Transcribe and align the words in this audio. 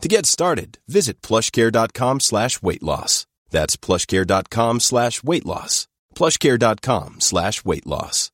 To 0.00 0.06
get 0.06 0.26
started, 0.26 0.78
visit 0.86 1.20
plushcare.com 1.22 2.20
slash 2.20 2.62
weight 2.62 2.84
loss. 2.84 3.26
That's 3.50 3.76
plushcare.com 3.76 4.78
slash 4.78 5.24
weight 5.24 5.44
loss. 5.44 5.88
Plushcare.com 6.14 7.16
slash 7.18 7.64
weight 7.64 7.84
loss. 7.84 8.30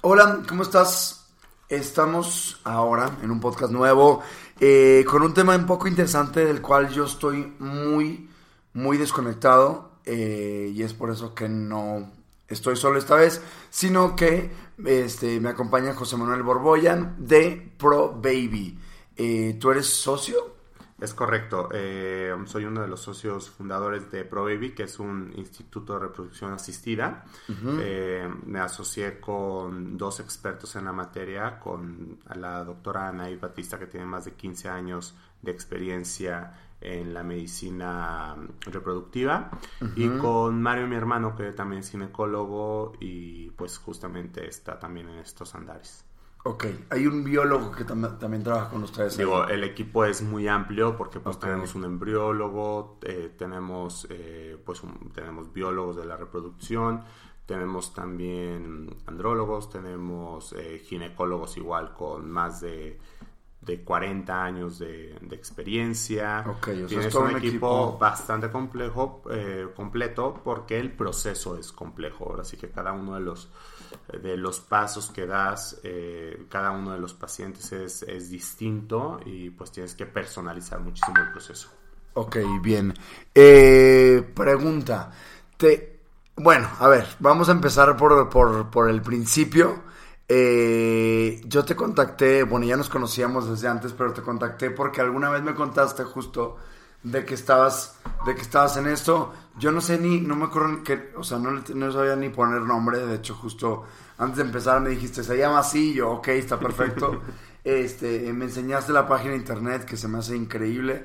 Hola, 0.00 0.42
¿cómo 0.48 0.62
estás? 0.62 1.26
Estamos 1.68 2.58
ahora 2.64 3.18
en 3.22 3.30
un 3.30 3.40
podcast 3.40 3.72
nuevo 3.72 4.22
eh, 4.60 5.04
con 5.06 5.22
un 5.22 5.34
tema 5.34 5.54
un 5.54 5.66
poco 5.66 5.86
interesante 5.86 6.44
del 6.44 6.62
cual 6.62 6.88
yo 6.88 7.04
estoy 7.04 7.54
muy, 7.58 8.30
muy 8.72 8.96
desconectado 8.96 9.98
eh, 10.06 10.72
y 10.74 10.82
es 10.82 10.94
por 10.94 11.10
eso 11.10 11.34
que 11.34 11.48
no 11.48 12.10
estoy 12.48 12.76
solo 12.76 12.98
esta 12.98 13.16
vez, 13.16 13.40
sino 13.70 14.14
que 14.16 14.50
este, 14.84 15.40
me 15.40 15.50
acompaña 15.50 15.94
José 15.94 16.16
Manuel 16.16 16.42
Borboyan 16.42 17.16
de 17.18 17.72
Pro 17.76 18.12
Baby. 18.20 18.78
Eh, 19.16 19.56
¿Tú 19.60 19.70
eres 19.70 19.86
socio? 19.86 20.54
Es 21.00 21.12
correcto, 21.12 21.68
eh, 21.72 22.32
soy 22.46 22.64
uno 22.64 22.80
de 22.80 22.88
los 22.88 23.00
socios 23.00 23.50
fundadores 23.50 24.10
de 24.12 24.24
Pro 24.24 24.44
Baby, 24.44 24.70
que 24.70 24.84
es 24.84 24.98
un 25.00 25.32
instituto 25.36 25.94
de 25.94 26.06
reproducción 26.06 26.52
asistida. 26.52 27.24
Eh, 27.80 28.26
me 28.46 28.60
asocié 28.60 29.18
con 29.18 29.98
dos 29.98 30.20
expertos 30.20 30.76
en 30.76 30.84
la 30.84 30.92
materia, 30.92 31.58
con 31.58 32.20
la 32.36 32.64
doctora 32.64 33.08
Anaí 33.08 33.36
Batista, 33.36 33.78
que 33.78 33.86
tiene 33.86 34.06
más 34.06 34.24
de 34.24 34.32
15 34.32 34.68
años 34.68 35.14
de 35.42 35.50
experiencia 35.50 36.54
en 36.84 37.14
la 37.14 37.22
medicina 37.22 38.36
reproductiva 38.60 39.50
y 39.96 40.08
con 40.08 40.62
Mario 40.62 40.86
mi 40.86 40.96
hermano 40.96 41.34
que 41.34 41.52
también 41.52 41.80
es 41.80 41.90
ginecólogo 41.90 42.92
y 43.00 43.50
pues 43.50 43.78
justamente 43.78 44.46
está 44.46 44.78
también 44.78 45.08
en 45.08 45.18
estos 45.18 45.54
andares. 45.54 46.04
Ok, 46.46 46.66
hay 46.90 47.06
un 47.06 47.24
biólogo 47.24 47.72
que 47.72 47.84
también 47.84 48.42
trabaja 48.42 48.68
con 48.68 48.82
ustedes. 48.82 49.16
Digo, 49.16 49.46
el 49.48 49.64
equipo 49.64 50.04
es 50.04 50.20
muy 50.20 50.46
amplio 50.46 50.94
porque 50.94 51.18
pues 51.18 51.38
tenemos 51.38 51.74
un 51.74 51.84
embriólogo, 51.84 52.98
eh, 53.00 53.34
tenemos 53.38 54.06
eh, 54.10 54.58
pues 54.62 54.82
tenemos 55.14 55.50
biólogos 55.54 55.96
de 55.96 56.04
la 56.04 56.18
reproducción, 56.18 57.02
tenemos 57.46 57.94
también 57.94 58.94
andrólogos, 59.06 59.70
tenemos 59.70 60.52
eh, 60.52 60.82
ginecólogos 60.84 61.56
igual 61.56 61.94
con 61.94 62.30
más 62.30 62.60
de 62.60 62.98
de 63.64 63.82
40 63.82 64.44
años 64.44 64.78
de, 64.78 65.16
experiencia. 65.32 66.44
Tienes 66.88 67.14
un, 67.14 67.36
equipo, 67.36 67.98
bastante 67.98 68.50
complejo, 68.50 69.22
eh, 69.30 69.68
completo, 69.74 70.40
porque 70.42 70.78
el 70.78 70.92
proceso 70.92 71.56
es 71.56 71.72
complejo. 71.72 72.36
Así 72.40 72.56
que 72.56 72.70
cada 72.70 72.92
uno 72.92 73.14
de 73.14 73.20
los, 73.20 73.50
de 74.22 74.36
los 74.36 74.60
pasos 74.60 75.10
que 75.10 75.26
das, 75.26 75.80
eh, 75.82 76.46
cada 76.48 76.70
uno 76.70 76.92
de 76.92 76.98
los 76.98 77.14
pacientes 77.14 77.72
es, 77.72 78.02
es, 78.02 78.30
distinto 78.30 79.20
y 79.24 79.50
pues 79.50 79.70
tienes 79.70 79.94
que 79.94 80.06
personalizar 80.06 80.80
muchísimo 80.80 81.16
el 81.18 81.30
proceso. 81.30 81.68
Ok, 82.14 82.36
bien. 82.60 82.94
Eh, 83.34 84.22
pregunta. 84.34 85.10
Te, 85.56 86.00
bueno, 86.36 86.68
a 86.78 86.88
ver, 86.88 87.06
vamos 87.18 87.48
a 87.48 87.52
empezar 87.52 87.96
por, 87.96 88.28
por, 88.28 88.70
por 88.70 88.90
el 88.90 89.02
principio. 89.02 89.93
Eh, 90.28 91.40
yo 91.46 91.64
te 91.64 91.76
contacté, 91.76 92.44
bueno, 92.44 92.66
ya 92.66 92.76
nos 92.76 92.88
conocíamos 92.88 93.48
desde 93.48 93.68
antes, 93.68 93.92
pero 93.92 94.12
te 94.12 94.22
contacté 94.22 94.70
porque 94.70 95.00
alguna 95.00 95.30
vez 95.30 95.42
me 95.42 95.54
contaste 95.54 96.04
justo 96.04 96.56
de 97.02 97.24
que 97.24 97.34
estabas, 97.34 97.96
de 98.26 98.34
que 98.34 98.40
estabas 98.40 98.76
en 98.76 98.86
esto. 98.88 99.32
Yo 99.58 99.70
no 99.70 99.80
sé 99.80 99.98
ni, 99.98 100.20
no 100.20 100.34
me 100.34 100.46
acuerdo 100.46 100.82
que, 100.82 101.12
o 101.16 101.22
sea, 101.22 101.38
no, 101.38 101.50
no 101.52 101.92
sabía 101.92 102.16
ni 102.16 102.30
poner 102.30 102.62
nombre. 102.62 102.98
De 103.06 103.16
hecho, 103.16 103.34
justo 103.34 103.84
antes 104.18 104.38
de 104.38 104.44
empezar 104.44 104.80
me 104.80 104.90
dijiste, 104.90 105.22
se 105.22 105.36
llama 105.36 105.60
así. 105.60 105.94
Yo, 105.94 106.10
ok, 106.12 106.28
está 106.28 106.58
perfecto. 106.58 107.20
este, 107.64 108.32
me 108.32 108.46
enseñaste 108.46 108.92
la 108.92 109.06
página 109.06 109.32
de 109.32 109.38
internet 109.38 109.84
que 109.84 109.96
se 109.96 110.08
me 110.08 110.18
hace 110.18 110.36
increíble. 110.36 111.04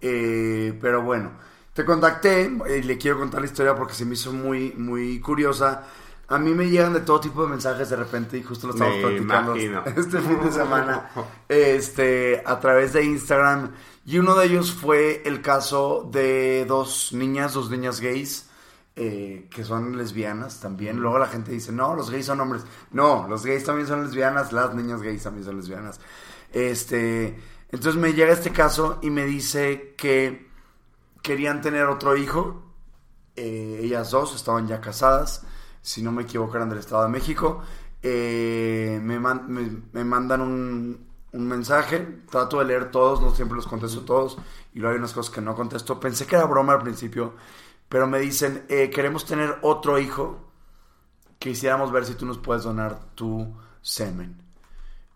Eh, 0.00 0.78
pero 0.80 1.02
bueno, 1.02 1.32
te 1.72 1.84
contacté 1.84 2.50
y 2.78 2.82
le 2.82 2.98
quiero 2.98 3.18
contar 3.18 3.40
la 3.40 3.46
historia 3.46 3.74
porque 3.74 3.94
se 3.94 4.04
me 4.04 4.14
hizo 4.14 4.32
muy, 4.32 4.72
muy 4.74 5.18
curiosa. 5.20 5.86
A 6.30 6.38
mí 6.38 6.52
me 6.52 6.68
llegan 6.68 6.92
de 6.92 7.00
todo 7.00 7.20
tipo 7.20 7.42
de 7.42 7.48
mensajes 7.48 7.88
de 7.88 7.96
repente 7.96 8.36
y 8.36 8.42
justo 8.42 8.66
lo 8.66 8.74
estamos 8.74 8.98
platicando 8.98 9.54
este 9.96 10.20
fin 10.20 10.40
de 10.42 10.52
semana 10.52 11.08
este, 11.48 12.42
a 12.44 12.60
través 12.60 12.92
de 12.92 13.02
Instagram. 13.02 13.72
Y 14.04 14.18
uno 14.18 14.34
de 14.36 14.44
ellos 14.44 14.70
fue 14.70 15.22
el 15.24 15.40
caso 15.40 16.06
de 16.12 16.66
dos 16.66 17.14
niñas, 17.14 17.54
dos 17.54 17.70
niñas 17.70 18.00
gays, 18.00 18.46
eh, 18.94 19.48
que 19.50 19.64
son 19.64 19.96
lesbianas 19.96 20.60
también. 20.60 20.98
Luego 20.98 21.18
la 21.18 21.28
gente 21.28 21.50
dice, 21.50 21.72
no, 21.72 21.94
los 21.94 22.10
gays 22.10 22.26
son 22.26 22.40
hombres. 22.42 22.62
No, 22.90 23.26
los 23.26 23.46
gays 23.46 23.64
también 23.64 23.88
son 23.88 24.04
lesbianas, 24.04 24.52
las 24.52 24.74
niñas 24.74 25.00
gays 25.00 25.22
también 25.22 25.46
son 25.46 25.56
lesbianas. 25.56 25.98
Este, 26.52 27.40
entonces 27.70 27.98
me 27.98 28.12
llega 28.12 28.34
este 28.34 28.50
caso 28.50 28.98
y 29.00 29.08
me 29.08 29.24
dice 29.24 29.94
que 29.96 30.46
querían 31.22 31.62
tener 31.62 31.86
otro 31.86 32.18
hijo. 32.18 32.64
Eh, 33.34 33.80
ellas 33.82 34.10
dos 34.10 34.36
estaban 34.36 34.68
ya 34.68 34.82
casadas 34.82 35.46
si 35.82 36.02
no 36.02 36.12
me 36.12 36.22
equivoco, 36.22 36.56
eran 36.56 36.68
del 36.68 36.78
Estado 36.78 37.02
de 37.04 37.08
México. 37.08 37.62
Eh, 38.02 39.00
me, 39.02 39.18
me, 39.18 40.04
mandan 40.04 40.40
un, 40.40 41.06
un, 41.32 41.48
mensaje, 41.48 42.20
trato 42.30 42.58
de 42.60 42.66
leer 42.66 42.90
todos, 42.90 43.20
no 43.20 43.34
siempre 43.34 43.56
los 43.56 43.66
contesto 43.66 44.02
todos, 44.02 44.38
y 44.72 44.78
luego 44.78 44.92
hay 44.92 44.98
unas 44.98 45.12
cosas 45.12 45.34
que 45.34 45.40
no 45.40 45.54
contesto. 45.54 45.98
Pensé 45.98 46.26
que 46.26 46.36
era 46.36 46.44
broma 46.44 46.74
al 46.74 46.82
principio, 46.82 47.34
pero 47.88 48.06
me 48.06 48.20
dicen, 48.20 48.64
eh, 48.68 48.90
queremos 48.90 49.24
tener 49.24 49.58
otro 49.62 49.98
hijo, 49.98 50.48
quisiéramos 51.38 51.90
ver 51.90 52.04
si 52.04 52.14
tú 52.14 52.26
nos 52.26 52.38
puedes 52.38 52.62
donar 52.62 52.98
tu 53.14 53.52
semen. 53.82 54.42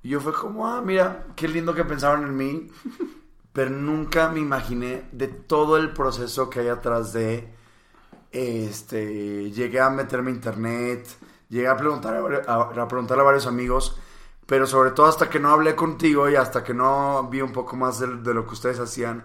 Y 0.02 0.10
yo 0.10 0.20
fue 0.20 0.32
como, 0.32 0.66
ah, 0.66 0.80
mira, 0.82 1.26
qué 1.36 1.46
lindo 1.46 1.74
que 1.74 1.84
pensaron 1.84 2.24
en 2.24 2.36
mí, 2.36 2.70
pero 3.52 3.70
nunca 3.70 4.28
me 4.28 4.40
imaginé 4.40 5.08
de 5.12 5.28
todo 5.28 5.76
el 5.76 5.92
proceso 5.92 6.50
que 6.50 6.60
hay 6.60 6.68
atrás 6.68 7.12
de 7.12 7.61
este, 8.32 9.50
llegué 9.50 9.80
a 9.80 9.90
meterme 9.90 10.30
a 10.30 10.34
internet, 10.34 11.06
llegué 11.50 11.68
a 11.68 11.76
preguntar 11.76 12.16
a, 12.48 12.88
preguntarle 12.88 13.22
a 13.22 13.26
varios 13.26 13.46
amigos, 13.46 13.98
pero 14.46 14.66
sobre 14.66 14.92
todo 14.92 15.06
hasta 15.06 15.28
que 15.28 15.38
no 15.38 15.50
hablé 15.50 15.76
contigo 15.76 16.28
y 16.28 16.36
hasta 16.36 16.64
que 16.64 16.72
no 16.72 17.28
vi 17.30 17.42
un 17.42 17.52
poco 17.52 17.76
más 17.76 18.00
de, 18.00 18.06
lo 18.06 18.46
que 18.46 18.54
ustedes 18.54 18.80
hacían, 18.80 19.22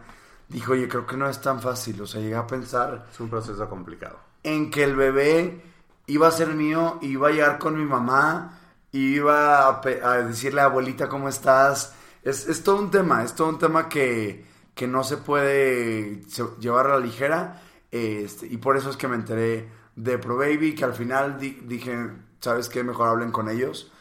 dijo, 0.50 0.74
oye, 0.74 0.88
creo 0.88 1.08
que 1.08 1.18
no 1.18 1.30
es 1.30 1.42
tan 1.42 1.62
fácil. 1.62 2.02
O 2.02 2.08
sea, 2.08 2.22
llegué 2.22 2.36
a 2.36 2.46
pensar... 2.46 3.08
Es 3.12 3.20
un 3.20 3.30
proceso 3.30 3.68
complicado. 3.70 4.20
En 4.44 4.70
que 4.70 4.84
el 4.84 4.96
bebé 4.96 5.64
iba 6.06 6.28
a 6.28 6.32
ser 6.32 6.50
mío, 6.50 7.00
iba 7.02 7.30
a 7.30 7.32
llegar 7.32 7.60
con 7.60 7.78
mi 7.78 7.86
mamá, 7.86 8.60
iba 8.92 9.68
a, 9.68 10.18
decirle 10.22 10.62
a 10.62 10.66
abuelita 10.66 11.10
cómo 11.10 11.30
estás. 11.30 11.94
Es, 12.24 12.48
es, 12.48 12.64
todo 12.64 12.78
un 12.78 12.92
tema, 12.92 13.24
es 13.24 13.34
todo 13.36 13.50
un 13.50 13.60
tema 13.60 13.90
que, 13.90 14.46
que 14.76 14.88
no 14.88 15.04
se 15.04 15.18
puede 15.18 16.22
llevar 16.60 16.88
a 16.88 16.92
la 16.92 17.00
ligera 17.00 17.62
este, 17.92 18.48
y 18.48 18.58
por 18.58 18.78
eso 18.78 18.90
es 18.90 18.98
que 18.98 19.08
me 19.08 19.16
enteré 19.16 19.70
de 19.96 20.18
Pro 20.18 20.38
Baby, 20.38 20.76
que 20.76 20.86
al 20.86 20.94
final 20.94 21.40
dije, 21.40 22.12
¿sabes 22.40 22.70
qué? 22.70 22.84
Mejor 22.84 23.10
hablen 23.10 23.32
con 23.32 23.50
ellos. 23.50 23.92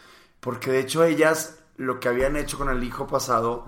Porque 0.40 0.70
de 0.70 0.80
hecho 0.80 1.04
ellas 1.04 1.58
lo 1.76 2.00
que 2.00 2.08
habían 2.08 2.36
hecho 2.36 2.58
con 2.58 2.68
el 2.68 2.82
hijo 2.82 3.06
pasado 3.06 3.64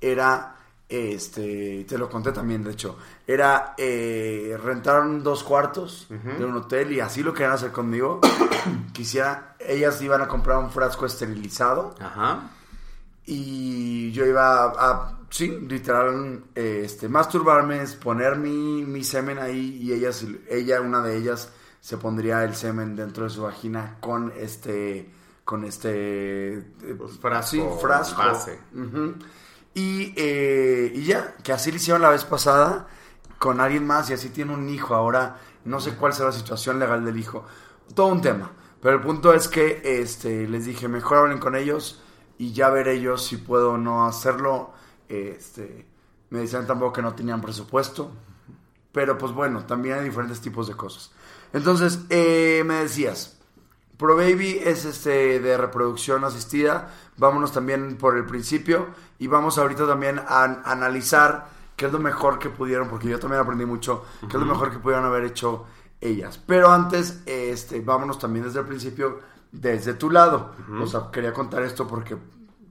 era, 0.00 0.56
este, 0.88 1.84
te 1.88 1.98
lo 1.98 2.08
conté 2.08 2.32
también, 2.32 2.62
de 2.64 2.72
hecho, 2.72 2.96
era 3.26 3.74
eh, 3.76 4.58
rentaron 4.62 5.22
dos 5.22 5.42
cuartos 5.44 6.06
de 6.08 6.44
un 6.44 6.56
hotel 6.56 6.92
y 6.92 7.00
así 7.00 7.22
lo 7.22 7.32
querían 7.32 7.52
hacer 7.52 7.72
conmigo. 7.72 8.20
Quisiera, 8.92 9.56
ellas 9.58 10.00
iban 10.02 10.20
a 10.20 10.28
comprar 10.28 10.58
un 10.58 10.70
frasco 10.70 11.06
esterilizado. 11.06 11.94
Ajá. 12.00 12.50
Y 13.24 14.10
yo 14.12 14.24
iba 14.24 14.64
a 14.64 15.17
sí, 15.30 15.48
literal, 15.68 16.44
este, 16.54 17.08
masturbarme, 17.08 17.82
es 17.82 17.94
poner 17.94 18.36
mi, 18.36 18.84
mi 18.84 19.04
semen 19.04 19.38
ahí 19.38 19.78
y 19.80 19.92
ella, 19.92 20.10
ella, 20.48 20.80
una 20.80 21.02
de 21.02 21.16
ellas, 21.16 21.52
se 21.80 21.96
pondría 21.96 22.44
el 22.44 22.54
semen 22.54 22.96
dentro 22.96 23.24
de 23.24 23.30
su 23.30 23.42
vagina 23.42 23.96
con 24.00 24.32
este 24.36 25.14
con 25.44 25.64
este 25.64 26.58
eh, 26.58 26.94
pues, 26.98 27.18
frasco, 27.18 27.78
frasco. 27.78 28.22
y, 29.72 30.12
eh, 30.14 30.92
y 30.94 31.04
ya, 31.04 31.36
que 31.42 31.52
así 31.52 31.70
le 31.70 31.78
hicieron 31.78 32.02
la 32.02 32.10
vez 32.10 32.24
pasada 32.24 32.86
con 33.38 33.60
alguien 33.60 33.86
más 33.86 34.10
y 34.10 34.12
así 34.12 34.28
tiene 34.28 34.52
un 34.52 34.68
hijo. 34.68 34.94
Ahora 34.94 35.38
no 35.64 35.80
sé 35.80 35.94
cuál 35.94 36.12
será 36.12 36.26
la 36.28 36.34
situación 36.34 36.78
legal 36.78 37.04
del 37.04 37.16
hijo. 37.16 37.46
Todo 37.94 38.08
un 38.08 38.20
tema. 38.20 38.52
Pero 38.82 38.96
el 38.96 39.00
punto 39.00 39.32
es 39.32 39.48
que 39.48 39.80
este, 39.82 40.46
les 40.46 40.66
dije, 40.66 40.86
mejor 40.86 41.18
hablen 41.18 41.38
con 41.38 41.56
ellos 41.56 42.02
y 42.36 42.52
ya 42.52 42.68
veré 42.70 42.94
ellos 42.94 43.24
si 43.24 43.36
puedo 43.38 43.72
o 43.72 43.78
no 43.78 44.06
hacerlo. 44.06 44.72
Este, 45.08 45.86
me 46.30 46.40
decían 46.40 46.66
tampoco 46.66 46.94
que 46.94 47.02
no 47.02 47.14
tenían 47.14 47.40
presupuesto. 47.40 48.12
Pero 48.92 49.18
pues 49.18 49.32
bueno, 49.32 49.64
también 49.64 49.98
hay 49.98 50.04
diferentes 50.04 50.40
tipos 50.40 50.66
de 50.66 50.74
cosas. 50.74 51.12
Entonces, 51.52 52.00
eh, 52.10 52.62
me 52.66 52.74
decías, 52.74 53.38
Pro 53.96 54.16
Baby 54.16 54.60
es 54.64 54.84
este 54.84 55.40
de 55.40 55.56
reproducción 55.56 56.24
asistida. 56.24 56.94
Vámonos 57.16 57.52
también 57.52 57.96
por 57.96 58.16
el 58.16 58.24
principio 58.24 58.86
y 59.18 59.26
vamos 59.26 59.58
ahorita 59.58 59.86
también 59.86 60.20
a, 60.20 60.44
analizar 60.64 61.48
qué 61.76 61.86
es 61.86 61.92
lo 61.92 61.98
mejor 61.98 62.38
que 62.38 62.48
pudieron, 62.48 62.88
porque 62.88 63.08
yo 63.08 63.18
también 63.18 63.42
aprendí 63.42 63.64
mucho, 63.66 64.04
qué 64.20 64.36
es 64.36 64.40
lo 64.40 64.46
mejor 64.46 64.70
que 64.70 64.78
pudieron 64.78 65.04
haber 65.04 65.24
hecho 65.24 65.66
ellas. 66.00 66.40
Pero 66.44 66.70
antes, 66.70 67.22
este, 67.26 67.80
vámonos 67.80 68.18
también 68.18 68.44
desde 68.44 68.60
el 68.60 68.66
principio, 68.66 69.20
desde 69.50 69.94
tu 69.94 70.10
lado. 70.10 70.52
O 70.80 70.86
sea, 70.86 71.10
quería 71.12 71.32
contar 71.32 71.62
esto 71.62 71.86
porque 71.86 72.16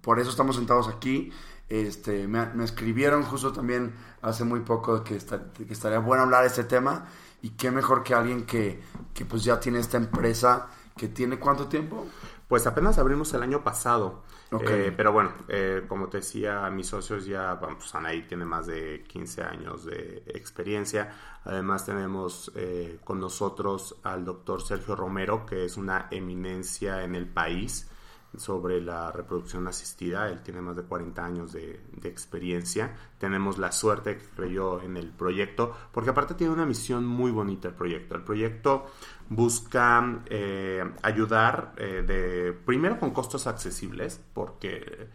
por 0.01 0.19
eso 0.19 0.29
estamos 0.29 0.55
sentados 0.55 0.87
aquí. 0.87 1.31
Este, 1.69 2.27
me, 2.27 2.63
escribieron 2.63 3.23
justo 3.23 3.51
también 3.51 3.93
hace 4.21 4.43
muy 4.43 4.61
poco 4.61 5.03
que, 5.03 5.17
que 5.17 5.73
estaría 5.73 5.99
bueno 5.99 6.23
hablar 6.23 6.41
de 6.41 6.47
este 6.47 6.63
tema 6.63 7.05
y 7.41 7.51
qué 7.51 7.71
mejor 7.71 8.03
que 8.03 8.13
alguien 8.13 8.45
que, 8.45 8.81
que 9.13 9.25
pues 9.25 9.43
ya 9.43 9.59
tiene 9.59 9.79
esta 9.79 9.97
empresa 9.97 10.67
¿Que 10.97 11.07
tiene 11.07 11.37
cuánto 11.37 11.67
tiempo? 11.67 12.07
Pues 12.47 12.65
apenas 12.65 12.97
abrimos 12.97 13.31
el 13.33 13.43
año 13.43 13.63
pasado. 13.63 14.23
Eh, 14.61 14.93
pero 14.95 15.11
bueno, 15.11 15.33
eh, 15.47 15.83
como 15.87 16.07
te 16.07 16.17
decía, 16.17 16.69
mis 16.69 16.87
socios 16.87 17.25
ya, 17.25 17.53
vamos, 17.55 17.77
pues 17.79 17.95
Anaí 17.95 18.23
tiene 18.23 18.45
más 18.45 18.65
de 18.67 19.03
15 19.07 19.43
años 19.43 19.85
de 19.85 20.23
experiencia. 20.27 21.13
Además 21.43 21.85
tenemos 21.85 22.51
eh, 22.55 22.99
con 23.03 23.19
nosotros 23.19 23.97
al 24.03 24.25
doctor 24.25 24.61
Sergio 24.63 24.95
Romero, 24.95 25.45
que 25.45 25.65
es 25.65 25.77
una 25.77 26.07
eminencia 26.09 27.03
en 27.03 27.15
el 27.15 27.27
país 27.27 27.89
sobre 28.39 28.81
la 28.81 29.11
reproducción 29.11 29.67
asistida. 29.67 30.29
Él 30.29 30.41
tiene 30.41 30.61
más 30.61 30.75
de 30.75 30.83
40 30.83 31.25
años 31.25 31.53
de, 31.53 31.79
experiencia. 32.03 32.95
Tenemos 33.17 33.57
la 33.57 33.71
suerte 33.71 34.17
que 34.17 34.25
creyó 34.35 34.81
en 34.81 34.97
el 34.97 35.09
proyecto, 35.09 35.75
porque 35.91 36.11
aparte 36.11 36.35
tiene 36.35 36.53
una 36.53 36.65
misión 36.65 37.05
muy 37.05 37.31
bonita 37.31 37.67
el 37.67 37.73
proyecto. 37.73 38.15
El 38.15 38.23
proyecto 38.23 38.85
busca 39.29 40.21
eh, 40.27 40.83
ayudar 41.01 41.73
eh, 41.77 42.03
de, 42.05 42.53
primero 42.53 42.99
con 42.99 43.11
costos 43.11 43.47
accesibles, 43.47 44.21
porque 44.33 45.09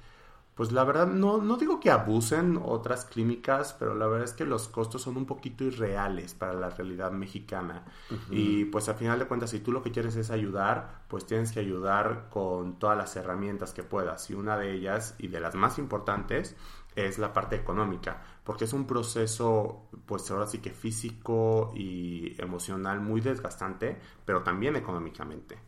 pues 0.55 0.71
la 0.71 0.85
verdad, 0.85 1.07
no, 1.07 1.39
no 1.39 1.57
digo 1.57 1.81
que 1.81 1.91
abusen 1.91 2.61
otras 2.63 3.07
clínicas, 3.07 3.75
pero 3.79 3.95
la 3.95 4.07
verdad 4.07 4.25
es 4.25 4.35
que 4.35 4.45
los 4.45 4.69
costos 4.69 5.01
son 5.01 5.17
un 5.17 5.25
poquito 5.25 5.65
irreales 5.65 6.35
para 6.35 6.53
la 6.53 6.69
realidad 6.69 7.11
mexicana. 7.11 7.85
Y 8.31 8.67
pues 8.67 8.89
al 8.91 8.97
final 8.97 9.19
de 9.19 9.27
cuentas, 9.27 9.51
si 9.51 9.61
tú 9.61 9.73
lo 9.73 9.83
que 9.83 9.93
quieres 9.93 10.15
es 10.17 10.31
ayudar, 10.31 11.05
pues 11.09 11.25
tienes 11.25 11.53
que 11.53 11.61
ayudar 11.61 12.29
con 12.29 12.79
todas 12.79 12.99
las 12.99 13.17
herramientas 13.17 13.73
que 13.73 13.83
puedas. 13.83 14.29
Y 14.29 14.35
una 14.35 14.59
de 14.59 14.75
ellas, 14.75 15.15
y 15.19 15.29
de 15.29 15.41
las 15.41 15.55
más 15.55 15.79
importantes, 15.79 16.55
es 16.97 17.19
la 17.19 17.33
parte 17.33 17.57
económica, 17.57 18.23
porque 18.45 18.65
es 18.65 18.75
un 18.75 18.87
proceso, 18.87 19.89
pues 20.05 20.31
ahora 20.31 20.47
sí 20.47 20.59
que 20.59 20.71
físico 20.71 21.73
y 21.75 22.35
emocional 22.39 23.01
muy 23.01 23.23
desgastante, 23.23 23.99
pero 24.27 24.43
también 24.43 24.77
económicamente. 24.77 25.59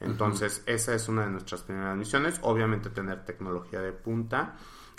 Entonces, 0.00 0.62
esa 0.66 0.94
es 0.94 1.08
una 1.08 1.24
de 1.24 1.30
nuestras 1.30 1.62
primeras 1.62 1.96
misiones. 1.96 2.40
Obviamente 2.42 2.90
tener 2.90 3.24
tecnología 3.24 3.80
de 3.80 3.92
punta, 3.92 4.56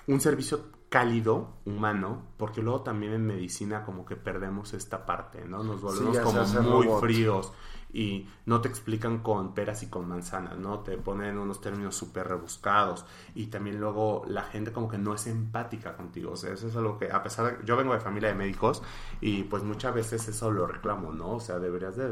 un 0.07 0.19
servicio 0.19 0.71
cálido, 0.89 1.57
humano, 1.65 2.23
porque 2.37 2.61
luego 2.61 2.81
también 2.81 3.13
en 3.13 3.25
medicina 3.25 3.83
como 3.83 4.05
que 4.05 4.15
perdemos 4.15 4.73
esta 4.73 5.05
parte, 5.05 5.43
¿no? 5.45 5.63
Nos 5.63 5.81
volvemos 5.81 6.17
como 6.19 6.61
muy 6.61 6.87
fríos 7.01 7.51
y 7.91 8.27
no 8.45 8.61
te 8.61 8.67
explican 8.67 9.19
con 9.19 9.53
peras 9.53 9.83
y 9.83 9.87
con 9.87 10.07
manzanas, 10.07 10.57
¿no? 10.57 10.79
Te 10.79 10.97
ponen 10.97 11.37
unos 11.37 11.59
términos 11.59 11.95
súper 11.95 12.27
rebuscados 12.27 13.05
y 13.33 13.47
también 13.47 13.79
luego 13.79 14.23
la 14.27 14.43
gente 14.43 14.71
como 14.71 14.87
que 14.87 14.97
no 14.97 15.13
es 15.13 15.27
empática 15.27 15.95
contigo, 15.95 16.31
o 16.31 16.35
sea, 16.35 16.53
eso 16.53 16.67
es 16.67 16.75
algo 16.75 16.97
que 16.97 17.11
a 17.11 17.23
pesar 17.23 17.57
de 17.57 17.65
yo 17.65 17.75
vengo 17.75 17.93
de 17.93 17.99
familia 17.99 18.29
de 18.29 18.35
médicos 18.35 18.81
y 19.21 19.43
pues 19.43 19.63
muchas 19.63 19.93
veces 19.93 20.27
eso 20.27 20.51
lo 20.51 20.67
reclamo, 20.67 21.11
¿no? 21.11 21.31
O 21.31 21.39
sea, 21.39 21.57
deberías 21.59 21.95
de, 21.95 22.07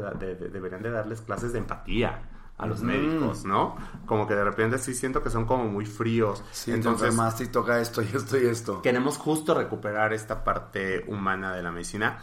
deberían 0.50 0.82
de 0.82 0.90
darles 0.90 1.20
clases 1.20 1.52
de 1.52 1.58
empatía 1.58 2.33
a 2.56 2.66
los 2.66 2.82
médicos, 2.82 3.44
¿no? 3.44 3.76
Como 4.06 4.26
que 4.28 4.34
de 4.34 4.44
repente 4.44 4.78
sí 4.78 4.94
siento 4.94 5.22
que 5.22 5.30
son 5.30 5.44
como 5.44 5.64
muy 5.64 5.86
fríos. 5.86 6.42
Sí, 6.52 6.70
entonces 6.70 7.14
más 7.14 7.38
si 7.38 7.48
toca 7.48 7.80
esto 7.80 8.02
y 8.02 8.08
esto 8.14 8.38
y 8.38 8.46
esto. 8.46 8.82
Queremos 8.82 9.18
justo 9.18 9.54
recuperar 9.54 10.12
esta 10.12 10.44
parte 10.44 11.04
humana 11.08 11.54
de 11.54 11.62
la 11.62 11.72
medicina. 11.72 12.18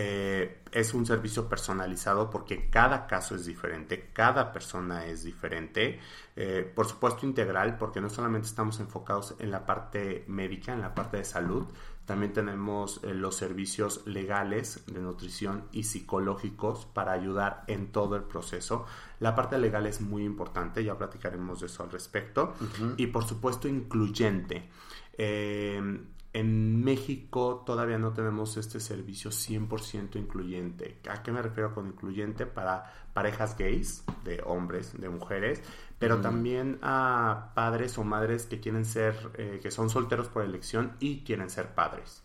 Eh, 0.00 0.62
es 0.70 0.94
un 0.94 1.06
servicio 1.06 1.48
personalizado 1.48 2.30
porque 2.30 2.70
cada 2.70 3.06
caso 3.06 3.34
es 3.34 3.46
diferente, 3.46 4.10
cada 4.12 4.52
persona 4.52 5.06
es 5.06 5.24
diferente. 5.24 5.98
Eh, 6.36 6.70
por 6.74 6.86
supuesto 6.86 7.26
integral 7.26 7.78
porque 7.78 8.00
no 8.00 8.08
solamente 8.08 8.46
estamos 8.46 8.78
enfocados 8.80 9.34
en 9.38 9.50
la 9.50 9.66
parte 9.66 10.24
médica, 10.28 10.72
en 10.72 10.82
la 10.82 10.94
parte 10.94 11.16
de 11.16 11.24
salud, 11.24 11.66
también 12.08 12.32
tenemos 12.32 13.00
eh, 13.04 13.12
los 13.12 13.36
servicios 13.36 14.06
legales 14.06 14.82
de 14.86 14.98
nutrición 14.98 15.64
y 15.72 15.82
psicológicos 15.82 16.86
para 16.86 17.12
ayudar 17.12 17.64
en 17.66 17.92
todo 17.92 18.16
el 18.16 18.22
proceso. 18.22 18.86
La 19.20 19.34
parte 19.34 19.58
legal 19.58 19.86
es 19.86 20.00
muy 20.00 20.24
importante, 20.24 20.82
ya 20.82 20.96
platicaremos 20.96 21.60
de 21.60 21.66
eso 21.66 21.82
al 21.82 21.90
respecto. 21.90 22.54
Y 22.96 23.08
por 23.08 23.24
supuesto 23.24 23.68
incluyente. 23.68 24.70
Eh, 25.18 26.00
en 26.32 26.82
México 26.82 27.62
todavía 27.66 27.98
no 27.98 28.14
tenemos 28.14 28.56
este 28.56 28.80
servicio 28.80 29.30
100% 29.30 30.16
incluyente. 30.16 31.00
¿A 31.10 31.22
qué 31.22 31.30
me 31.30 31.42
refiero 31.42 31.74
con 31.74 31.88
incluyente? 31.88 32.46
Para 32.46 32.90
parejas 33.12 33.54
gays, 33.58 34.04
de 34.24 34.40
hombres, 34.46 34.98
de 34.98 35.10
mujeres, 35.10 35.62
pero 35.98 36.20
también 36.20 36.78
a 36.82 37.50
padres 37.54 37.98
o 37.98 38.04
madres 38.04 38.46
que 38.46 38.60
quieren 38.60 38.84
ser, 38.84 39.30
eh, 39.34 39.58
que 39.62 39.70
son 39.70 39.90
solteros 39.90 40.28
por 40.28 40.44
elección 40.44 40.92
y 41.00 41.24
quieren 41.24 41.50
ser 41.50 41.74
padres. 41.74 42.22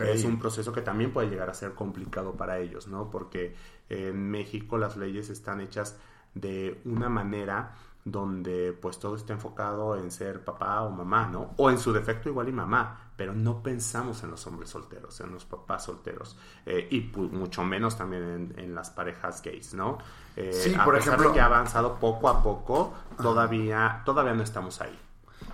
Es 0.00 0.24
un 0.24 0.38
proceso 0.38 0.72
que 0.72 0.80
también 0.80 1.12
puede 1.12 1.28
llegar 1.28 1.50
a 1.50 1.54
ser 1.54 1.74
complicado 1.74 2.32
para 2.32 2.58
ellos, 2.58 2.86
¿no? 2.86 3.10
Porque 3.10 3.54
en 3.90 4.30
México 4.30 4.78
las 4.78 4.96
leyes 4.96 5.28
están 5.28 5.60
hechas 5.60 5.98
de 6.34 6.80
una 6.84 7.08
manera 7.08 7.74
donde 8.04 8.72
pues 8.72 8.98
todo 8.98 9.16
está 9.16 9.32
enfocado 9.32 9.96
en 9.96 10.10
ser 10.10 10.44
papá 10.44 10.82
o 10.82 10.90
mamá, 10.90 11.26
¿no? 11.26 11.54
O 11.56 11.70
en 11.70 11.78
su 11.78 11.92
defecto 11.92 12.28
igual 12.28 12.48
y 12.48 12.52
mamá, 12.52 13.12
pero 13.16 13.32
no 13.32 13.62
pensamos 13.62 14.22
en 14.24 14.30
los 14.30 14.46
hombres 14.46 14.70
solteros, 14.70 15.20
en 15.20 15.32
los 15.32 15.46
papás 15.46 15.84
solteros, 15.84 16.36
eh, 16.66 16.86
y 16.90 17.00
mucho 17.16 17.64
menos 17.64 17.96
también 17.96 18.52
en, 18.56 18.74
las 18.74 18.90
parejas 18.90 19.42
gays, 19.42 19.72
¿no? 19.72 19.98
Eh, 20.36 20.52
sí, 20.52 20.74
a 20.74 20.84
por 20.84 20.94
pesar 20.94 21.14
ejemplo, 21.14 21.28
de 21.28 21.34
que 21.34 21.40
ha 21.40 21.46
avanzado 21.46 21.98
poco 21.98 22.28
a 22.28 22.42
poco, 22.42 22.94
todavía, 23.16 24.02
todavía 24.04 24.34
no 24.34 24.42
estamos 24.42 24.80
ahí. 24.80 24.98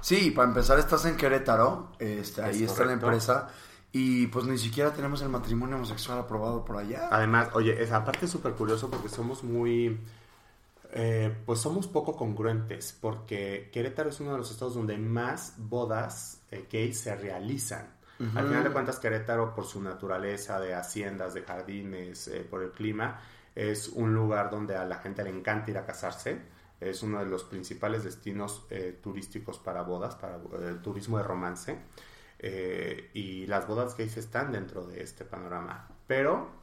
Sí, 0.00 0.30
para 0.30 0.48
empezar 0.48 0.78
estás 0.78 1.04
en 1.04 1.16
Querétaro, 1.16 1.92
este, 1.98 2.42
ahí 2.42 2.64
está 2.64 2.84
la 2.84 2.92
empresa. 2.92 3.48
Y 3.92 4.28
pues 4.28 4.44
ni 4.44 4.56
siquiera 4.56 4.92
tenemos 4.92 5.20
el 5.22 5.28
matrimonio 5.28 5.76
homosexual 5.76 6.18
aprobado 6.20 6.64
por 6.64 6.76
allá. 6.76 7.08
Además, 7.10 7.48
oye, 7.54 7.82
esa 7.82 8.04
parte 8.04 8.26
es 8.26 8.30
súper 8.30 8.52
curioso 8.52 8.88
porque 8.88 9.08
somos 9.08 9.42
muy 9.42 9.98
eh, 10.92 11.32
pues 11.46 11.60
somos 11.60 11.86
poco 11.86 12.16
congruentes 12.16 12.96
porque 13.00 13.70
Querétaro 13.72 14.10
es 14.10 14.18
uno 14.18 14.32
de 14.32 14.38
los 14.38 14.50
estados 14.50 14.74
donde 14.74 14.98
más 14.98 15.54
bodas 15.56 16.40
eh, 16.50 16.66
gays 16.70 17.00
se 17.00 17.14
realizan. 17.14 18.00
Al 18.34 18.48
final 18.48 18.64
de 18.64 18.70
cuentas, 18.70 18.98
Querétaro, 18.98 19.54
por 19.54 19.64
su 19.64 19.80
naturaleza 19.80 20.60
de 20.60 20.74
haciendas, 20.74 21.32
de 21.32 21.40
jardines, 21.40 22.28
eh, 22.28 22.46
por 22.50 22.62
el 22.62 22.70
clima, 22.70 23.18
es 23.54 23.88
un 23.88 24.14
lugar 24.14 24.50
donde 24.50 24.76
a 24.76 24.84
la 24.84 24.98
gente 24.98 25.22
le 25.24 25.30
encanta 25.30 25.70
ir 25.70 25.78
a 25.78 25.86
casarse. 25.86 26.40
Es 26.80 27.02
uno 27.02 27.18
de 27.18 27.26
los 27.26 27.44
principales 27.44 28.04
destinos 28.04 28.66
turísticos 29.02 29.58
para 29.58 29.82
bodas, 29.82 30.14
para 30.14 30.38
el 30.66 30.80
turismo 30.80 31.18
de 31.18 31.24
romance. 31.24 31.78
y 33.12 33.46
las 33.46 33.66
bodas 33.66 33.96
gays 33.98 34.16
están 34.16 34.50
dentro 34.50 34.86
de 34.86 35.02
este 35.02 35.26
panorama. 35.26 35.88
Pero 36.06 36.60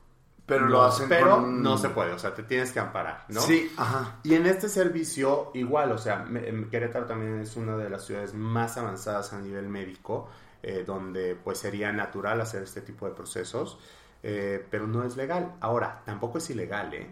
pero 0.48 0.66
lo 0.66 0.82
hacen 0.82 1.10
Pero 1.10 1.42
no 1.42 1.78
se 1.78 1.90
puede, 1.90 2.14
o 2.14 2.20
sea, 2.20 2.34
te 2.34 2.42
tienes 2.42 2.72
que 2.72 2.80
amparar, 2.80 3.26
¿no? 3.28 3.42
Sí, 3.42 3.70
ajá. 3.76 4.20
Y 4.24 4.34
en 4.34 4.46
este 4.46 4.70
servicio, 4.70 5.52
igual, 5.54 5.92
o 5.92 5.98
sea, 5.98 6.26
Querétaro 6.72 7.06
también 7.06 7.42
es 7.42 7.58
una 7.58 7.76
de 7.76 7.90
las 7.90 8.06
ciudades 8.06 8.34
más 8.34 8.78
avanzadas 8.78 9.34
a 9.34 9.42
nivel 9.42 9.68
médico, 9.68 10.30
eh, 10.64 10.86
donde 10.88 11.36
pues 11.36 11.58
sería 11.58 11.92
natural 11.92 12.40
hacer 12.40 12.64
este 12.64 12.80
tipo 12.80 13.06
de 13.06 13.12
procesos, 13.14 13.78
eh, 14.24 14.66
pero 14.70 14.88
no 14.88 15.04
es 15.04 15.16
legal. 15.16 15.56
Ahora, 15.60 16.02
tampoco 16.06 16.38
es 16.38 16.50
ilegal, 16.50 16.94
¿eh? 16.94 17.10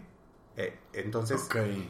eh 0.56 0.78
entonces, 0.92 1.48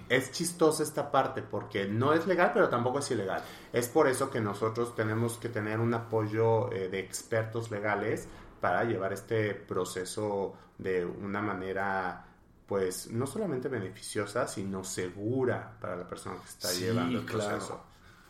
es 0.09 0.33
chistosa 0.33 0.83
esta 0.83 1.11
parte 1.11 1.43
porque 1.43 1.87
no 1.87 2.13
es 2.13 2.27
legal, 2.27 2.51
pero 2.53 2.69
tampoco 2.69 2.99
es 2.99 3.11
ilegal. 3.11 3.43
Es 3.73 3.89
por 3.89 4.09
eso 4.09 4.31
que 4.31 4.41
nosotros 4.41 4.95
tenemos 4.95 5.39
que 5.39 5.49
tener 5.49 5.81
un 5.81 5.95
apoyo 5.95 6.69
de 6.71 6.99
expertos 6.99 7.71
legales 7.71 8.29
para 8.61 8.85
llevar 8.85 9.13
este 9.13 9.55
proceso 9.55 10.55
de 10.79 11.05
una 11.05 11.41
manera 11.41 12.27
pues 12.67 13.11
no 13.11 13.27
solamente 13.27 13.69
beneficiosa, 13.69 14.49
sino 14.49 14.83
segura 14.83 15.77
para 15.81 15.97
la 15.97 16.07
persona 16.07 16.37
que 16.41 16.49
está 16.49 16.73
llevando 16.73 17.21
el 17.21 17.25
proceso. 17.25 17.85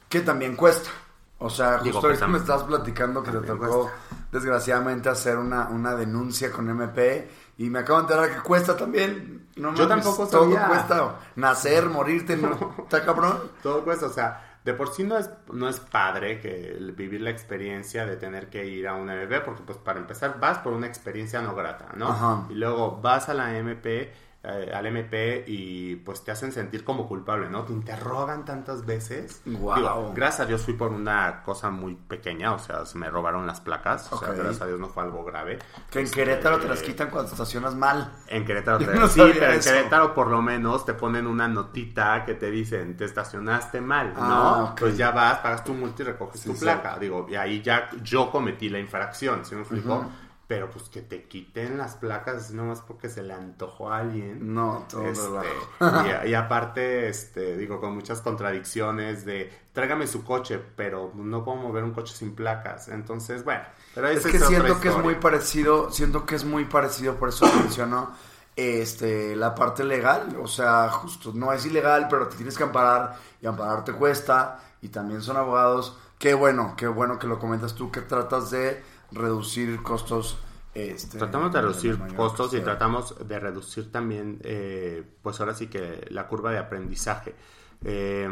Que 0.09 0.21
también 0.21 0.57
cuesta. 0.57 0.91
O 1.39 1.51
sea, 1.51 1.79
justo 1.79 2.07
ahorita 2.07 2.27
me 2.29 2.39
estás 2.39 2.63
platicando 2.63 3.23
que 3.23 3.31
te 3.31 3.41
tocó 3.41 3.91
desgraciadamente 4.33 5.09
hacer 5.11 5.37
una, 5.37 5.69
una 5.69 5.95
denuncia 5.95 6.51
con 6.51 6.69
MP 6.69 7.29
y 7.59 7.69
me 7.69 7.81
acabo 7.81 7.99
de 7.99 8.05
enterar 8.05 8.35
que 8.35 8.43
cuesta 8.43 8.77
también. 8.77 9.49
No 9.57 9.75
Yo 9.75 9.87
tampoco 9.87 10.27
sabía. 10.27 10.57
Todo 10.57 10.69
cuesta. 10.69 11.15
Nacer, 11.37 11.89
morirte, 11.91 12.37
¿no? 12.37 12.75
¿Está 12.79 13.05
cabrón? 13.05 13.39
Todo 13.63 13.85
cuesta, 13.85 14.07
o 14.07 14.11
sea, 14.11 14.59
de 14.65 14.73
por 14.73 14.93
sí 14.93 15.05
no 15.05 15.17
es, 15.19 15.31
no 15.53 15.69
es 15.69 15.79
padre 15.79 16.41
que 16.41 16.77
vivir 16.97 17.21
la 17.21 17.31
experiencia 17.31 18.07
de 18.07 18.17
tener 18.17 18.49
que 18.49 18.67
ir 18.67 18.89
a 18.89 18.95
una 18.95 19.15
MP, 19.15 19.41
porque 19.41 19.63
pues 19.63 19.79
para 19.79 20.01
empezar 20.01 20.41
vas 20.41 20.59
por 20.59 20.73
una 20.73 20.87
experiencia 20.87 21.41
no 21.43 21.55
grata, 21.55 21.93
¿no? 21.95 22.47
Y 22.51 22.55
luego 22.55 22.99
vas 23.01 23.29
a 23.29 23.35
la 23.35 23.57
MP 23.57 24.13
eh, 24.49 24.71
al 24.73 24.87
MP 24.87 25.45
y 25.47 25.97
pues 25.97 26.23
te 26.23 26.31
hacen 26.31 26.53
sentir 26.53 26.85
como 26.85 27.09
culpable, 27.09 27.51
¿no? 27.51 27.65
Te 27.65 27.73
interrogan 27.73 28.45
tantas 28.45 28.87
veces. 28.87 29.43
Digo, 29.45 30.13
gracias 30.15 30.41
a 30.41 30.47
Dios 30.47 30.63
fui 30.63 30.75
por 30.75 30.93
una 30.93 31.43
cosa 31.43 31.71
muy 31.71 31.97
pequeña, 31.97 32.53
o 32.53 32.59
sea, 32.61 32.87
se 32.87 32.97
me 32.97 33.11
robaron 33.11 33.45
las 33.45 33.61
placas, 33.61 34.13
o 34.13 34.19
sea, 34.19 34.29
gracias 34.29 34.61
a 34.61 34.67
Dios 34.67 34.79
no 34.79 34.89
fue 34.89 35.03
algo 35.03 35.25
grave. 35.25 35.59
Que 35.91 36.01
en 36.01 36.11
Querétaro 36.11 36.61
te 36.61 36.69
las 36.69 36.79
este, 36.79 36.93
quitan 36.93 37.11
cuando 37.11 37.33
estacionas 37.33 37.75
mal. 37.75 38.13
En 38.29 38.45
Querétaro 38.45 38.79
te 38.79 39.09
Sí, 39.09 39.23
pero 39.35 39.53
en 39.53 39.61
Querétaro 39.61 40.15
por 40.15 40.29
lo 40.29 40.41
menos 40.41 40.85
te 40.85 40.95
ponen 40.95 41.27
una 41.27 41.49
notita 41.49 42.25
que 42.25 42.35
te 42.35 42.49
dicen, 42.49 42.97
te 42.97 43.05
estacionaste 43.05 43.81
mal, 43.81 44.15
¿no? 44.15 44.21
Ah, 44.23 44.75
pues 44.79 44.97
ya 44.97 45.11
vas, 45.11 45.39
pagas 45.39 45.65
tu 45.65 45.75
multa 45.75 46.03
y 46.03 46.07
recoges 46.07 46.43
tu 46.43 46.55
placa. 46.55 46.99
Digo, 46.99 47.27
y 47.29 47.35
ahí 47.35 47.63
ya 47.63 47.91
yo 48.03 48.31
cometí 48.31 48.69
la 48.69 48.79
infracción, 48.79 49.45
¿sí 49.45 49.57
me 49.57 49.63
explico? 49.63 50.07
Pero 50.49 50.71
pues 50.71 50.89
que 50.89 51.03
te 51.03 51.25
quiten 51.25 51.77
las 51.77 51.97
placas 51.97 52.53
nomás 52.53 52.81
porque 52.81 53.09
se 53.09 53.23
le 53.23 53.35
antojó 53.35 53.91
a 53.91 53.99
alguien. 53.99 54.55
No, 54.55 54.87
todo 54.89 55.03
este, 55.03 56.29
y, 56.29 56.35
aparte, 56.35 57.09
este, 57.09 57.57
digo, 57.57 57.81
con 57.81 57.95
muchas 57.95 58.21
contradicciones 58.21 59.25
de 59.25 59.53
tráigame 59.73 60.07
su 60.07 60.23
coche, 60.25 60.61
pero 60.77 61.11
no 61.15 61.45
puedo 61.45 61.59
mover 61.59 61.83
un 61.83 61.93
coche 61.93 62.15
sin 62.15 62.37
placas. 62.37 62.89
Entonces, 62.89 63.45
bueno, 63.45 63.65
pero 63.95 64.09
es 64.09 64.25
que 64.25 64.39
siento 64.39 64.81
que 64.81 64.89
es 64.89 64.99
muy 64.99 65.17
parecido, 65.17 65.91
siento 65.91 66.25
que 66.25 66.37
es 66.37 66.45
muy 66.45 66.65
parecido, 66.65 67.17
por 67.17 67.31
eso 67.31 67.45
menciono 67.57 68.13
este, 68.57 69.37
la 69.37 69.55
parte 69.55 69.85
legal. 69.85 70.37
O 70.43 70.47
sea, 70.47 70.89
justo, 70.91 71.33
no 71.35 71.53
es 71.53 71.67
ilegal, 71.67 72.07
pero 72.09 72.29
te 72.29 72.37
tienes 72.37 72.57
que 72.57 72.63
amparar 72.63 73.17
y 73.41 73.47
amparar 73.47 73.85
te 73.85 73.93
cuesta. 73.93 74.61
Y 74.81 74.89
también 74.89 75.23
son 75.23 75.37
abogados. 75.37 75.99
Qué 76.19 76.35
bueno, 76.35 76.75
qué 76.77 76.87
bueno 76.87 77.19
que 77.19 77.27
lo 77.27 77.39
comentas 77.39 77.75
tú, 77.75 77.91
que 77.91 78.01
tratas 78.01 78.51
de 78.51 78.83
reducir 79.17 79.83
costos. 79.83 80.39
Este, 80.75 81.19
tratamos 81.19 81.53
de 81.53 81.61
reducir 81.63 81.99
costos 82.15 82.53
y 82.53 82.61
tratamos 82.61 83.27
de 83.27 83.41
reducir 83.41 83.91
también, 83.91 84.39
eh, 84.43 85.03
pues 85.23 85.41
ahora 85.41 85.55
sí 85.55 85.69
que 85.69 86.07
la 86.11 86.29
curva 86.29 86.51
de 86.53 86.59
aprendizaje. 86.59 87.35
Eh, 87.83 88.29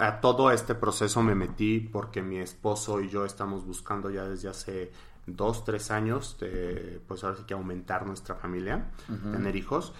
a 0.00 0.20
todo 0.20 0.50
este 0.50 0.74
proceso 0.74 1.22
me 1.22 1.34
metí 1.34 1.80
porque 1.80 2.22
mi 2.22 2.38
esposo 2.38 3.00
y 3.00 3.08
yo 3.08 3.24
estamos 3.24 3.64
buscando 3.64 4.10
ya 4.10 4.24
desde 4.24 4.48
hace 4.48 4.92
dos, 5.26 5.64
tres 5.64 5.90
años, 5.90 6.36
pues 7.06 7.24
ahora 7.24 7.36
sí 7.36 7.44
que 7.46 7.54
aumentar 7.54 8.06
nuestra 8.06 8.34
familia, 8.34 8.90
tener 9.32 9.56
hijos. 9.56 9.92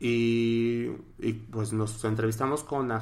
Y, 0.00 0.88
pues 1.50 1.72
nos 1.72 2.04
entrevistamos 2.04 2.64
con, 2.64 2.92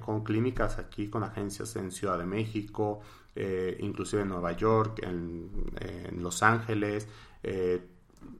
con 0.00 0.22
clínicas 0.22 0.78
aquí, 0.78 1.08
con 1.08 1.24
agencias 1.24 1.74
en 1.76 1.90
Ciudad 1.90 2.18
de 2.18 2.26
México, 2.26 3.00
eh, 3.34 3.78
inclusive 3.80 4.22
en 4.22 4.28
Nueva 4.28 4.52
York, 4.52 5.00
en, 5.02 5.50
Los 6.20 6.42
Ángeles, 6.42 7.08
eh, 7.42 7.88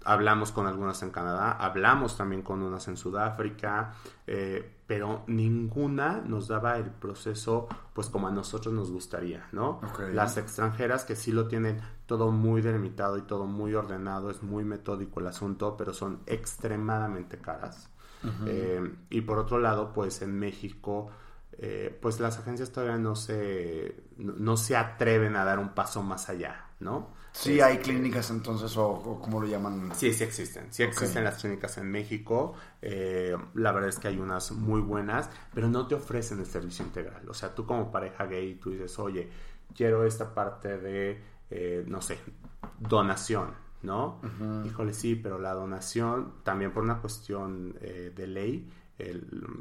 hablamos 0.04 0.52
con 0.52 0.66
algunas 0.66 1.02
en 1.02 1.11
Canadá, 1.11 1.52
hablamos 1.52 2.16
también 2.16 2.42
con 2.42 2.62
unas 2.62 2.87
en 2.88 2.96
Sudáfrica, 2.96 3.94
eh, 4.26 4.80
pero 4.87 5.25
ninguna 5.26 6.20
nos 6.20 6.49
daba 6.49 6.76
el 6.76 6.90
proceso 6.90 7.68
pues 7.94 8.08
como 8.11 8.28
a 8.28 8.30
nosotros 8.30 8.75
nos 8.75 8.90
gustaría, 8.90 9.49
¿no? 9.52 9.80
Las 10.12 10.37
extranjeras 10.37 11.04
que 11.04 11.16
sí 11.16 11.32
lo 11.32 11.49
tienen 11.49 11.80
todo 12.06 12.30
muy 12.30 12.61
delimitado 12.61 13.16
y 13.16 13.22
todo 13.22 13.46
muy 13.46 13.75
ordenado, 13.75 14.30
es 14.30 14.42
muy 14.42 14.64
metódico 14.64 15.20
el 15.20 15.26
asunto, 15.26 15.76
pero 15.76 15.94
son 15.94 16.20
extremadamente 16.26 17.38
caras. 17.38 17.88
y 19.11 19.20
por 19.22 19.38
otro 19.38 19.58
lado, 19.58 19.92
pues 19.92 20.22
en 20.22 20.38
México 20.38 21.11
eh, 21.59 21.97
pues 22.00 22.18
las 22.18 22.38
agencias 22.38 22.73
todavía 22.73 22.97
no 22.97 23.14
se, 23.14 23.94
no, 24.16 24.56
se 24.56 24.76
atreven 24.76 25.37
a 25.37 25.44
dar 25.44 25.59
un 25.59 25.71
paso 25.71 26.02
más 26.02 26.28
allá, 26.28 26.66
¿no? 26.80 27.11
Sí, 27.32 27.61
hay 27.61 27.78
clínicas 27.78 28.30
entonces, 28.30 28.76
o, 28.76 29.18
como 29.21 29.40
lo 29.40 29.47
llaman. 29.47 29.92
Sí, 29.94 30.12
sí 30.12 30.25
existen. 30.25 30.66
Sí 30.71 30.82
existen 30.82 31.25
las 31.25 31.40
clínicas 31.40 31.78
en 31.78 31.90
México. 31.90 32.54
Eh, 32.80 33.35
la 33.54 33.73
verdad 33.73 33.88
es 33.88 33.99
que 33.99 34.09
hay 34.09 34.18
unas 34.18 34.52
muy 34.52 34.80
buenas, 34.80 35.30
pero 35.54 35.68
no 35.68 35.87
te 35.87 35.94
ofrecen 35.94 36.40
el 36.40 36.47
servicio 36.47 36.85
integral. 36.85 37.26
O 37.28 37.35
sea, 37.35 37.54
tú 37.54 37.64
como 37.64 37.90
pareja 37.90 38.26
gay, 38.26 38.54
tú 38.56 38.71
dices, 38.71 38.99
oye, 38.99 39.30
quiero 39.75 40.04
esta 40.04 40.35
parte 40.35 40.78
de, 40.78 41.23
eh, 41.50 41.85
no 41.87 42.02
sé, 42.02 42.18
donación, 42.78 43.54
¿no? 43.82 44.21
Híjole, 44.66 44.92
sí, 44.92 45.14
pero 45.16 45.38
la 45.38 45.54
donación, 45.54 46.35
también 46.42 46.73
por 46.73 46.82
una 46.82 47.00
cuestión 47.00 47.75
de 47.80 48.26
ley, 48.26 48.71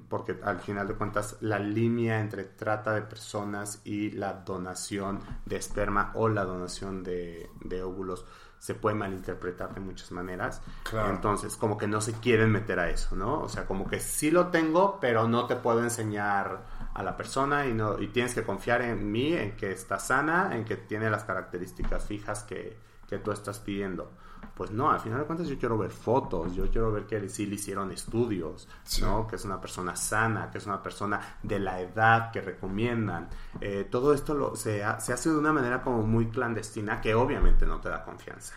porque 0.09 0.39
al 0.43 0.59
final 0.59 0.87
de 0.87 0.95
cuentas 0.95 1.37
la 1.41 1.59
línea 1.59 2.19
entre 2.19 2.43
trata 2.43 2.93
de 2.93 3.01
personas 3.01 3.81
y 3.83 4.11
la 4.11 4.33
donación 4.33 5.19
de 5.45 5.55
esperma 5.55 6.11
o 6.15 6.29
la 6.29 6.43
donación 6.43 7.03
de, 7.03 7.49
óvulos 7.83 8.25
se 8.59 8.75
puede 8.75 8.95
malinterpretar 8.95 9.73
de 9.73 9.79
muchas 9.79 10.11
maneras. 10.11 10.61
Entonces, 11.09 11.55
como 11.55 11.77
que 11.77 11.87
no 11.87 11.99
se 11.99 12.13
quieren 12.13 12.51
meter 12.51 12.79
a 12.79 12.89
eso, 12.89 13.15
¿no? 13.15 13.41
O 13.41 13.49
sea, 13.49 13.65
como 13.65 13.87
que 13.87 13.99
sí 13.99 14.29
lo 14.29 14.47
tengo, 14.47 14.99
pero 15.01 15.27
no 15.27 15.47
te 15.47 15.55
puedo 15.55 15.81
enseñar 15.81 16.61
a 16.93 17.01
la 17.01 17.17
persona 17.17 17.65
y, 17.65 17.73
no, 17.73 17.99
y 17.99 18.09
tienes 18.09 18.35
que 18.35 18.43
confiar 18.43 18.83
en 18.83 19.11
mí, 19.11 19.33
en 19.33 19.55
que 19.55 19.71
está 19.71 19.97
sana, 19.97 20.55
en 20.55 20.63
que 20.63 20.75
tiene 20.75 21.09
las 21.09 21.23
características 21.23 22.05
fijas 22.05 22.43
que, 22.43 22.77
que 23.11 23.19
tú 23.19 23.29
estás 23.33 23.59
pidiendo. 23.59 24.09
Pues 24.55 24.71
no, 24.71 24.89
al 24.89 25.01
final 25.01 25.19
de 25.19 25.25
cuentas 25.25 25.49
yo 25.49 25.59
quiero 25.59 25.77
ver 25.77 25.91
fotos, 25.91 26.55
yo 26.55 26.69
quiero 26.71 26.93
ver 26.93 27.05
que 27.05 27.27
sí 27.27 27.45
le 27.45 27.55
hicieron 27.55 27.91
estudios, 27.91 28.69
¿no? 29.01 29.27
Que 29.27 29.35
es 29.35 29.43
una 29.43 29.59
persona 29.59 29.97
sana, 29.97 30.49
que 30.49 30.59
es 30.59 30.65
una 30.65 30.81
persona 30.81 31.19
de 31.43 31.59
la 31.59 31.81
edad 31.81 32.31
que 32.31 32.39
recomiendan. 32.39 33.27
Eh, 33.59 33.85
todo 33.91 34.13
esto 34.13 34.33
lo, 34.33 34.55
se, 34.55 34.81
se 34.99 35.11
hace 35.11 35.29
de 35.29 35.37
una 35.37 35.51
manera 35.51 35.81
como 35.81 36.03
muy 36.03 36.29
clandestina 36.29 37.01
que 37.01 37.13
obviamente 37.13 37.65
no 37.65 37.81
te 37.81 37.89
da 37.89 38.01
confianza. 38.01 38.55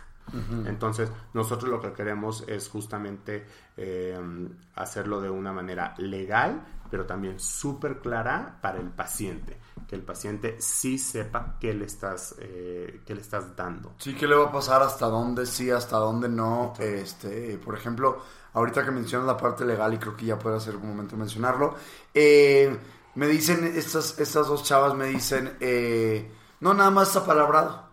Entonces, 0.65 1.13
nosotros 1.35 1.71
lo 1.71 1.81
que 1.81 1.93
queremos 1.93 2.45
es 2.49 2.69
justamente 2.69 3.47
eh, 3.77 4.19
hacerlo 4.75 5.21
de 5.21 5.29
una 5.29 5.53
manera 5.53 5.95
legal, 5.99 6.65
pero 6.91 7.05
también 7.05 7.39
súper 7.39 7.99
clara 7.99 8.59
para 8.63 8.79
el 8.79 8.89
paciente. 8.89 9.59
Que 9.95 10.01
el 10.01 10.03
paciente 10.03 10.57
sí 10.59 10.99
sepa 10.99 11.57
qué 11.61 11.73
le 11.73 11.85
estás, 11.85 12.35
eh, 12.41 13.03
qué 13.07 13.15
le 13.15 13.21
estás 13.21 13.55
dando. 13.55 13.95
Sí, 13.99 14.15
qué 14.15 14.27
le 14.27 14.35
va 14.35 14.47
a 14.47 14.53
pasar, 14.53 14.83
hasta 14.83 15.07
dónde 15.07 15.47
sí, 15.47 15.71
hasta 15.71 15.99
dónde 15.99 16.29
no. 16.29 16.73
Este, 16.79 17.59
por 17.59 17.77
ejemplo, 17.77 18.19
ahorita 18.53 18.85
que 18.85 18.91
mencionas 18.91 19.27
la 19.27 19.37
parte 19.37 19.65
legal, 19.65 19.95
y 19.95 19.99
creo 19.99 20.17
que 20.17 20.27
ya 20.27 20.39
puede 20.39 20.59
ser 20.61 20.77
un 20.77 20.89
momento 20.89 21.17
mencionarlo, 21.17 21.75
eh, 22.13 22.77
me 23.15 23.29
dicen, 23.29 23.65
estas, 23.77 24.19
estas 24.19 24.49
dos 24.49 24.65
chavas 24.65 24.95
me 24.95 25.07
dicen, 25.07 25.57
no, 26.61 26.75
nada 26.75 26.91
más 26.91 27.09
está 27.09 27.25
palabrado 27.25 27.85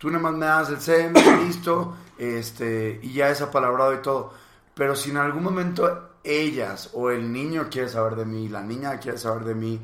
tú 0.00 0.08
nada 0.08 0.22
más 0.22 0.32
me 0.32 0.46
das 0.46 0.70
el 0.70 0.80
semen, 0.80 1.46
listo, 1.46 1.94
este, 2.16 2.98
y 3.02 3.12
ya 3.12 3.28
es 3.28 3.42
apalabrado 3.42 3.94
y 3.94 3.98
todo. 3.98 4.32
Pero 4.74 4.96
si 4.96 5.10
en 5.10 5.18
algún 5.18 5.44
momento 5.44 6.14
ellas 6.24 6.90
o 6.94 7.10
el 7.10 7.30
niño 7.30 7.68
quiere 7.70 7.88
saber 7.88 8.16
de 8.16 8.24
mí, 8.24 8.48
la 8.48 8.62
niña 8.62 8.98
quiere 8.98 9.18
saber 9.18 9.44
de 9.44 9.54
mí, 9.54 9.80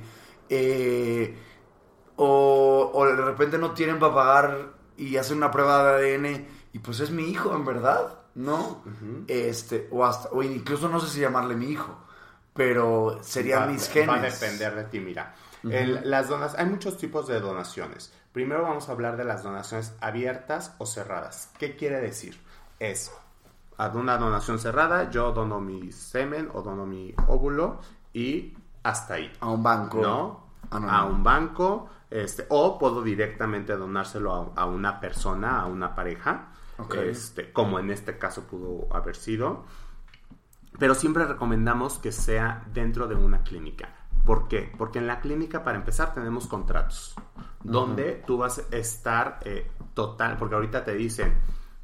eh, 0.48 1.38
o, 2.16 3.06
de 3.06 3.22
repente 3.22 3.58
no 3.58 3.72
tienen 3.72 3.98
para 3.98 4.14
pagar 4.14 4.72
y 4.96 5.16
hacen 5.16 5.38
una 5.38 5.50
prueba 5.50 5.96
de 5.96 6.14
ADN 6.14 6.46
y 6.72 6.78
pues 6.78 7.00
es 7.00 7.10
mi 7.10 7.28
hijo 7.30 7.54
en 7.54 7.64
verdad, 7.64 8.18
¿no? 8.34 8.82
Este, 9.26 9.88
o 9.90 10.04
hasta, 10.04 10.30
o 10.30 10.42
incluso 10.42 10.88
no 10.88 11.00
sé 11.00 11.08
si 11.08 11.20
llamarle 11.20 11.54
mi 11.54 11.70
hijo, 11.70 11.96
pero 12.54 13.18
serían 13.22 13.72
mis 13.72 13.88
genes. 13.88 14.08
Va 14.08 14.14
a 14.16 14.20
depender 14.20 14.74
de 14.74 14.84
ti, 14.84 15.00
mira. 15.00 15.34
las 15.62 16.28
donas, 16.28 16.54
hay 16.54 16.66
muchos 16.66 16.96
tipos 16.96 17.26
de 17.28 17.40
donaciones. 17.40 18.12
Primero 18.32 18.62
vamos 18.62 18.88
a 18.88 18.92
hablar 18.92 19.16
de 19.16 19.24
las 19.24 19.42
donaciones 19.42 19.94
abiertas 20.00 20.74
o 20.78 20.86
cerradas. 20.86 21.50
¿Qué 21.58 21.76
quiere 21.76 22.00
decir? 22.00 22.38
Es 22.78 23.10
a 23.78 23.88
una 23.88 24.16
donación 24.16 24.58
cerrada, 24.58 25.10
yo 25.10 25.32
dono 25.32 25.60
mi 25.60 25.92
semen 25.92 26.48
o 26.54 26.62
dono 26.62 26.86
mi 26.86 27.14
óvulo 27.28 27.80
y 28.12 28.56
hasta 28.82 29.14
ahí. 29.14 29.32
A 29.40 29.50
un 29.50 29.62
banco. 29.62 30.00
No, 30.00 30.46
a 30.70 31.04
un 31.04 31.22
banco. 31.22 31.88
Este, 32.10 32.46
o 32.50 32.78
puedo 32.78 33.02
directamente 33.02 33.76
donárselo 33.76 34.52
a, 34.54 34.66
una 34.66 35.00
persona, 35.00 35.60
a 35.60 35.66
una 35.66 35.94
pareja, 35.94 36.52
este, 37.02 37.52
como 37.52 37.78
en 37.78 37.90
este 37.90 38.18
caso 38.18 38.46
pudo 38.46 38.88
haber 38.94 39.16
sido. 39.16 39.64
Pero 40.78 40.94
siempre 40.94 41.24
recomendamos 41.24 41.98
que 41.98 42.12
sea 42.12 42.64
dentro 42.72 43.08
de 43.08 43.14
una 43.14 43.42
clínica. 43.42 43.94
¿Por 44.24 44.48
qué? 44.48 44.72
Porque 44.76 44.98
en 44.98 45.06
la 45.06 45.20
clínica, 45.20 45.64
para 45.64 45.78
empezar, 45.78 46.12
tenemos 46.12 46.46
contratos 46.46 47.14
donde 47.62 48.22
tú 48.26 48.38
vas 48.38 48.58
a 48.58 48.76
estar 48.76 49.40
eh, 49.44 49.70
total, 49.94 50.36
porque 50.36 50.54
ahorita 50.54 50.84
te 50.84 50.94
dicen, 50.94 51.34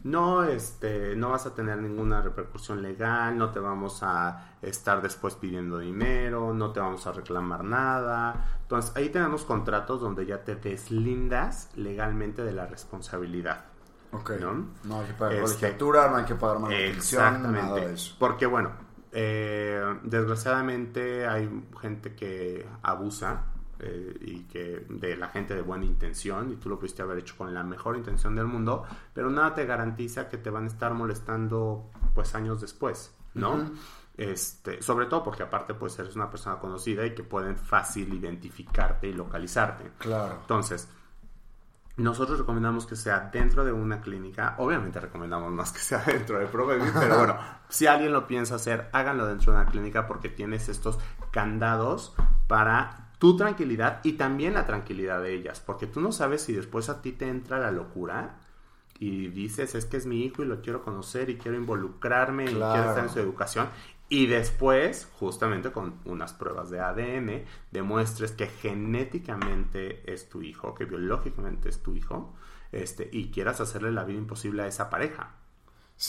no, 0.04 0.42
este, 0.44 1.14
no 1.14 1.30
vas 1.30 1.46
a 1.46 1.54
tener 1.54 1.78
ninguna 1.78 2.20
repercusión 2.20 2.82
legal, 2.82 3.38
no 3.38 3.50
te 3.50 3.60
vamos 3.60 4.02
a 4.02 4.54
estar 4.60 5.00
después 5.00 5.34
pidiendo 5.34 5.78
dinero, 5.78 6.52
no 6.52 6.72
te 6.72 6.80
vamos 6.80 7.06
a 7.06 7.12
reclamar 7.12 7.62
nada. 7.62 8.58
Entonces, 8.62 8.96
ahí 8.96 9.10
tenemos 9.10 9.44
contratos 9.44 10.00
donde 10.00 10.26
ya 10.26 10.42
te 10.42 10.56
deslindas 10.56 11.70
legalmente 11.76 12.42
de 12.42 12.52
la 12.52 12.66
responsabilidad. 12.66 13.64
Ok. 14.12 14.32
¿no? 14.40 14.66
no 14.84 15.00
hay 15.00 15.06
que 15.06 15.14
pagar 15.14 15.34
este, 15.34 15.56
colegiatura, 15.56 16.10
no 16.10 16.16
hay 16.16 16.24
que 16.24 16.34
pagar 16.34 16.58
manutención, 16.58 17.52
nada 17.52 17.74
de 17.76 17.94
eso. 17.94 18.16
Porque, 18.18 18.46
bueno, 18.46 18.70
eh, 19.12 19.98
desgraciadamente 20.02 21.26
hay 21.26 21.48
gente 21.80 22.14
que 22.14 22.66
abusa 22.82 23.44
eh, 23.84 24.16
y 24.20 24.44
que 24.44 24.86
de 24.88 25.16
la 25.16 25.28
gente 25.28 25.54
de 25.54 25.62
buena 25.62 25.84
intención 25.84 26.52
y 26.52 26.56
tú 26.56 26.68
lo 26.68 26.78
pudiste 26.78 27.02
haber 27.02 27.18
hecho 27.18 27.36
con 27.36 27.52
la 27.52 27.64
mejor 27.64 27.96
intención 27.96 28.36
del 28.36 28.46
mundo, 28.46 28.84
pero 29.12 29.28
nada 29.28 29.54
te 29.54 29.66
garantiza 29.66 30.28
que 30.28 30.38
te 30.38 30.50
van 30.50 30.64
a 30.64 30.66
estar 30.68 30.94
molestando 30.94 31.90
pues 32.14 32.34
años 32.36 32.60
después, 32.60 33.12
¿no? 33.34 33.72
Este, 34.16 34.82
sobre 34.82 35.06
todo 35.06 35.24
porque 35.24 35.42
aparte 35.42 35.74
pues 35.74 35.98
eres 35.98 36.14
una 36.14 36.30
persona 36.30 36.58
conocida 36.58 37.04
y 37.04 37.14
que 37.14 37.24
pueden 37.24 37.56
fácil 37.56 38.14
identificarte 38.14 39.08
y 39.08 39.14
localizarte. 39.14 39.90
Claro. 39.98 40.38
Entonces, 40.42 40.88
nosotros 41.96 42.38
recomendamos 42.38 42.86
que 42.86 42.96
sea 42.96 43.30
dentro 43.32 43.64
de 43.64 43.72
una 43.72 44.00
clínica. 44.00 44.54
Obviamente 44.58 45.00
recomendamos 45.00 45.50
más 45.52 45.72
que 45.72 45.80
sea 45.80 45.98
dentro 46.06 46.38
de 46.38 46.46
ProBaby, 46.46 46.90
pero 46.98 47.18
bueno, 47.18 47.36
si 47.68 47.86
alguien 47.86 48.12
lo 48.12 48.26
piensa 48.26 48.54
hacer, 48.54 48.88
háganlo 48.92 49.26
dentro 49.26 49.52
de 49.52 49.58
una 49.58 49.70
clínica 49.70 50.06
porque 50.06 50.28
tienes 50.28 50.68
estos 50.68 50.98
candados 51.30 52.14
para 52.46 53.01
tu 53.22 53.36
tranquilidad 53.36 54.00
y 54.02 54.14
también 54.14 54.54
la 54.54 54.66
tranquilidad 54.66 55.22
de 55.22 55.32
ellas, 55.32 55.60
porque 55.60 55.86
tú 55.86 56.00
no 56.00 56.10
sabes 56.10 56.42
si 56.42 56.54
después 56.54 56.88
a 56.88 57.02
ti 57.02 57.12
te 57.12 57.28
entra 57.28 57.60
la 57.60 57.70
locura 57.70 58.40
y 58.98 59.28
dices, 59.28 59.76
es 59.76 59.84
que 59.86 59.96
es 59.96 60.06
mi 60.06 60.24
hijo 60.24 60.42
y 60.42 60.46
lo 60.46 60.60
quiero 60.60 60.82
conocer 60.82 61.30
y 61.30 61.36
quiero 61.36 61.56
involucrarme 61.56 62.46
y 62.46 62.48
quiero 62.48 62.64
estar 62.64 63.04
en 63.04 63.10
su 63.10 63.20
educación. 63.20 63.68
Y 64.08 64.26
después, 64.26 65.08
justamente 65.20 65.70
con 65.70 66.00
unas 66.04 66.32
pruebas 66.32 66.68
de 66.70 66.80
ADN, 66.80 67.44
demuestres 67.70 68.32
que 68.32 68.48
genéticamente 68.48 70.02
es 70.12 70.28
tu 70.28 70.42
hijo, 70.42 70.74
que 70.74 70.84
biológicamente 70.84 71.68
es 71.68 71.80
tu 71.80 71.94
hijo, 71.94 72.34
este, 72.72 73.08
y 73.12 73.30
quieras 73.30 73.60
hacerle 73.60 73.92
la 73.92 74.02
vida 74.02 74.18
imposible 74.18 74.64
a 74.64 74.66
esa 74.66 74.90
pareja. 74.90 75.36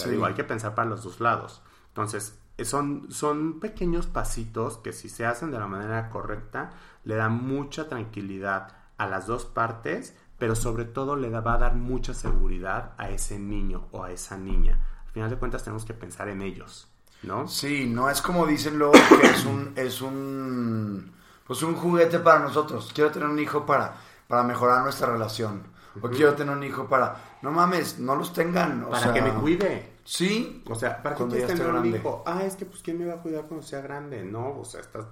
digo, 0.10 0.26
hay 0.26 0.34
que 0.34 0.46
pensar 0.46 0.74
para 0.74 0.90
los 0.90 1.04
dos 1.04 1.20
lados. 1.20 1.62
Entonces, 1.90 2.40
son, 2.60 3.12
son 3.12 3.60
pequeños 3.60 4.08
pasitos 4.08 4.78
que 4.78 4.94
si 4.94 5.10
se 5.10 5.26
hacen 5.26 5.52
de 5.52 5.60
la 5.60 5.68
manera 5.68 6.10
correcta, 6.10 6.72
le 7.04 7.16
da 7.16 7.30
mucha 7.30 7.90
tranquilidad 7.90 8.70
a 8.98 9.08
las 9.08 9.28
dos 9.28 9.46
partes, 9.46 10.16
pero 10.38 10.56
sobre 10.56 10.86
todo 10.86 11.16
le 11.16 11.30
va 11.30 11.54
a 11.54 11.58
dar 11.58 11.76
mucha 11.76 12.14
seguridad 12.14 12.94
a 12.98 13.10
ese 13.10 13.40
niño 13.40 13.88
o 13.92 14.04
a 14.04 14.12
esa 14.12 14.38
niña. 14.38 14.80
Al 15.08 15.12
final 15.12 15.30
de 15.30 15.38
cuentas 15.38 15.64
tenemos 15.64 15.86
que 15.86 15.94
pensar 15.94 16.30
en 16.30 16.42
ellos, 16.42 16.88
¿no? 17.24 17.48
Sí, 17.48 17.88
no 17.88 18.10
es 18.10 18.22
como 18.22 18.46
dicen 18.46 18.78
luego 18.78 18.94
que 18.94 19.28
es 19.28 19.46
un, 19.46 19.74
es 19.76 20.02
un, 20.02 21.12
pues 21.48 21.64
un 21.64 21.76
juguete 21.76 22.20
para 22.20 22.40
nosotros. 22.40 22.92
Quiero 22.94 23.12
tener 23.12 23.28
un 23.28 23.40
hijo 23.40 23.66
para, 23.66 23.96
para 24.28 24.44
mejorar 24.44 24.84
nuestra 24.84 25.08
relación. 25.08 25.64
O 26.02 26.10
quiero 26.10 26.34
tener 26.34 26.56
un 26.56 26.64
hijo 26.64 26.88
para, 26.88 27.16
no 27.44 27.52
mames, 27.52 28.00
no 28.00 28.16
los 28.16 28.34
tengan. 28.34 28.88
para 28.90 29.14
que 29.14 29.22
me 29.22 29.32
cuide. 29.34 29.93
Sí. 30.06 30.64
O 30.70 30.76
sea, 30.76 31.02
¿para 31.02 31.16
qué 31.16 31.26
quieres 31.28 31.48
tener 31.48 31.74
un 31.74 31.86
hijo? 31.86 32.24
Ah, 32.26 32.44
es 32.44 32.56
que 32.56 32.66
pues 32.66 32.82
¿quién 32.82 33.00
me 33.00 33.06
va 33.06 33.16
a 33.16 33.22
cuidar 33.22 33.46
cuando 33.46 33.66
sea 33.66 33.82
grande? 33.82 34.24
No, 34.24 34.60
o 34.60 34.66
sea, 34.66 34.82
estás, 34.82 35.06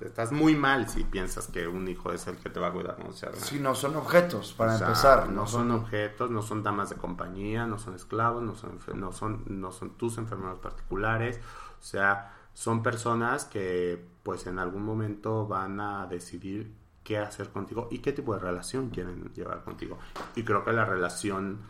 estás 0.00 0.32
muy 0.32 0.54
mal 0.54 0.88
si 0.88 1.04
piensas 1.04 1.46
que 1.46 1.66
un 1.66 1.88
hijo 1.88 2.12
es 2.12 2.26
el 2.26 2.36
que 2.36 2.50
te 2.50 2.60
va 2.60 2.68
a 2.68 2.72
cuidar 2.72 2.96
cuando 2.96 3.14
sea 3.14 3.30
grande. 3.30 3.46
Sí, 3.46 3.58
no 3.58 3.74
son 3.74 3.96
objetos, 3.96 4.52
para 4.52 4.76
empezar. 4.76 5.30
No, 5.30 5.46
son... 5.46 5.70
objetos, 5.70 6.30
no 6.30 6.42
son 6.42 6.62
damas 6.62 6.90
de 6.90 6.96
compañía, 6.96 7.66
no 7.66 7.78
son 7.78 7.94
esclavos, 7.94 8.42
no 8.42 8.54
son, 8.54 8.78
no 8.94 9.12
son, 9.12 9.44
no 9.46 9.72
son 9.72 9.90
tus 9.96 10.18
enfermeros 10.18 10.58
particulares. 10.58 11.40
O 11.80 11.82
sea, 11.82 12.34
son 12.52 12.82
personas 12.82 13.44
que 13.44 14.04
pues 14.22 14.46
en 14.46 14.58
algún 14.58 14.84
momento 14.84 15.46
van 15.46 15.80
a 15.80 16.06
decidir 16.06 16.74
qué 17.02 17.18
hacer 17.18 17.50
contigo 17.50 17.88
y 17.90 17.98
qué 17.98 18.12
tipo 18.12 18.34
de 18.34 18.40
relación 18.40 18.90
quieren 18.90 19.30
llevar 19.34 19.62
contigo. 19.62 19.98
Y 20.34 20.44
creo 20.44 20.64
que 20.64 20.72
la 20.72 20.84
relación 20.84 21.60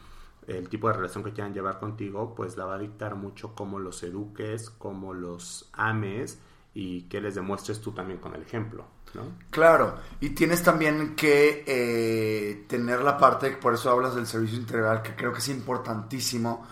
el 0.46 0.68
tipo 0.68 0.88
de 0.88 0.94
relación 0.94 1.24
que 1.24 1.32
quieran 1.32 1.54
llevar 1.54 1.78
contigo, 1.78 2.34
pues 2.34 2.56
la 2.56 2.64
va 2.64 2.74
a 2.74 2.78
dictar 2.78 3.14
mucho 3.14 3.54
cómo 3.54 3.78
los 3.78 4.02
eduques, 4.02 4.70
cómo 4.70 5.14
los 5.14 5.70
ames 5.72 6.38
y 6.74 7.02
que 7.02 7.20
les 7.20 7.34
demuestres 7.34 7.80
tú 7.80 7.92
también 7.92 8.18
con 8.18 8.34
el 8.34 8.42
ejemplo. 8.42 8.84
¿no? 9.14 9.22
Claro, 9.50 9.96
y 10.20 10.30
tienes 10.30 10.62
también 10.62 11.14
que 11.14 11.64
eh, 11.66 12.64
tener 12.68 13.00
la 13.00 13.16
parte, 13.16 13.50
por 13.52 13.74
eso 13.74 13.90
hablas 13.90 14.14
del 14.16 14.26
servicio 14.26 14.58
integral, 14.58 15.02
que 15.02 15.14
creo 15.14 15.32
que 15.32 15.38
es 15.38 15.48
importantísimo, 15.48 16.66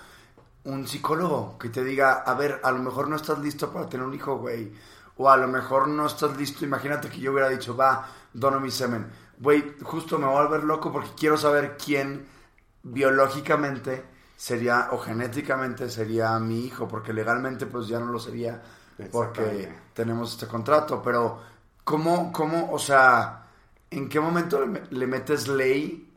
un 0.64 0.86
psicólogo 0.86 1.56
que 1.58 1.68
te 1.68 1.84
diga, 1.84 2.22
a 2.22 2.34
ver, 2.34 2.60
a 2.62 2.72
lo 2.72 2.78
mejor 2.80 3.08
no 3.08 3.16
estás 3.16 3.38
listo 3.38 3.72
para 3.72 3.88
tener 3.88 4.06
un 4.06 4.14
hijo, 4.14 4.38
güey, 4.38 4.72
o 5.16 5.30
a 5.30 5.36
lo 5.36 5.46
mejor 5.46 5.88
no 5.88 6.06
estás 6.06 6.36
listo, 6.36 6.64
imagínate 6.64 7.08
que 7.08 7.20
yo 7.20 7.32
hubiera 7.32 7.48
dicho, 7.48 7.76
va, 7.76 8.08
dono 8.32 8.58
mi 8.58 8.70
semen, 8.70 9.06
güey, 9.38 9.76
justo 9.82 10.18
me 10.18 10.26
voy 10.26 10.36
a 10.36 10.42
volver 10.42 10.64
loco 10.64 10.92
porque 10.92 11.10
quiero 11.16 11.36
saber 11.36 11.76
quién 11.82 12.26
biológicamente 12.82 14.04
sería 14.36 14.88
o 14.92 14.98
genéticamente 14.98 15.88
sería 15.88 16.38
mi 16.38 16.66
hijo, 16.66 16.88
porque 16.88 17.12
legalmente 17.12 17.66
pues 17.66 17.86
ya 17.86 18.00
no 18.00 18.06
lo 18.06 18.18
sería 18.18 18.60
porque 19.10 19.72
tenemos 19.94 20.32
este 20.32 20.46
contrato, 20.46 21.02
pero 21.02 21.40
¿cómo, 21.84 22.32
cómo, 22.32 22.72
o 22.72 22.78
sea, 22.78 23.46
en 23.90 24.08
qué 24.08 24.20
momento 24.20 24.64
le, 24.90 25.06
metes 25.06 25.48
ley 25.48 26.12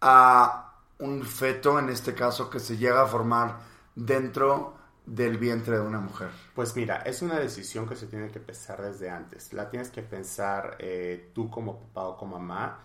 a 0.00 0.74
un 0.98 1.24
feto, 1.24 1.78
en 1.78 1.88
este 1.88 2.14
caso, 2.14 2.48
que 2.48 2.60
se 2.60 2.76
llega 2.76 3.02
a 3.02 3.06
formar 3.06 3.58
dentro 3.94 4.74
del 5.04 5.38
vientre 5.38 5.76
de 5.76 5.82
una 5.82 6.00
mujer? 6.00 6.30
Pues 6.54 6.74
mira, 6.76 7.02
es 7.02 7.22
una 7.22 7.38
decisión 7.38 7.88
que 7.88 7.96
se 7.96 8.06
tiene 8.06 8.30
que 8.30 8.40
pensar 8.40 8.80
desde 8.82 9.10
antes. 9.10 9.52
La 9.52 9.68
tienes 9.68 9.90
que 9.90 10.02
pensar 10.02 10.76
eh, 10.78 11.30
tú 11.34 11.50
como 11.50 11.80
papá 11.80 12.08
o 12.08 12.16
como 12.16 12.38
mamá 12.38 12.80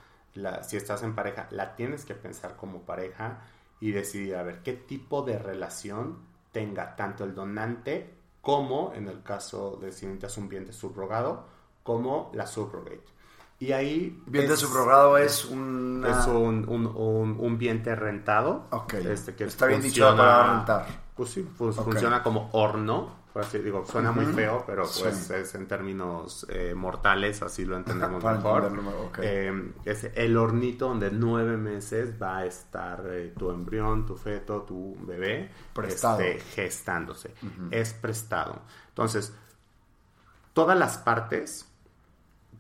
si 0.64 0.78
estás 0.78 1.04
en 1.04 1.16
pareja, 1.16 1.48
la 1.52 1.76
tienes 1.76 2.06
que 2.06 2.16
pensar 2.16 2.56
como 2.56 2.82
pareja 2.82 3.42
y 3.80 3.92
decidir 3.92 4.36
a 4.36 4.44
ver 4.44 4.62
qué 4.64 4.74
tipo 4.74 5.22
de 5.24 5.38
relación 5.38 6.20
tenga 6.52 6.96
tanto 6.96 7.24
el 7.24 7.36
donante 7.36 8.14
como, 8.42 8.94
en 8.94 9.08
el 9.08 9.24
caso 9.24 9.78
de 9.82 9.92
si 9.92 10.06
necesitas 10.06 10.38
un 10.38 10.50
bien 10.50 10.66
de 10.66 10.74
subrogado, 10.74 11.46
como 11.84 12.32
la 12.34 12.46
subrogate. 12.46 13.04
Y 13.60 13.72
ahí... 13.72 14.22
Bien 14.26 14.48
de 14.48 14.58
subrogado 14.58 15.18
es 15.18 15.46
un... 15.46 16.06
Es 16.06 16.28
un, 16.28 16.68
un, 16.68 16.86
un, 16.88 17.60
rentado. 17.96 18.68
Ok. 18.72 18.96
Este, 18.96 19.36
que 19.36 19.46
Está 19.46 19.68
bien 19.68 19.82
dicho 19.82 20.16
para 20.18 20.56
rentar. 20.56 20.86
Pues 21.16 21.30
sí, 21.30 21.48
pues 21.58 21.76
funciona 21.76 22.22
como 22.22 22.50
horno 22.52 23.23
así 23.36 23.58
digo, 23.60 23.84
suena 23.86 24.12
muy 24.12 24.26
feo, 24.26 24.64
pero 24.66 24.84
pues 24.84 25.30
es 25.32 25.56
en 25.56 25.68
términos 25.68 26.46
eh, 26.50 26.74
mortales, 26.76 27.42
así 27.42 27.66
lo 27.66 27.78
entendemos 27.78 28.24
mejor. 28.24 28.72
Eh, 29.20 29.74
es 29.86 30.04
el 30.16 30.38
hornito 30.38 30.90
donde 30.90 31.10
nueve 31.12 31.58
meses 31.58 32.22
va 32.22 32.40
a 32.40 32.46
estar 32.46 33.04
eh, 33.10 33.34
tu 33.38 33.50
embrión, 33.50 34.06
tu 34.06 34.16
feto, 34.16 34.62
tu 34.62 34.96
bebé 35.02 35.50
este, 35.88 36.40
gestándose. 36.40 37.34
Es 37.72 37.94
prestado. 37.94 38.62
Entonces, 38.90 39.34
todas 40.54 40.78
las 40.78 41.00
partes 41.00 41.68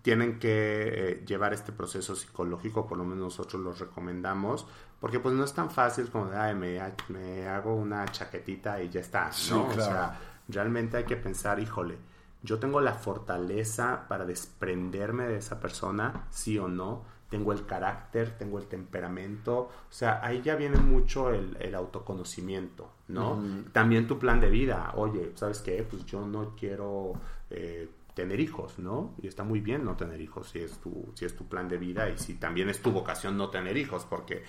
tienen 0.01 0.37
que 0.37 1.23
llevar 1.25 1.53
este 1.53 1.71
proceso 1.71 2.15
psicológico, 2.15 2.87
por 2.87 2.97
lo 2.97 3.05
menos 3.05 3.23
nosotros 3.23 3.61
los 3.61 3.79
recomendamos, 3.79 4.67
porque 4.99 5.19
pues 5.19 5.35
no 5.35 5.43
es 5.43 5.53
tan 5.53 5.69
fácil 5.69 6.09
como 6.09 6.25
de, 6.27 6.37
ay, 6.37 6.55
me, 6.55 6.79
me 7.09 7.47
hago 7.47 7.75
una 7.75 8.05
chaquetita 8.05 8.81
y 8.81 8.89
ya 8.89 9.01
está, 9.01 9.29
¿no? 9.49 9.67
O 9.67 9.73
sea, 9.73 10.19
realmente 10.47 10.97
hay 10.97 11.05
que 11.05 11.17
pensar, 11.17 11.59
híjole, 11.59 11.97
yo 12.41 12.59
tengo 12.59 12.81
la 12.81 12.93
fortaleza 12.93 14.05
para 14.07 14.25
desprenderme 14.25 15.23
de 15.27 15.37
esa 15.37 15.59
persona, 15.59 16.27
sí 16.29 16.57
o 16.57 16.67
no, 16.67 17.03
tengo 17.29 17.51
el 17.51 17.65
carácter, 17.65 18.37
tengo 18.37 18.59
el 18.59 18.67
temperamento, 18.67 19.57
o 19.57 19.71
sea, 19.89 20.19
ahí 20.23 20.41
ya 20.43 20.55
viene 20.55 20.77
mucho 20.77 21.31
el, 21.31 21.73
autoconocimiento, 21.73 22.91
¿no? 23.07 23.41
También 23.71 24.05
tu 24.05 24.19
plan 24.19 24.39
de 24.39 24.51
vida, 24.51 24.91
oye, 24.95 25.31
¿sabes 25.35 25.59
qué? 25.59 25.83
Pues 25.89 26.05
yo 26.05 26.27
no 26.27 26.53
quiero 26.55 27.13
eh, 27.49 27.89
tener 28.13 28.39
hijos, 28.39 28.77
¿no? 28.77 29.15
Y 29.21 29.27
está 29.27 29.43
muy 29.43 29.61
bien 29.61 29.83
no 29.83 29.95
tener 29.95 30.21
hijos 30.21 30.49
si 30.49 30.59
es 30.59 30.77
tu, 30.79 31.11
si 31.15 31.25
es 31.25 31.35
tu 31.35 31.47
plan 31.47 31.67
de 31.67 31.77
vida 31.77 32.09
y 32.09 32.17
si 32.19 32.35
también 32.35 32.69
es 32.69 32.81
tu 32.81 32.91
vocación 32.91 33.35
no 33.35 33.49
tener 33.49 33.77
hijos, 33.77 34.05
porque 34.05 34.43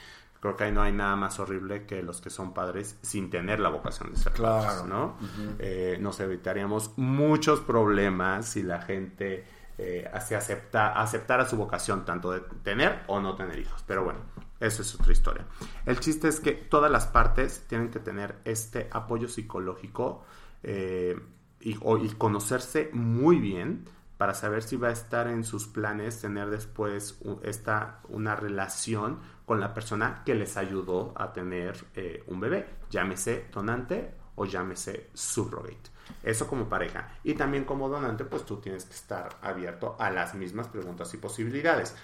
creo 0.45 0.59
que 0.59 0.65
ahí 0.65 0.73
no 0.73 0.83
hay 0.83 0.93
nada 0.93 1.17
más 1.17 1.41
horrible 1.41 1.87
que 1.87 2.03
los 2.03 2.21
que 2.21 2.29
son 2.29 2.53
padres 2.53 2.99
sin 3.01 3.31
tener 3.31 3.61
la 3.61 3.71
vocación 3.71 4.11
de 4.13 4.19
ser 4.19 4.35
padres, 4.35 4.85
¿no? 4.85 5.17
Eh, 5.59 5.97
nos 6.03 6.21
evitaríamos 6.21 6.99
muchos 6.99 7.61
problemas 7.61 8.47
si 8.47 8.63
la 8.63 8.83
gente 8.83 9.47
eh, 9.79 10.07
acepta, 10.13 11.01
aceptara 11.01 11.49
su 11.49 11.57
vocación 11.57 12.05
tanto 12.05 12.31
de 12.31 12.41
tener 12.63 13.05
o 13.07 13.21
no 13.21 13.37
tener 13.37 13.59
hijos. 13.59 13.83
Pero 13.87 14.05
bueno, 14.05 14.19
eso 14.61 14.83
es 14.83 14.95
otra 14.95 15.13
historia. 15.13 15.47
El 15.87 15.99
chiste 15.99 16.29
es 16.29 16.41
que 16.41 16.53
todas 16.53 16.91
las 16.91 17.07
partes 17.07 17.65
tienen 17.67 17.91
que 17.91 18.01
tener 18.01 18.37
este 18.45 18.91
apoyo 18.93 19.29
psicológico 19.29 20.27
eh, 20.63 21.19
y, 21.59 21.71
y 21.71 22.09
conocerse 22.19 22.91
muy 22.93 23.39
bien 23.39 23.87
para 24.19 24.35
saber 24.35 24.63
si 24.63 24.77
va 24.77 24.89
a 24.89 24.93
estar 24.93 25.27
en 25.27 25.43
sus 25.43 25.67
planes 25.67 26.21
tener 26.21 26.51
después 26.51 27.19
esta, 27.43 28.01
una 28.09 28.37
relación 28.37 29.19
con 29.45 29.61
la 29.61 29.75
persona 29.75 30.23
que 30.25 30.35
les 30.35 30.57
ayudó 30.57 31.13
a 31.17 31.33
tener 31.33 31.77
eh, 31.95 32.25
un 32.27 32.41
bebé, 32.41 32.67
llámese 32.91 33.47
donante 33.53 34.15
o 34.37 34.47
llámese 34.47 35.11
surrogate. 35.13 35.91
Eso 36.23 36.47
como 36.47 36.69
pareja. 36.69 37.19
Y 37.23 37.35
también 37.35 37.65
como 37.65 37.89
donante, 37.89 38.25
pues 38.25 38.45
tú 38.45 38.59
tienes 38.59 38.85
que 38.85 38.95
estar 38.95 39.37
abierto 39.43 39.97
a 39.99 40.11
las 40.11 40.35
mismas 40.35 40.69
preguntas 40.69 41.13
y 41.15 41.19
posibilidades. 41.19 41.95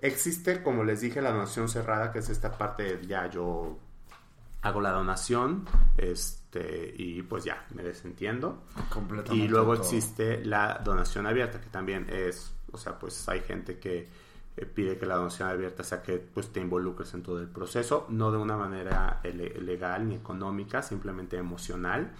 Existe, 0.00 0.62
como 0.62 0.84
les 0.84 1.00
dije, 1.00 1.20
la 1.22 1.32
donación 1.32 1.68
cerrada, 1.68 2.12
que 2.12 2.20
es 2.20 2.28
esta 2.28 2.52
parte 2.52 2.96
de 2.96 3.06
ya 3.06 3.28
yo 3.28 3.78
hago 4.62 4.80
la 4.80 4.90
donación 4.90 5.64
este, 5.96 6.92
y 6.96 7.22
pues 7.22 7.44
ya, 7.44 7.66
me 7.74 7.82
desentiendo. 7.82 8.64
Completamente. 8.90 9.44
Y 9.44 9.48
luego 9.48 9.74
existe 9.74 10.44
la 10.44 10.80
donación 10.84 11.26
abierta, 11.26 11.60
que 11.60 11.68
también 11.68 12.06
es, 12.10 12.52
o 12.72 12.78
sea, 12.78 12.98
pues 12.98 13.28
hay 13.28 13.40
gente 13.40 13.78
que 13.78 14.08
eh, 14.58 14.66
pide 14.66 14.98
que 14.98 15.06
la 15.06 15.16
donación 15.16 15.48
abierta 15.48 15.84
sea 15.84 16.02
que 16.02 16.18
pues 16.18 16.52
te 16.52 16.60
involucres 16.60 17.14
en 17.14 17.22
todo 17.22 17.40
el 17.40 17.48
proceso, 17.48 18.06
no 18.08 18.32
de 18.32 18.38
una 18.38 18.56
manera 18.56 19.20
legal 19.22 20.08
ni 20.08 20.16
económica, 20.16 20.82
simplemente 20.82 21.36
emocional. 21.36 22.12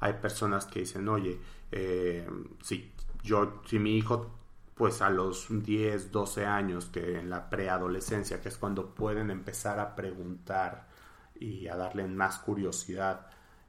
Hay 0.00 0.14
personas 0.14 0.66
que 0.66 0.80
dicen, 0.80 1.08
oye, 1.08 1.40
eh, 1.72 2.28
si 2.62 2.92
yo, 3.22 3.62
si 3.64 3.78
mi 3.78 3.96
hijo 3.96 4.30
pues 4.74 5.00
a 5.00 5.08
los 5.08 5.46
10, 5.48 6.12
12 6.12 6.44
años, 6.44 6.84
que 6.86 7.18
en 7.18 7.30
la 7.30 7.48
preadolescencia, 7.48 8.42
que 8.42 8.50
es 8.50 8.58
cuando 8.58 8.94
pueden 8.94 9.30
empezar 9.30 9.80
a 9.80 9.96
preguntar 9.96 10.86
y 11.34 11.66
a 11.68 11.76
darle 11.76 12.06
más 12.06 12.38
curiosidad, 12.40 13.26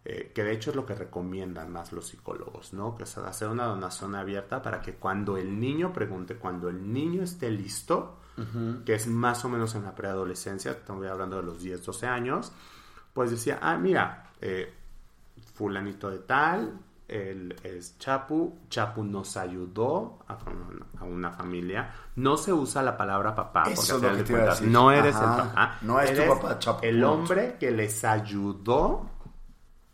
eh, 0.10 0.32
que 0.34 0.41
de 0.41 0.54
hecho 0.54 0.70
es 0.70 0.78
lo 0.78 0.86
que 0.86 0.96
recomiendan 0.96 1.70
más 1.70 1.91
los 1.91 2.08
psicólogos, 2.08 2.72
¿no? 2.72 2.96
Que 2.96 3.04
es 3.04 3.17
hacer 3.17 3.50
una 3.50 3.65
donación 3.65 4.15
abierta 4.15 4.62
para 4.62 4.82
que 4.82 4.93
cuando 4.93 5.36
el 5.36 5.60
niño 5.60 5.91
pregunte, 5.91 6.38
cuando 6.38 6.70
el 6.70 6.93
niño 6.93 7.24
esté 7.24 7.52
listo, 7.52 8.20
que 8.86 8.93
es 8.93 9.06
más 9.08 9.43
o 9.43 9.50
menos 9.50 9.76
en 9.76 9.84
la 9.84 9.93
preadolescencia, 9.93 10.72
estoy 10.72 11.08
hablando 11.08 11.36
de 11.36 11.43
los 11.43 11.62
10, 11.62 11.86
12 11.86 12.08
años, 12.08 12.54
pues 13.12 13.32
decía, 13.32 13.60
ah, 13.62 13.78
mira, 13.78 14.32
eh, 14.39 14.74
fulanito 15.56 16.10
de 16.10 16.20
tal, 16.20 16.80
él 17.06 17.54
es 17.62 17.98
Chapu, 18.00 18.60
Chapu 18.70 19.04
nos 19.04 19.36
ayudó 19.36 20.20
a, 20.26 20.38
a, 21.02 21.04
una 21.04 21.32
familia. 21.32 21.93
No 22.15 22.38
se 22.38 22.54
usa 22.54 22.82
la 22.82 22.96
palabra 22.96 23.36
papá, 23.36 23.63
porque 23.76 24.67
no 24.67 24.89
eres 24.89 25.15
el 25.15 25.22
papá. 25.22 25.80
No 25.82 26.00
es 26.00 26.15
tu 26.15 26.34
papá, 26.34 26.60
Chapu. 26.60 26.86
El 26.86 27.04
hombre 27.04 27.58
que 27.60 27.72
les 27.72 28.06
ayudó 28.06 29.16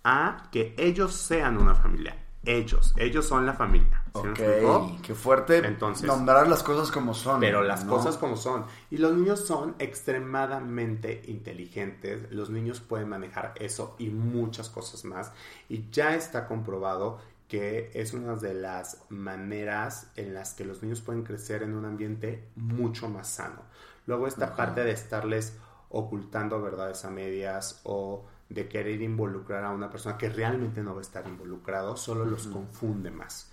a 0.03 0.49
que 0.51 0.75
ellos 0.77 1.13
sean 1.13 1.57
una 1.57 1.75
familia. 1.75 2.17
Ellos, 2.45 2.93
ellos 2.97 3.25
son 3.25 3.45
la 3.45 3.53
familia. 3.53 4.03
ok, 4.11 5.01
qué 5.01 5.15
fuerte 5.15 5.65
Entonces, 5.65 6.05
nombrar 6.05 6.45
las 6.49 6.61
cosas 6.61 6.91
como 6.91 7.13
son. 7.13 7.39
Pero 7.39 7.63
las 7.63 7.85
cosas 7.85 8.17
como 8.17 8.35
son. 8.35 8.65
Y 8.91 8.97
los 8.97 9.13
niños 9.13 9.45
son 9.45 9.75
extremadamente 9.79 11.21
inteligentes. 11.27 12.29
Los 12.31 12.49
niños 12.49 12.81
pueden 12.81 13.07
manejar 13.07 13.53
eso 13.55 13.95
y 13.97 14.09
muchas 14.09 14.69
cosas 14.69 15.05
más. 15.05 15.31
Y 15.69 15.89
ya 15.89 16.15
está 16.15 16.45
comprobado 16.45 17.19
que 17.47 17.91
es 17.93 18.13
una 18.13 18.35
de 18.35 18.53
las 18.53 19.05
maneras 19.07 20.11
en 20.17 20.33
las 20.33 20.53
que 20.53 20.65
los 20.65 20.83
niños 20.83 20.99
pueden 20.99 21.23
crecer 21.23 21.63
en 21.63 21.75
un 21.75 21.85
ambiente 21.85 22.49
mucho 22.55 23.07
más 23.07 23.29
sano. 23.29 23.61
Luego 24.05 24.27
esta 24.27 24.55
parte 24.55 24.83
de 24.83 24.91
estarles 24.91 25.55
ocultando 25.89 26.61
verdades 26.61 27.05
a 27.05 27.09
medias 27.09 27.79
o 27.83 28.25
de 28.53 28.67
querer 28.67 29.01
involucrar 29.01 29.63
a 29.63 29.71
una 29.71 29.89
persona 29.89 30.17
que 30.17 30.29
realmente 30.29 30.81
no 30.81 30.93
va 30.93 30.99
a 30.99 31.01
estar 31.01 31.27
involucrado, 31.27 31.97
solo 31.97 32.23
los 32.25 32.47
confunde 32.47 33.09
más. 33.09 33.51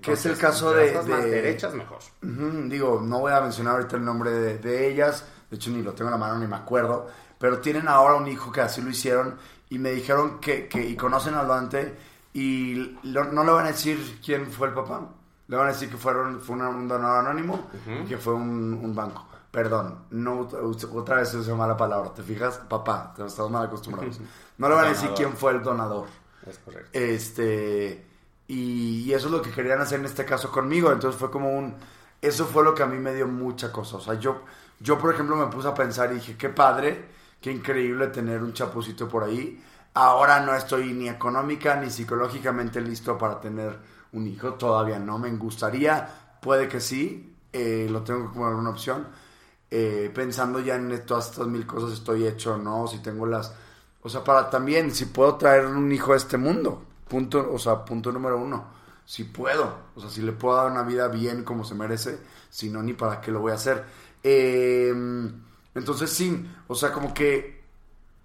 que 0.00 0.12
es 0.12 0.26
el 0.26 0.36
caso 0.36 0.72
de, 0.72 0.92
Más 0.92 1.24
derechas, 1.24 1.74
mejor. 1.74 1.98
digo, 2.20 3.00
no 3.02 3.20
voy 3.20 3.32
a 3.32 3.40
mencionar 3.40 3.74
ahorita 3.74 3.96
el 3.96 4.04
nombre 4.04 4.30
de, 4.30 4.88
ellas, 4.88 5.26
de 5.50 5.56
hecho 5.56 5.70
ni 5.70 5.82
lo 5.82 5.92
tengo 5.92 6.08
en 6.08 6.12
la 6.12 6.18
mano 6.18 6.38
ni 6.38 6.46
me 6.46 6.56
acuerdo, 6.56 7.08
pero 7.38 7.60
tienen 7.60 7.88
ahora 7.88 8.14
un 8.14 8.28
hijo 8.28 8.52
que 8.52 8.60
así 8.60 8.82
lo 8.82 8.90
hicieron 8.90 9.36
y 9.70 9.78
me 9.78 9.90
dijeron 9.92 10.38
que, 10.38 10.68
que 10.68 10.86
y 10.86 10.94
conocen 10.94 11.34
al 11.34 11.48
Dante 11.48 11.96
y 12.34 12.98
no 13.04 13.44
le 13.44 13.52
van 13.52 13.66
a 13.66 13.68
decir 13.68 14.20
quién 14.24 14.46
fue 14.46 14.68
el 14.68 14.74
papá, 14.74 15.08
le 15.48 15.56
van 15.56 15.68
a 15.68 15.72
decir 15.72 15.90
que 15.90 15.96
fueron, 15.96 16.40
fue 16.40 16.56
un 16.56 16.88
donador 16.88 17.26
anónimo 17.26 17.70
y 18.04 18.06
que 18.06 18.18
fue 18.18 18.34
un, 18.34 18.74
un 18.74 18.94
banco. 18.94 19.26
Perdón, 19.52 20.06
no, 20.12 20.48
otra 20.94 21.16
vez 21.16 21.34
usa 21.34 21.54
mala 21.54 21.76
palabra. 21.76 22.14
¿Te 22.14 22.22
fijas? 22.22 22.56
Papá, 22.56 23.12
te 23.14 23.24
estamos 23.24 23.52
mal 23.52 23.66
acostumbrados. 23.66 24.18
No 24.58 24.68
le 24.68 24.74
van 24.74 24.86
a 24.86 24.88
decir 24.90 25.10
quién 25.16 25.32
fue 25.32 25.52
el 25.52 25.62
donador. 25.62 26.06
Es 26.46 26.58
correcto. 26.58 26.90
Este, 26.92 28.06
y, 28.46 29.12
eso 29.12 29.26
es 29.26 29.32
lo 29.32 29.42
que 29.42 29.50
querían 29.50 29.80
hacer 29.80 29.98
en 29.98 30.06
este 30.06 30.24
caso 30.24 30.50
conmigo. 30.50 30.90
Entonces 30.90 31.18
fue 31.18 31.30
como 31.30 31.50
un. 31.50 31.74
Eso 32.20 32.46
fue 32.46 32.62
lo 32.64 32.74
que 32.74 32.82
a 32.82 32.86
mí 32.86 32.96
me 32.98 33.12
dio 33.12 33.26
mucha 33.26 33.72
cosa. 33.72 33.96
O 33.96 34.00
sea, 34.00 34.14
yo, 34.14 34.42
yo 34.80 34.98
por 34.98 35.12
ejemplo, 35.12 35.36
me 35.36 35.46
puse 35.46 35.68
a 35.68 35.74
pensar 35.74 36.12
y 36.12 36.14
dije, 36.14 36.36
qué 36.36 36.48
padre, 36.48 37.08
qué 37.40 37.50
increíble 37.50 38.06
tener 38.06 38.42
un 38.42 38.52
chapucito 38.52 39.08
por 39.08 39.24
ahí. 39.24 39.62
Ahora 39.94 40.40
no 40.40 40.54
estoy 40.54 40.92
ni 40.92 41.08
económica 41.08 41.76
ni 41.76 41.90
psicológicamente 41.90 42.80
listo 42.80 43.18
para 43.18 43.40
tener 43.40 43.78
un 44.12 44.26
hijo. 44.26 44.54
Todavía 44.54 44.98
no 44.98 45.18
me 45.18 45.30
gustaría. 45.32 46.38
Puede 46.40 46.68
que 46.68 46.80
sí. 46.80 47.36
Eh, 47.52 47.88
lo 47.90 48.02
tengo 48.02 48.32
como 48.32 48.46
alguna 48.46 48.70
opción 48.70 49.06
eh, 49.74 50.10
pensando 50.12 50.60
ya 50.60 50.74
en 50.74 51.06
todas 51.06 51.30
estas 51.30 51.46
mil 51.46 51.66
cosas 51.66 51.94
estoy 51.94 52.26
hecho, 52.26 52.58
¿no? 52.58 52.86
Si 52.86 52.98
tengo 52.98 53.24
las... 53.24 53.54
O 54.02 54.08
sea, 54.10 54.22
para 54.22 54.50
también, 54.50 54.94
si 54.94 55.06
puedo 55.06 55.36
traer 55.36 55.64
un 55.64 55.90
hijo 55.90 56.12
a 56.12 56.16
este 56.16 56.36
mundo, 56.36 56.82
punto, 57.08 57.50
o 57.50 57.58
sea, 57.58 57.82
punto 57.82 58.12
número 58.12 58.36
uno, 58.36 58.66
si 59.06 59.24
puedo, 59.24 59.78
o 59.96 60.00
sea, 60.02 60.10
si 60.10 60.20
le 60.20 60.32
puedo 60.32 60.56
dar 60.56 60.70
una 60.70 60.82
vida 60.82 61.08
bien 61.08 61.42
como 61.42 61.64
se 61.64 61.74
merece, 61.74 62.18
si 62.50 62.68
no, 62.68 62.82
ni 62.82 62.92
para 62.92 63.22
qué 63.22 63.30
lo 63.30 63.40
voy 63.40 63.52
a 63.52 63.54
hacer. 63.54 63.82
Em, 64.22 65.32
entonces, 65.74 66.10
sí, 66.10 66.46
o 66.68 66.74
sea, 66.74 66.92
como 66.92 67.14
que 67.14 67.62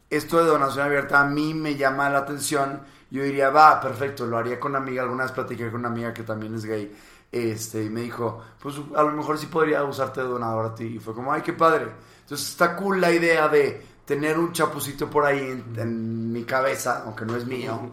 esto 0.09 0.43
de 0.43 0.49
donación 0.49 0.85
abierta 0.85 1.21
a 1.21 1.25
mí 1.29 1.53
me 1.53 1.77
llama 1.77 2.09
la 2.09 2.19
atención. 2.19 2.81
Yo 3.09 3.23
diría, 3.23 3.51
va, 3.51 3.79
perfecto, 3.79 4.25
lo 4.25 4.37
haría 4.37 4.59
con 4.59 4.71
una 4.73 4.79
amiga. 4.79 5.03
Alguna 5.03 5.23
vez 5.23 5.31
platiqué 5.31 5.71
con 5.71 5.79
una 5.79 5.87
amiga 5.87 6.13
que 6.13 6.23
también 6.23 6.55
es 6.55 6.65
gay 6.65 6.93
este, 7.31 7.83
y 7.83 7.89
me 7.89 8.01
dijo, 8.01 8.41
pues 8.61 8.75
a 8.95 9.03
lo 9.03 9.11
mejor 9.11 9.37
sí 9.37 9.47
podría 9.47 9.83
usarte 9.83 10.21
de 10.21 10.27
donador 10.27 10.65
a 10.65 10.75
ti. 10.75 10.85
Y 10.85 10.99
fue 10.99 11.13
como, 11.13 11.31
ay, 11.31 11.41
qué 11.41 11.53
padre. 11.53 11.87
Entonces 12.21 12.49
está 12.49 12.75
cool 12.75 13.01
la 13.01 13.11
idea 13.11 13.47
de 13.47 13.81
tener 14.05 14.39
un 14.39 14.53
chapucito 14.53 15.09
por 15.09 15.25
ahí 15.25 15.63
en, 15.75 16.31
mi 16.31 16.43
cabeza, 16.43 17.03
aunque 17.05 17.25
no 17.25 17.35
es 17.35 17.45
mío. 17.45 17.91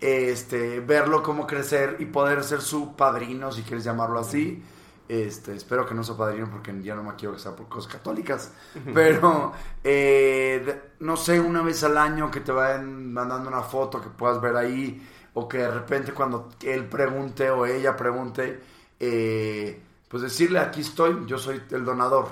Este, 0.00 0.78
verlo 0.80 1.22
cómo 1.22 1.46
crecer 1.46 1.96
y 1.98 2.06
poder 2.06 2.44
ser 2.44 2.60
su 2.60 2.94
padrino, 2.94 3.50
si 3.50 3.62
quieres 3.62 3.84
llamarlo 3.84 4.20
así. 4.20 4.62
Este, 5.08 5.54
espero 5.56 5.86
que 5.86 5.94
no 5.94 6.04
sea 6.04 6.16
padrino 6.16 6.50
porque 6.50 6.82
ya 6.82 6.94
no 6.94 7.02
me 7.02 7.14
quiero 7.16 7.34
que 7.34 7.40
sea 7.40 7.56
por 7.56 7.66
cosas 7.66 7.90
católicas. 7.90 8.52
Pero, 8.94 9.52
eh, 9.82 10.92
no 11.00 11.16
sé, 11.16 11.40
una 11.40 11.62
vez 11.62 11.82
al 11.82 11.98
año 11.98 12.30
que 12.30 12.40
te 12.40 12.52
vayan 12.52 13.12
mandando 13.12 13.48
una 13.48 13.62
foto 13.62 14.00
que 14.00 14.10
puedas 14.10 14.40
ver 14.40 14.54
ahí 14.56 15.02
o 15.38 15.48
que 15.48 15.58
de 15.58 15.70
repente 15.70 16.12
cuando 16.12 16.48
él 16.62 16.88
pregunte 16.88 17.48
o 17.48 17.64
ella 17.64 17.96
pregunte, 17.96 18.60
eh, 18.98 19.80
pues 20.08 20.24
decirle, 20.24 20.58
aquí 20.58 20.80
estoy, 20.80 21.24
yo 21.26 21.38
soy 21.38 21.62
el 21.70 21.84
donador. 21.84 22.26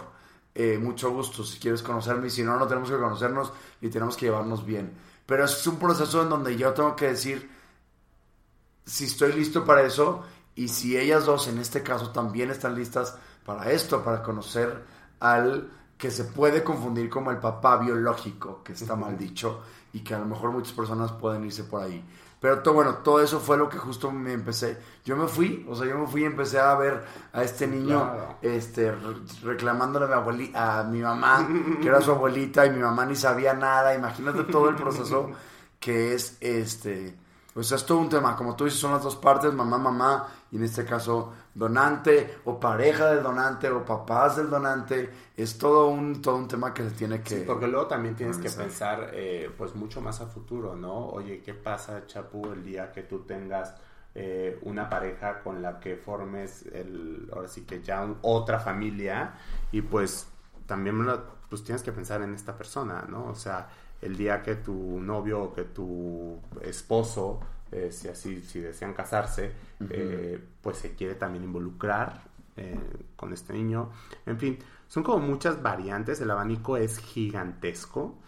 Eh, 0.52 0.78
mucho 0.78 1.10
gusto 1.12 1.44
si 1.44 1.60
quieres 1.60 1.82
conocerme 1.82 2.26
y 2.26 2.30
si 2.30 2.42
no, 2.42 2.58
no 2.58 2.66
tenemos 2.66 2.90
que 2.90 2.96
conocernos 2.96 3.52
y 3.80 3.90
tenemos 3.90 4.16
que 4.16 4.26
llevarnos 4.26 4.66
bien. 4.66 4.92
Pero 5.24 5.44
es 5.44 5.66
un 5.68 5.78
proceso 5.78 6.22
en 6.22 6.30
donde 6.30 6.56
yo 6.56 6.72
tengo 6.72 6.96
que 6.96 7.08
decir 7.08 7.48
si 8.84 9.04
estoy 9.04 9.32
listo 9.34 9.64
para 9.64 9.82
eso 9.82 10.24
y 10.56 10.68
si 10.68 10.96
ellas 10.96 11.26
dos 11.26 11.46
en 11.46 11.58
este 11.58 11.84
caso 11.84 12.10
también 12.10 12.50
están 12.50 12.74
listas 12.74 13.16
para 13.44 13.70
esto, 13.70 14.02
para 14.02 14.22
conocer 14.22 14.82
al 15.20 15.70
que 15.96 16.10
se 16.10 16.24
puede 16.24 16.64
confundir 16.64 17.08
como 17.08 17.30
el 17.30 17.38
papá 17.38 17.76
biológico, 17.76 18.64
que 18.64 18.72
está 18.72 18.96
mal 18.96 19.16
dicho 19.16 19.60
y 19.92 20.00
que 20.00 20.14
a 20.14 20.18
lo 20.18 20.26
mejor 20.26 20.50
muchas 20.50 20.72
personas 20.72 21.12
pueden 21.12 21.44
irse 21.44 21.64
por 21.64 21.84
ahí. 21.84 22.04
Pero 22.46 22.60
todo, 22.60 22.74
bueno, 22.74 22.98
todo 22.98 23.20
eso 23.20 23.40
fue 23.40 23.56
lo 23.56 23.68
que 23.68 23.76
justo 23.76 24.12
me 24.12 24.32
empecé. 24.32 24.78
Yo 25.04 25.16
me 25.16 25.26
fui, 25.26 25.66
o 25.68 25.74
sea, 25.74 25.84
yo 25.84 25.98
me 25.98 26.06
fui 26.06 26.22
y 26.22 26.26
empecé 26.26 26.60
a 26.60 26.76
ver 26.76 27.02
a 27.32 27.42
este 27.42 27.66
niño 27.66 28.38
este, 28.40 28.94
reclamándole 29.42 30.04
a 30.04 30.08
mi, 30.10 30.14
abuelita, 30.14 30.78
a 30.78 30.84
mi 30.84 31.00
mamá, 31.00 31.48
que 31.82 31.88
era 31.88 32.00
su 32.00 32.12
abuelita, 32.12 32.64
y 32.64 32.70
mi 32.70 32.78
mamá 32.78 33.04
ni 33.04 33.16
sabía 33.16 33.52
nada. 33.52 33.96
Imagínate 33.96 34.44
todo 34.44 34.68
el 34.68 34.76
proceso 34.76 35.32
que 35.80 36.14
es 36.14 36.36
este. 36.40 37.16
O 37.56 37.62
sea, 37.62 37.76
es 37.76 37.86
todo 37.86 37.98
un 37.98 38.08
tema. 38.10 38.36
Como 38.36 38.54
tú 38.54 38.64
dices, 38.64 38.78
son 38.78 38.92
las 38.92 39.02
dos 39.02 39.16
partes, 39.16 39.52
mamá, 39.52 39.78
mamá, 39.78 40.28
y 40.52 40.56
en 40.56 40.64
este 40.64 40.84
caso 40.84 41.32
donante 41.54 42.40
o 42.44 42.60
pareja 42.60 43.10
del 43.12 43.22
donante 43.22 43.70
o 43.70 43.82
papás 43.82 44.36
del 44.36 44.50
donante, 44.50 45.10
es 45.34 45.56
todo 45.56 45.88
un, 45.88 46.20
todo 46.20 46.36
un 46.36 46.48
tema 46.48 46.74
que 46.74 46.82
se 46.82 46.90
tiene 46.90 47.22
que... 47.22 47.38
porque 47.38 47.66
luego 47.66 47.86
también 47.86 48.14
tienes 48.14 48.36
que 48.36 48.50
pensar 48.50 49.10
eh, 49.14 49.50
pues 49.56 49.74
mucho 49.74 50.02
más 50.02 50.20
a 50.20 50.26
futuro, 50.26 50.76
¿no? 50.76 51.06
Oye, 51.06 51.40
¿qué 51.42 51.54
pasa, 51.54 52.06
Chapu, 52.06 52.52
el 52.52 52.62
día 52.62 52.92
que 52.92 53.02
tú 53.02 53.20
tengas 53.20 53.74
eh, 54.14 54.58
una 54.62 54.90
pareja 54.90 55.40
con 55.42 55.62
la 55.62 55.80
que 55.80 55.96
formes, 55.96 56.66
el, 56.72 57.30
ahora 57.32 57.48
sí 57.48 57.62
que 57.62 57.82
ya 57.82 58.06
otra 58.20 58.60
familia 58.60 59.34
y 59.72 59.80
pues 59.80 60.28
también 60.66 61.06
pues 61.48 61.64
tienes 61.64 61.82
que 61.82 61.92
pensar 61.92 62.20
en 62.20 62.34
esta 62.34 62.56
persona, 62.56 63.06
¿no? 63.08 63.26
O 63.26 63.34
sea, 63.34 63.68
el 64.02 64.16
día 64.16 64.42
que 64.42 64.56
tu 64.56 65.00
novio 65.00 65.42
o 65.42 65.54
que 65.54 65.64
tu 65.64 66.38
esposo 66.62 67.40
eh, 67.72 67.90
si 67.90 68.08
así, 68.08 68.40
si 68.42 68.60
desean 68.60 68.94
casarse, 68.94 69.50
eh, 69.90 70.40
pues 70.62 70.78
se 70.78 70.94
quiere 70.94 71.16
también 71.16 71.44
involucrar 71.44 72.22
eh, 72.56 72.78
con 73.16 73.32
este 73.32 73.52
niño. 73.52 73.90
En 74.24 74.38
fin, 74.38 74.58
son 74.86 75.02
como 75.02 75.18
muchas 75.18 75.62
variantes, 75.62 76.20
el 76.20 76.30
abanico 76.30 76.76
es 76.76 76.98
gigantesco. 76.98 78.18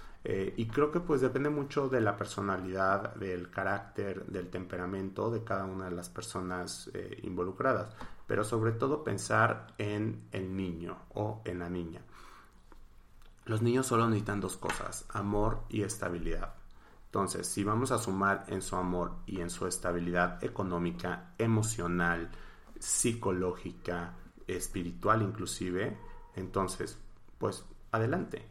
y 0.56 0.66
creo 0.66 0.90
que 0.90 1.00
pues 1.00 1.22
depende 1.22 1.48
mucho 1.48 1.88
de 1.88 2.00
la 2.02 2.16
personalidad, 2.16 3.14
del 3.14 3.48
carácter, 3.50 4.26
del 4.26 4.50
temperamento 4.50 5.30
de 5.30 5.42
cada 5.42 5.64
una 5.64 5.86
de 5.86 5.92
las 5.92 6.10
personas 6.10 6.90
involucradas. 7.22 7.94
Pero 8.26 8.44
sobre 8.44 8.72
todo 8.72 9.04
pensar 9.04 9.68
en 9.78 10.28
el 10.32 10.54
niño 10.54 10.98
o 11.14 11.40
en 11.46 11.60
la 11.60 11.70
niña. 11.70 12.02
Los 13.48 13.62
niños 13.62 13.86
solo 13.86 14.06
necesitan 14.06 14.42
dos 14.42 14.58
cosas, 14.58 15.06
amor 15.08 15.62
y 15.70 15.82
estabilidad. 15.82 16.52
Entonces, 17.06 17.46
si 17.46 17.64
vamos 17.64 17.90
a 17.90 17.98
sumar 17.98 18.44
en 18.48 18.60
su 18.60 18.76
amor 18.76 19.12
y 19.24 19.40
en 19.40 19.48
su 19.48 19.66
estabilidad 19.66 20.44
económica, 20.44 21.32
emocional, 21.38 22.30
psicológica, 22.78 24.12
espiritual 24.46 25.22
inclusive, 25.22 25.96
entonces, 26.36 26.98
pues 27.38 27.64
adelante. 27.90 28.46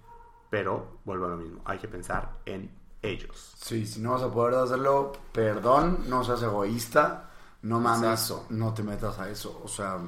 Pero, 0.49 0.97
vuelvo 1.05 1.25
a 1.25 1.29
lo 1.29 1.37
mismo, 1.37 1.61
hay 1.63 1.77
que 1.77 1.87
pensar 1.87 2.39
en 2.43 2.71
ellos. 3.03 3.53
Sí, 3.55 3.85
si 3.85 4.01
no 4.01 4.13
vas 4.13 4.23
a 4.23 4.31
poder 4.31 4.55
hacerlo, 4.55 5.11
perdón, 5.31 6.05
no 6.07 6.23
seas 6.23 6.41
egoísta, 6.41 7.29
no 7.61 7.79
mames, 7.79 8.33
no 8.49 8.73
te 8.73 8.81
metas 8.81 9.19
a 9.19 9.29
eso, 9.29 9.61
o 9.63 9.67
sea, 9.67 9.99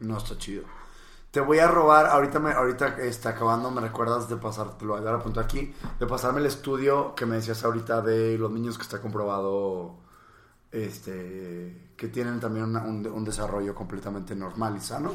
no 0.00 0.18
está 0.18 0.36
chido. 0.36 0.75
Te 1.30 1.40
voy 1.40 1.58
a 1.58 1.68
robar, 1.68 2.06
ahorita 2.06 2.38
me, 2.40 2.52
ahorita 2.52 2.98
está 2.98 3.30
acabando, 3.30 3.70
me 3.70 3.80
recuerdas 3.80 4.28
de 4.28 4.36
pasar, 4.36 4.78
te 4.78 4.84
lo 4.84 4.92
voy 4.92 5.02
a 5.02 5.04
dar 5.04 5.16
a 5.16 5.18
punto 5.18 5.40
aquí, 5.40 5.74
de 5.98 6.06
pasarme 6.06 6.40
el 6.40 6.46
estudio 6.46 7.14
que 7.14 7.26
me 7.26 7.36
decías 7.36 7.62
ahorita 7.62 8.00
de 8.00 8.38
los 8.38 8.50
niños 8.50 8.78
que 8.78 8.82
está 8.82 9.02
comprobado, 9.02 9.96
este, 10.72 11.92
que 11.96 12.08
tienen 12.08 12.40
también 12.40 12.76
un, 12.76 13.24
desarrollo 13.24 13.74
completamente 13.74 14.34
normal 14.34 14.76
y 14.76 14.80
sano. 14.80 15.12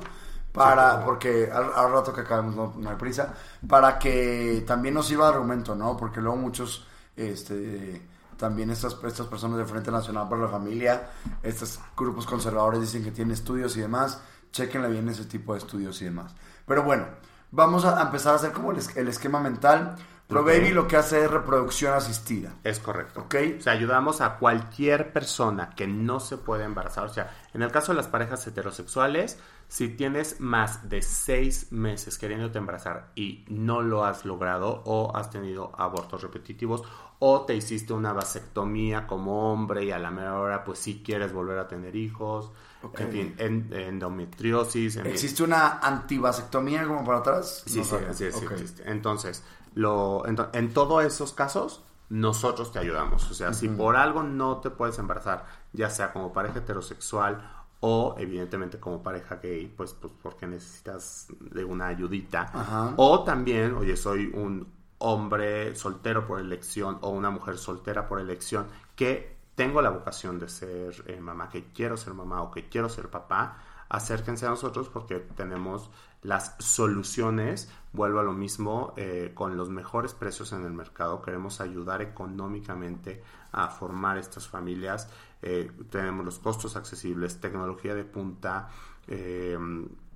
Para, 0.52 1.06
porque 1.06 1.50
al, 1.50 1.92
rato 1.92 2.12
que 2.14 2.22
acabemos 2.22 2.76
no, 2.76 2.90
hay 2.90 2.98
prisa, 2.98 3.34
para 3.68 3.98
que 3.98 4.66
también 4.68 4.94
nos 4.94 5.08
sirva 5.08 5.28
de 5.28 5.36
argumento, 5.36 5.76
¿no? 5.76 5.96
Porque 5.96 6.20
luego 6.20 6.36
muchos, 6.36 6.86
este, 7.16 8.02
también 8.36 8.70
estas, 8.70 8.98
estas 9.06 9.28
personas 9.28 9.60
de 9.60 9.66
Frente 9.66 9.92
Nacional 9.92 10.28
para 10.28 10.42
la 10.42 10.48
Familia, 10.50 11.10
estos 11.42 11.80
grupos 11.96 12.26
conservadores 12.26 12.82
dicen 12.82 13.02
que 13.02 13.12
tienen 13.12 13.34
estudios 13.34 13.78
y 13.78 13.82
demás, 13.82 14.20
chequenle 14.52 14.90
bien 14.90 15.10
ese 15.10 15.26
tipo 15.26 15.54
de 15.54 15.60
estudios 15.60 16.02
y 16.02 16.06
demás. 16.06 16.36
Pero 16.66 16.84
bueno, 16.84 17.08
vamos 17.52 17.86
a 17.86 18.02
empezar 18.02 18.34
a 18.34 18.36
hacer 18.38 18.52
como 18.52 18.72
el, 18.72 19.08
esquema 19.08 19.40
mental. 19.40 19.96
Pro 20.28 20.46
Baby 20.46 20.70
lo 20.70 20.88
que 20.88 20.96
hace 20.96 21.26
es 21.26 21.30
reproducción 21.30 21.94
asistida. 21.94 22.54
Es 22.64 22.80
correcto. 22.80 23.22
¿Ok? 23.22 23.36
O 23.60 23.62
sea, 23.62 23.74
ayudamos 23.74 24.22
a 24.22 24.38
cualquier 24.38 25.12
persona 25.12 25.72
que 25.72 25.88
no 25.88 26.22
se 26.22 26.38
puede 26.38 26.64
embarazar. 26.64 27.04
O 27.04 27.10
sea, 27.10 27.36
en 27.54 27.62
el 27.62 27.72
caso 27.72 27.92
de 27.92 27.98
las 27.98 28.08
parejas 28.08 28.48
heterosexuales, 28.48 29.40
si 29.68 29.90
tienes 29.90 30.40
más 30.40 30.90
de 30.90 31.02
seis 31.02 31.72
meses 31.72 32.18
queriéndote 32.18 32.58
embarazar 32.58 33.12
y 33.16 33.44
no 33.50 33.82
lo 33.82 34.06
has 34.06 34.24
logrado 34.24 34.84
o 34.86 35.16
has 35.16 35.30
tenido 35.30 35.74
abortos 35.78 36.22
repetitivos 36.22 36.84
o 37.24 37.42
te 37.42 37.56
hiciste 37.56 37.94
una 37.94 38.14
vasectomía 38.14 39.06
como 39.06 39.54
hombre 39.54 39.86
y 39.86 39.92
a 39.92 40.00
la 40.00 40.10
mejor 40.10 40.32
hora 40.32 40.64
pues 40.64 40.80
sí 40.80 41.04
quieres 41.06 41.32
volver 41.32 41.60
a 41.60 41.68
tener 41.68 41.96
hijos 41.96 42.52
en 42.98 43.12
fin, 43.12 43.36
endometriosis. 43.72 44.98
¿Existe 44.98 45.44
una 45.44 45.80
antivasectomía 45.80 46.86
como 46.86 47.04
para 47.06 47.20
atrás? 47.20 47.64
Sí, 47.66 47.84
sí, 47.84 47.96
sí, 48.14 48.26
existe. 48.26 48.90
Entonces, 48.90 49.44
lo, 49.76 50.24
en, 50.26 50.74
todos 50.74 51.04
esos 51.04 51.34
casos, 51.34 51.84
nosotros 52.10 52.72
te 52.72 52.80
ayudamos. 52.80 53.30
O 53.30 53.34
sea, 53.34 53.54
si 53.54 53.70
por 53.70 53.96
algo 53.96 54.24
no 54.24 54.58
te 54.58 54.70
puedes 54.70 54.98
embarazar, 55.00 55.46
ya 55.74 55.90
sea 55.90 56.12
como 56.12 56.34
pareja 56.34 56.60
heterosexual 56.60 57.66
o 57.82 58.16
evidentemente 58.18 58.80
como 58.80 59.02
pareja 59.02 59.38
gay, 59.38 59.72
pues, 59.76 59.94
pues 59.94 60.14
porque 60.22 60.48
necesitas 60.48 61.28
de 61.40 61.64
una 61.64 61.88
ayudita. 61.88 62.94
O 62.98 63.24
también, 63.24 63.76
oye, 63.76 63.96
soy 63.96 64.32
un 64.34 64.81
hombre 65.02 65.76
soltero 65.76 66.26
por 66.26 66.40
elección 66.40 66.98
o 67.02 67.10
una 67.10 67.30
mujer 67.30 67.58
soltera 67.58 68.08
por 68.08 68.20
elección 68.20 68.68
que 68.96 69.42
tengo 69.56 69.82
la 69.82 69.90
vocación 69.90 70.40
de 70.40 70.48
ser 70.48 71.04
eh, 71.08 71.20
mamá, 71.20 71.50
que 71.50 71.72
quiero 71.74 71.98
ser 71.98 72.14
mamá 72.14 72.42
o 72.42 72.52
que 72.52 72.70
quiero 72.70 72.88
ser 72.90 73.10
papá, 73.10 73.58
acérquense 73.90 74.46
a 74.46 74.50
nosotros 74.50 74.90
porque 74.90 75.20
tenemos 75.20 75.90
las 76.24 76.56
soluciones, 76.60 77.70
vuelvo 77.94 78.20
a 78.20 78.24
lo 78.24 78.32
mismo, 78.32 78.94
eh, 78.96 79.32
con 79.34 79.58
los 79.58 79.70
mejores 79.70 80.14
precios 80.14 80.54
en 80.54 80.64
el 80.66 80.72
mercado, 80.72 81.22
queremos 81.22 81.62
ayudar 81.62 82.02
económicamente 82.02 83.24
a 83.52 83.68
formar 83.68 84.18
estas 84.18 84.48
familias, 84.48 85.10
eh, 85.42 85.72
tenemos 85.90 86.24
los 86.24 86.40
costos 86.40 86.76
accesibles, 86.76 87.42
tecnología 87.42 87.96
de 87.96 88.06
punta 88.06 88.70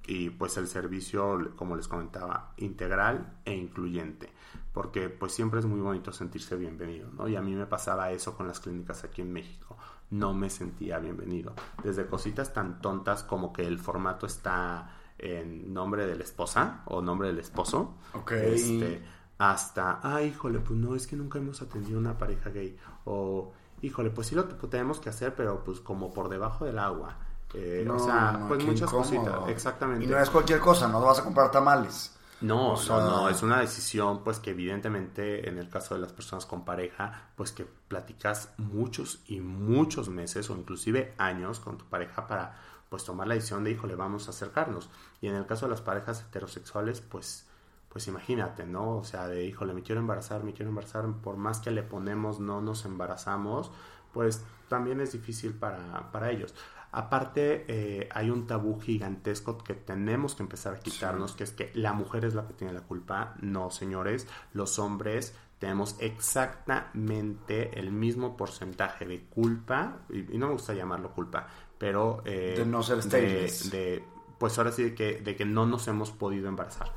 y 0.07 0.29
pues 0.29 0.55
el 0.57 0.67
servicio, 0.67 1.51
como 1.55 1.75
les 1.75 1.87
comentaba, 1.87 2.53
integral 2.57 3.39
e 3.43 3.53
incluyente 3.53 4.31
porque 4.75 5.07
pues 5.07 5.31
siempre 5.31 5.61
es 5.61 5.65
muy 5.65 5.79
bonito 5.79 6.11
sentirse 6.11 6.57
bienvenido, 6.57 7.09
¿no? 7.17 7.29
Y 7.29 7.37
a 7.37 7.41
mí 7.41 7.55
me 7.55 7.65
pasaba 7.65 8.11
eso 8.11 8.35
con 8.35 8.45
las 8.45 8.59
clínicas 8.59 9.05
aquí 9.05 9.21
en 9.21 9.31
México, 9.31 9.77
no 10.09 10.33
me 10.33 10.49
sentía 10.49 10.99
bienvenido, 10.99 11.53
desde 11.81 12.05
cositas 12.05 12.51
tan 12.53 12.81
tontas 12.81 13.23
como 13.23 13.53
que 13.53 13.65
el 13.65 13.79
formato 13.79 14.25
está 14.25 14.91
en 15.17 15.73
nombre 15.73 16.05
de 16.05 16.17
la 16.17 16.25
esposa 16.25 16.81
o 16.87 17.01
nombre 17.01 17.29
del 17.29 17.39
esposo, 17.39 17.95
este, 18.29 19.01
hasta, 19.37 20.01
ay, 20.03 20.27
híjole, 20.27 20.59
pues 20.59 20.77
no, 20.77 20.93
es 20.93 21.07
que 21.07 21.15
nunca 21.15 21.39
hemos 21.39 21.61
atendido 21.61 21.97
una 21.97 22.17
pareja 22.17 22.49
gay, 22.49 22.77
o, 23.05 23.53
híjole, 23.81 24.09
pues 24.09 24.27
sí 24.27 24.35
lo 24.35 24.43
tenemos 24.43 24.99
que 24.99 25.07
hacer, 25.07 25.35
pero 25.35 25.63
pues 25.63 25.79
como 25.79 26.13
por 26.13 26.27
debajo 26.27 26.65
del 26.65 26.79
agua. 26.79 27.15
Eh, 27.53 27.87
o 27.89 27.97
sea, 27.97 28.43
pues 28.49 28.65
muchas 28.65 28.91
cositas, 28.91 29.47
exactamente. 29.47 30.03
Y 30.03 30.07
no 30.07 30.19
es 30.19 30.29
cualquier 30.29 30.59
cosa, 30.59 30.89
no 30.89 30.99
vas 30.99 31.19
a 31.19 31.23
comprar 31.23 31.49
tamales. 31.49 32.14
No, 32.41 32.75
no, 32.75 32.99
no, 32.99 33.29
es 33.29 33.41
una 33.43 33.61
decisión 33.61 34.23
pues 34.23 34.39
que 34.39 34.51
evidentemente 34.51 35.47
en 35.47 35.57
el 35.57 35.69
caso 35.69 35.95
de 35.95 36.01
las 36.01 36.11
personas 36.11 36.45
con 36.45 36.65
pareja, 36.65 37.29
pues 37.35 37.51
que 37.51 37.65
platicas 37.65 38.53
muchos 38.57 39.21
y 39.27 39.39
muchos 39.39 40.09
meses 40.09 40.49
o 40.49 40.57
inclusive 40.57 41.13
años 41.17 41.59
con 41.59 41.77
tu 41.77 41.85
pareja 41.85 42.27
para 42.27 42.59
pues 42.89 43.03
tomar 43.03 43.27
la 43.27 43.35
decisión 43.35 43.63
de, 43.63 43.71
híjole, 43.71 43.95
vamos 43.95 44.27
a 44.27 44.31
acercarnos. 44.31 44.89
Y 45.21 45.27
en 45.27 45.35
el 45.35 45.45
caso 45.45 45.65
de 45.65 45.71
las 45.71 45.81
parejas 45.81 46.21
heterosexuales, 46.21 47.01
pues 47.01 47.47
pues 47.95 48.09
imagínate, 48.09 48.65
¿no? 48.65 48.97
O 48.97 49.05
sea, 49.05 49.25
de, 49.29 49.45
híjole, 49.45 49.73
me 49.73 49.81
quiero 49.81 50.01
embarazar, 50.01 50.43
me 50.43 50.51
quiero 50.51 50.67
embarazar, 50.67 51.05
por 51.23 51.37
más 51.37 51.61
que 51.61 51.71
le 51.71 51.81
ponemos, 51.81 52.41
no 52.41 52.59
nos 52.59 52.83
embarazamos, 52.83 53.71
pues 54.11 54.43
también 54.67 54.99
es 54.99 55.13
difícil 55.13 55.53
para, 55.53 56.11
para 56.11 56.29
ellos. 56.29 56.53
Aparte, 56.97 57.65
eh, 57.67 58.07
hay 58.09 58.29
un 58.29 58.47
tabú 58.47 58.79
gigantesco 58.79 59.57
que 59.57 59.73
tenemos 59.73 60.33
que 60.33 60.43
empezar 60.43 60.75
a 60.75 60.79
quitarnos, 60.79 61.33
que 61.33 61.43
es 61.43 61.51
que 61.51 61.69
la 61.73 61.91
mujer 61.91 62.23
es 62.23 62.35
la 62.35 62.47
que 62.47 62.53
tiene 62.53 62.71
la 62.71 62.83
culpa. 62.83 63.35
No, 63.41 63.69
señores, 63.69 64.29
los 64.53 64.79
hombres 64.79 65.35
tenemos 65.59 65.97
exactamente 65.99 67.77
el 67.77 67.91
mismo 67.91 68.37
porcentaje 68.37 69.05
de 69.05 69.25
culpa, 69.25 69.97
y, 70.09 70.37
no 70.37 70.47
me 70.47 70.53
gusta 70.53 70.73
llamarlo 70.73 71.11
culpa, 71.11 71.47
pero... 71.77 72.21
Eh, 72.23 72.55
de 72.59 72.65
no 72.65 72.81
ser 72.81 73.03
de, 73.03 74.03
pues 74.37 74.57
ahora 74.57 74.71
sí 74.71 74.83
de 74.83 74.95
que, 74.95 75.21
de 75.21 75.35
que 75.35 75.45
no 75.45 75.65
nos 75.65 75.87
hemos 75.87 76.11
podido 76.11 76.47
embarazar. 76.47 76.93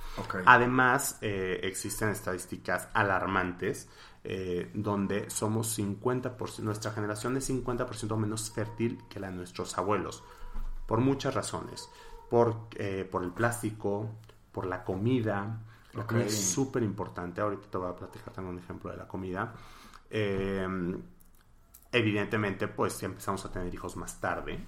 Además, 0.46 1.18
eh, 1.20 1.60
existen 1.62 2.08
estadísticas 2.08 2.88
alarmantes 2.94 3.88
eh, 4.24 4.70
donde 4.74 5.30
somos 5.30 5.78
50%, 5.78 6.58
nuestra 6.60 6.90
generación 6.90 7.36
es 7.36 7.48
50% 7.48 8.16
menos 8.16 8.50
fértil 8.50 9.00
que 9.08 9.20
la 9.20 9.30
de 9.30 9.36
nuestros 9.36 9.78
abuelos, 9.78 10.24
por 10.86 11.00
muchas 11.00 11.34
razones, 11.34 11.88
por, 12.28 12.68
eh, 12.74 13.08
por 13.10 13.22
el 13.22 13.30
plástico, 13.30 14.10
por 14.52 14.66
la 14.66 14.82
comida, 14.82 15.62
la 15.94 16.06
comida 16.06 16.26
es 16.26 16.50
súper 16.50 16.82
importante, 16.82 17.40
ahorita 17.40 17.70
te 17.70 17.78
voy 17.78 17.88
a 17.88 17.96
platicar 17.96 18.32
también 18.32 18.56
un 18.56 18.62
ejemplo 18.62 18.90
de 18.90 18.96
la 18.96 19.06
comida. 19.06 19.54
Em, 20.10 21.00
evidentemente, 21.92 22.68
pues 22.68 23.02
empezamos 23.02 23.44
a 23.44 23.52
tener 23.52 23.72
hijos 23.72 23.96
más 23.96 24.20
tarde, 24.20 24.58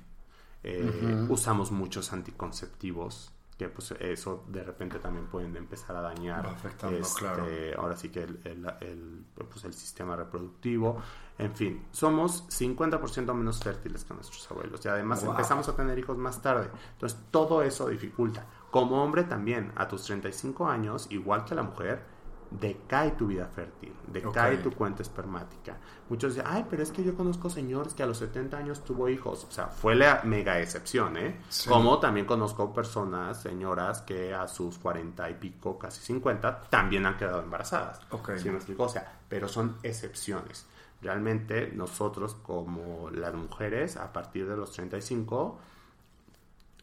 eh, 0.62 1.26
usamos 1.28 1.70
muchos 1.70 2.12
anticonceptivos, 2.12 3.32
que 3.56 3.68
pues 3.68 3.92
eso 4.00 4.44
de 4.48 4.62
repente 4.62 4.98
también 4.98 5.26
pueden 5.26 5.54
empezar 5.56 5.94
a 5.96 6.00
dañar 6.00 6.56
este, 6.98 7.74
ahora 7.74 7.94
sí 7.94 8.08
que 8.08 8.22
el, 8.22 9.24
pues, 9.34 9.64
el, 9.64 9.74
sistema 9.74 10.16
reproductivo. 10.16 10.96
En 11.36 11.54
fin 11.54 11.84
somos 11.92 12.46
50% 12.48 13.34
menos 13.34 13.60
fértiles 13.60 14.04
que 14.04 14.14
nuestros 14.14 14.50
abuelos 14.50 14.84
y 14.84 14.88
además 14.88 15.22
empezamos 15.22 15.68
a 15.68 15.76
tener 15.76 15.98
hijos 15.98 16.16
más 16.16 16.40
tarde. 16.40 16.70
Entonces 16.92 17.18
todo 17.30 17.62
eso 17.62 17.88
dificulta. 17.88 18.46
Como 18.70 19.02
hombre 19.02 19.24
también 19.24 19.72
a 19.76 19.88
tus 19.88 20.04
35 20.04 20.66
años 20.68 21.06
igual 21.10 21.44
que 21.44 21.54
la 21.54 21.62
mujer 21.62 22.02
decae 22.50 23.12
tu 23.12 23.28
vida 23.28 23.46
fértil, 23.46 23.92
decae 24.08 24.58
tu 24.58 24.72
cuenta 24.72 25.02
espermática. 25.02 25.76
Muchos 26.08 26.34
dicen, 26.34 26.50
ay, 26.50 26.66
pero 26.68 26.82
es 26.82 26.90
que 26.90 27.04
yo 27.04 27.14
conozco 27.14 27.48
señores 27.48 27.94
que 27.94 28.02
a 28.02 28.06
los 28.06 28.18
70 28.18 28.56
años 28.56 28.84
tuvo 28.84 29.08
hijos. 29.08 29.44
O 29.48 29.52
sea, 29.52 29.68
fue 29.68 29.94
la 29.94 30.22
mega 30.24 30.60
excepción, 30.60 31.16
¿eh? 31.16 31.40
Como 31.68 32.00
también 32.00 32.26
conozco 32.26 32.72
personas, 32.74 33.40
señoras, 33.40 34.02
que 34.02 34.34
a 34.34 34.48
sus 34.48 34.78
40 34.78 35.30
y 35.30 35.34
pico, 35.34 35.78
casi 35.78 36.00
50, 36.02 36.62
también 36.62 37.06
han 37.06 37.16
quedado 37.16 37.42
embarazadas. 37.42 38.00
Ok. 38.10 38.32
¿Sí 38.36 38.50
me 38.50 38.56
explico? 38.56 38.84
O 38.84 38.88
sea, 38.88 39.20
pero 39.28 39.46
son 39.46 39.76
excepciones. 39.82 40.66
Realmente 41.00 41.72
nosotros 41.74 42.34
como 42.34 43.10
las 43.10 43.32
mujeres 43.32 43.96
a 43.96 44.12
partir 44.12 44.48
de 44.48 44.56
los 44.56 44.72
35 44.72 45.58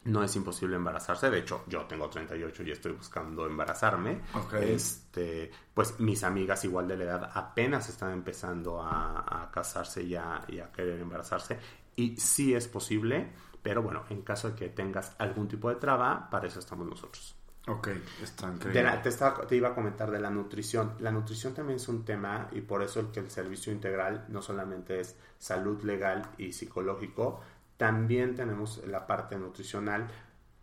no 0.08 0.22
es 0.24 0.34
imposible 0.36 0.76
embarazarse. 0.76 1.30
De 1.30 1.38
hecho, 1.38 1.64
yo 1.68 1.84
tengo 1.86 2.08
38 2.08 2.62
y 2.62 2.70
estoy 2.72 2.92
buscando 2.92 3.46
embarazarme. 3.46 4.22
Este, 4.60 5.50
pues 5.72 6.00
mis 6.00 6.24
amigas 6.24 6.64
igual 6.64 6.88
de 6.88 6.96
la 6.96 7.04
edad 7.04 7.30
apenas 7.34 7.88
están 7.88 8.12
empezando 8.12 8.82
a, 8.82 9.50
casarse 9.52 10.02
y 10.02 10.16
a, 10.16 10.44
querer 10.74 11.00
embarazarse. 11.00 11.58
Y 11.96 12.16
sí 12.16 12.54
es 12.54 12.68
posible, 12.68 13.32
pero 13.62 13.82
bueno, 13.82 14.04
en 14.08 14.22
caso 14.22 14.50
de 14.50 14.54
que 14.54 14.68
tengas 14.70 15.14
algún 15.18 15.46
tipo 15.46 15.68
de 15.68 15.76
traba, 15.76 16.28
para 16.30 16.46
eso 16.46 16.58
estamos 16.58 16.86
nosotros. 16.86 17.34
Ok, 17.66 17.88
está 18.22 18.50
increíble. 18.50 19.00
Te, 19.02 19.10
te, 19.46 19.56
iba 19.56 19.68
a 19.68 19.74
comentar 19.74 20.10
de 20.10 20.18
la 20.18 20.30
nutrición. 20.30 20.94
La 21.00 21.10
nutrición 21.10 21.52
también 21.52 21.76
es 21.76 21.86
un 21.88 22.02
tema 22.02 22.48
y 22.52 22.62
por 22.62 22.82
eso 22.82 23.00
el 23.00 23.08
que 23.08 23.20
el 23.20 23.30
servicio 23.30 23.70
integral 23.72 24.24
no 24.28 24.40
solamente 24.40 25.00
es 25.00 25.16
salud 25.38 25.82
legal 25.82 26.30
y 26.38 26.52
psicológico, 26.52 27.42
también 27.78 28.34
tenemos 28.34 28.86
la 28.86 29.06
parte 29.06 29.38
nutricional 29.38 30.08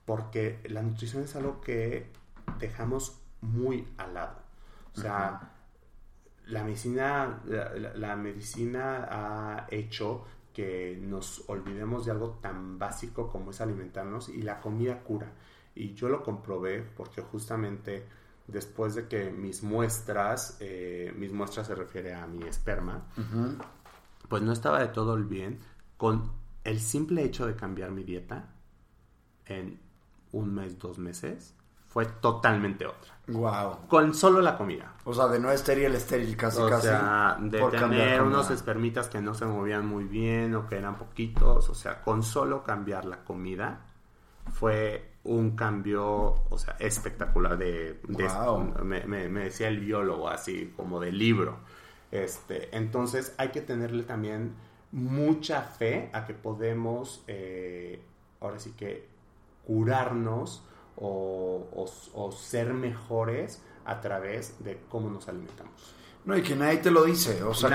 porque 0.06 0.62
la 0.69 0.84
nutrición 0.84 1.23
es 1.23 1.36
algo 1.36 1.62
que 1.62 2.12
dejamos 2.60 3.19
muy 3.41 3.88
al 3.97 4.13
lado. 4.13 4.36
O 4.95 4.99
sea, 4.99 5.51
la 6.45 6.63
medicina, 6.63 7.41
la, 7.95 8.15
medicina 8.15 9.08
ha 9.10 9.67
hecho 9.71 10.25
que 10.54 10.97
nos 11.01 11.43
olvidemos 11.49 12.06
de 12.06 12.12
algo 12.12 12.38
tan 12.41 12.78
básico 12.78 13.30
como 13.30 13.51
es 13.51 13.62
alimentarnos 13.62 14.30
y 14.30 14.41
la 14.41 14.62
comida 14.62 15.01
cura. 15.01 15.32
Y 15.73 15.95
yo 15.95 16.08
lo 16.08 16.23
comprobé 16.23 16.82
porque 16.82 17.21
justamente 17.21 18.06
después 18.47 18.95
de 18.95 19.08
que 19.08 19.32
mis 19.32 19.63
muestras, 19.63 20.58
eh, 20.60 21.13
mis 21.17 21.32
muestras 21.32 21.67
se 21.67 21.75
refiere 21.75 22.13
a 22.13 22.28
mi 22.28 22.43
esperma, 22.43 23.06
pues 24.30 24.41
no 24.43 24.51
estaba 24.51 24.80
de 24.80 24.88
todo 24.88 25.15
el 25.15 25.25
bien 25.25 25.60
con 25.97 26.32
el 26.65 26.82
simple 26.82 27.23
hecho 27.23 27.45
de 27.45 27.56
cambiar 27.56 27.91
mi 27.91 28.04
dieta 28.04 28.49
en 29.45 29.80
un 30.32 30.54
mes, 30.54 30.78
dos 30.78 30.97
meses, 30.97 31.56
fue 31.88 32.06
totalmente 32.06 32.86
otra. 32.86 33.17
Wow. 33.28 33.88
Con 33.88 34.13
solo 34.13 34.41
la 34.41 34.58
comida. 34.58 34.95
O 35.06 35.13
sea, 35.13 35.28
de 35.28 35.39
no 35.39 35.49
estéril, 35.49 35.95
estéril 35.95 36.36
casi, 36.36 36.62
o 36.62 36.67
casi. 36.67 36.88
Sea, 36.88 37.38
de 37.39 37.62
tener 37.69 38.21
unos 38.21 38.51
espermitas 38.51 39.08
que 39.08 39.21
no 39.21 39.34
se 39.34 39.45
movían 39.45 39.86
muy 39.86 40.04
bien 40.04 40.56
o 40.56 40.67
que 40.67 40.78
eran 40.78 40.97
poquitos. 40.97 41.69
O 41.69 41.75
sea, 41.75 42.01
con 42.01 42.21
solo 42.21 42.63
cambiar 42.63 43.06
la 43.06 43.23
comida 43.23 43.80
fue 44.51 45.13
un 45.23 45.56
cambio, 45.56 46.43
o 46.49 46.58
sea, 46.58 46.75
espectacular 46.80 47.58
de... 47.58 48.01
wow. 48.08 48.84
me, 48.84 49.06
me, 49.06 49.28
decía 49.45 49.69
el 49.69 49.80
biólogo 49.80 50.28
así, 50.30 50.73
como 50.75 50.99
de 50.99 51.12
libro. 51.12 51.60
Este, 52.12 52.75
entonces 52.75 53.34
hay 53.38 53.49
que 53.49 53.62
tenerle 53.62 54.04
también 54.04 54.56
mucha 54.96 55.62
fe 55.62 56.10
a 56.14 56.26
que 56.26 56.34
podemos, 56.34 57.22
eh, 57.28 58.02
ahora 58.40 58.60
sí 58.60 58.74
que, 58.78 59.08
curarnos 59.68 60.64
o, 60.96 62.32
ser 62.40 62.74
mejores 62.74 63.62
a 63.84 64.00
través 64.00 64.64
de 64.64 64.80
cómo 64.90 65.10
nos 65.10 65.28
alimentamos. 65.28 65.94
No, 66.24 66.38
y 66.38 66.42
que 66.42 66.56
nadie 66.56 66.78
te 66.78 66.92
lo 66.92 67.04
dice. 67.04 67.44
O 67.44 67.54
sea, 67.54 67.70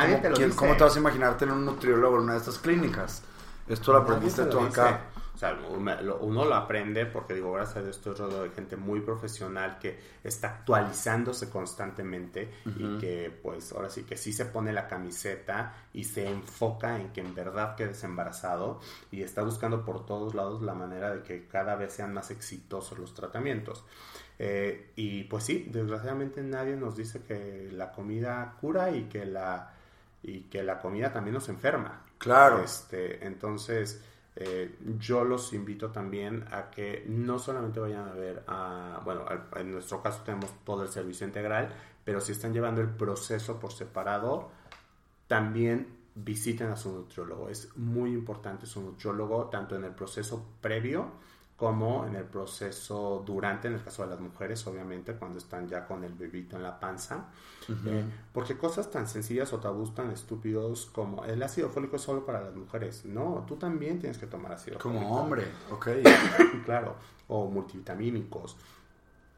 ¿cómo, 0.57 0.77
te 0.77 0.85
vas 0.85 0.97
a 0.97 0.99
imaginarte 0.99 1.45
en 1.45 1.53
un 1.53 1.65
nutriólogo 1.67 2.17
en 2.17 2.23
una 2.23 2.33
de 2.33 2.39
estas 2.39 2.59
clínicas? 2.59 3.23
Esto 3.69 3.93
lo 3.93 3.99
aprendiste 3.99 4.47
tú 4.47 4.59
acá. 4.59 5.10
Sea, 5.41 5.59
uno 6.21 6.45
lo 6.45 6.55
aprende 6.55 7.07
porque 7.07 7.33
digo, 7.33 7.51
gracias 7.51 7.79
a 7.79 7.81
Dios 7.81 7.97
estoy 7.97 8.13
rodeado 8.15 8.43
de 8.43 8.51
gente 8.51 8.77
muy 8.77 9.01
profesional 9.01 9.79
que 9.79 9.99
está 10.23 10.49
actualizándose 10.49 11.49
constantemente 11.49 12.51
y 12.67 12.99
que 12.99 13.35
pues 13.43 13.73
ahora 13.73 13.89
sí 13.89 14.03
que 14.03 14.19
sí 14.19 14.35
se 14.35 14.45
pone 14.45 14.71
la 14.71 14.87
camiseta 14.87 15.75
y 15.95 16.05
se 16.05 16.29
enfoca 16.29 17.01
en 17.01 17.09
que 17.15 17.23
en 17.23 17.35
verdad 17.35 17.75
quedes 17.75 18.05
embarazado 18.05 18.81
y 19.11 19.23
está 19.23 19.43
buscando 19.43 19.83
por 19.83 20.05
todos 20.05 20.35
lados 20.35 20.61
la 20.61 20.75
manera 20.75 21.15
de 21.15 21.23
que 21.23 21.47
cada 21.47 21.75
vez 21.75 21.95
sean 21.95 22.13
más 22.13 22.31
exitosos 22.31 22.99
los 22.99 23.15
tratamientos. 23.15 23.83
Eh, 24.39 24.91
y 24.95 25.25
pues 25.25 25.45
sí, 25.45 25.71
desgraciadamente 25.73 26.43
nadie 26.43 26.77
nos 26.77 26.99
dice 26.99 27.23
que 27.23 27.71
la 27.73 27.93
comida 27.93 28.57
cura 28.61 28.91
y 28.91 29.05
que 29.05 29.25
la, 29.25 29.73
y 30.23 30.43
que 30.43 30.63
la 30.63 30.81
comida 30.81 31.11
también 31.11 31.33
nos 31.33 31.49
enferma. 31.49 32.05
Claro. 32.19 32.63
Este, 32.63 33.25
entonces 33.27 34.03
eh, 34.37 34.77
yo 34.99 35.25
los 35.25 35.53
invito 35.53 35.91
también 35.91 36.45
a 36.51 36.71
que 36.71 37.05
no 37.09 37.39
solamente 37.39 37.81
vayan 37.81 38.09
a 38.09 38.13
ver, 38.13 38.45
a, 38.47 39.01
bueno, 39.05 39.25
en 39.57 39.73
nuestro 39.73 40.03
caso 40.03 40.23
tenemos 40.25 40.53
todo 40.65 40.83
el 40.83 40.89
servicio 40.89 41.27
integral, 41.27 41.75
pero 42.05 42.21
si 42.21 42.33
están 42.33 42.53
llevando 42.53 42.81
el 42.81 42.89
proceso 42.89 43.59
por 43.59 43.73
separado, 43.73 44.51
también 45.27 45.99
visiten 46.15 46.69
a 46.69 46.77
su 46.77 46.93
nutriólogo. 46.93 47.49
Es 47.49 47.77
muy 47.77 48.13
importante 48.13 48.67
su 48.67 48.81
nutriólogo, 48.81 49.47
tanto 49.47 49.77
en 49.77 49.85
el 49.85 49.95
proceso 49.95 50.45
previo, 50.61 51.11
como 51.61 52.07
en 52.07 52.17
el 52.17 52.25
proceso 52.25 53.23
durante, 53.27 53.69
en 53.69 53.75
el 53.75 53.83
caso 53.83 54.03
de 54.05 54.09
las 54.09 54.19
mujeres, 54.19 54.67
obviamente, 54.67 55.13
cuando 55.13 55.37
están 55.37 55.69
ya 55.69 55.87
con 55.87 56.03
el 56.05 56.15
bebito 56.15 56.57
en 56.57 56.63
la 56.63 56.81
panza. 56.81 57.27
Eh, 57.85 58.03
porque 58.33 58.57
cosas 58.57 58.91
tan 58.91 59.07
sencillas 59.07 59.53
o 59.53 59.61
tabús 59.61 59.95
tan 59.95 60.11
estúpidos 60.11 60.87
como 60.87 61.23
el 61.27 61.43
ácido 61.43 61.69
fólico 61.69 61.97
es 61.97 62.03
solo 62.03 62.25
para 62.25 62.41
las 62.41 62.57
mujeres. 62.57 63.05
No, 63.05 63.45
tú 63.47 63.57
también 63.57 63.99
tienes 63.99 64.17
que 64.17 64.27
tomar 64.27 64.53
ácido 64.53 64.79
como 64.79 64.95
fólico. 64.95 65.11
Como 65.11 65.23
hombre, 65.23 65.45
ok. 65.71 65.89
claro, 66.65 66.97
o 67.29 67.51
multivitamínicos. 67.51 68.57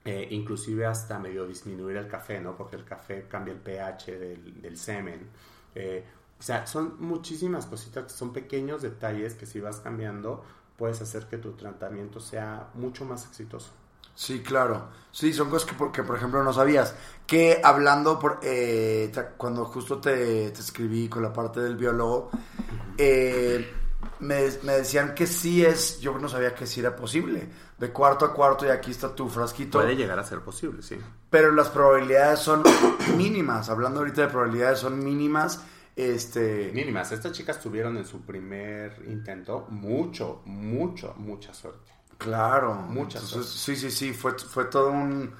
Eh, 0.04 0.28
inclusive 0.30 0.87
hasta 0.87 1.18
medio 1.18 1.44
disminuir 1.44 1.96
el 1.96 2.06
café, 2.06 2.40
¿no? 2.40 2.56
Porque 2.56 2.76
el 2.76 2.85
café 2.85 3.26
cambia 3.28 3.52
el 3.52 3.58
pH 3.58 4.16
del, 4.16 4.76
semen. 4.76 5.26
Eh, 5.74 6.04
o 6.38 6.42
sea, 6.42 6.68
son 6.68 6.98
muchísimas 7.00 7.66
cositas, 7.66 8.12
son 8.12 8.32
pequeños 8.32 8.80
detalles 8.80 9.35
que 9.35 9.44
si 9.44 9.58
vas 9.58 9.80
cambiando 9.80 10.44
puedes 10.83 11.01
hacer 11.01 11.27
que 11.27 11.38
tu 11.38 11.53
tratamiento 11.53 12.18
sea 12.18 12.71
mucho 12.75 13.05
más 13.05 13.25
exitoso. 13.25 13.71
Sí, 14.16 14.42
claro. 14.42 14.88
Sí, 15.12 15.33
son 15.33 15.49
cosas 15.49 15.68
que, 15.68 15.77
porque, 15.77 16.03
por 16.03 16.16
ejemplo, 16.16 16.42
no 16.42 16.53
sabías. 16.53 16.92
Que 17.25 17.61
hablando, 17.62 18.18
por, 18.18 18.40
eh, 18.42 19.12
cuando 19.37 19.64
justo 19.66 20.01
te, 20.01 20.47
escribí 20.49 21.09
con 21.09 21.23
la 21.23 21.33
parte 21.33 21.61
del 21.61 21.77
biólogo, 21.77 22.31
eh, 22.99 23.73
me, 24.18 24.42
decían 24.42 25.14
que 25.14 25.29
sí 25.29 25.64
es, 25.64 26.01
yo 26.01 26.18
no 26.18 26.29
sabía 26.29 26.53
que 26.53 26.66
sí 26.66 26.81
era 26.81 26.97
posible. 26.97 27.49
De 27.79 27.92
cuarto 27.92 28.25
a 28.25 28.35
cuarto 28.35 28.66
y 28.66 28.71
aquí 28.71 28.90
está 28.90 29.14
tu 29.14 29.29
frasquito. 29.29 29.79
Puede 29.79 29.95
llegar 29.95 30.18
a 30.18 30.25
ser 30.25 30.40
posible, 30.40 30.83
sí. 30.83 30.99
Pero 31.31 31.53
las 31.53 31.68
probabilidades 31.68 32.40
son 32.40 32.64
mínimas. 33.16 33.68
Hablando 33.68 34.01
ahorita 34.01 34.23
de 34.23 34.29
probabilidades, 34.31 34.81
son 34.81 34.99
mínimas 34.99 35.62
este... 35.96 36.70
Mínimas. 36.72 37.12
Estas 37.12 37.33
chicas 37.33 37.61
tuvieron 37.61 37.96
en 37.96 38.05
su 38.05 38.22
primer 38.22 39.02
intento 39.09 39.66
mucho, 39.70 40.42
mucho, 40.46 41.14
mucha 41.16 41.52
suerte. 41.52 41.92
Claro. 42.18 42.74
Mucha 42.74 43.20
suerte. 43.20 43.48
Sí, 43.48 43.76
sí, 43.76 43.90
sí. 43.90 44.12
Fue, 44.12 44.38
fue 44.38 44.66
todo 44.66 44.90
un, 44.90 45.33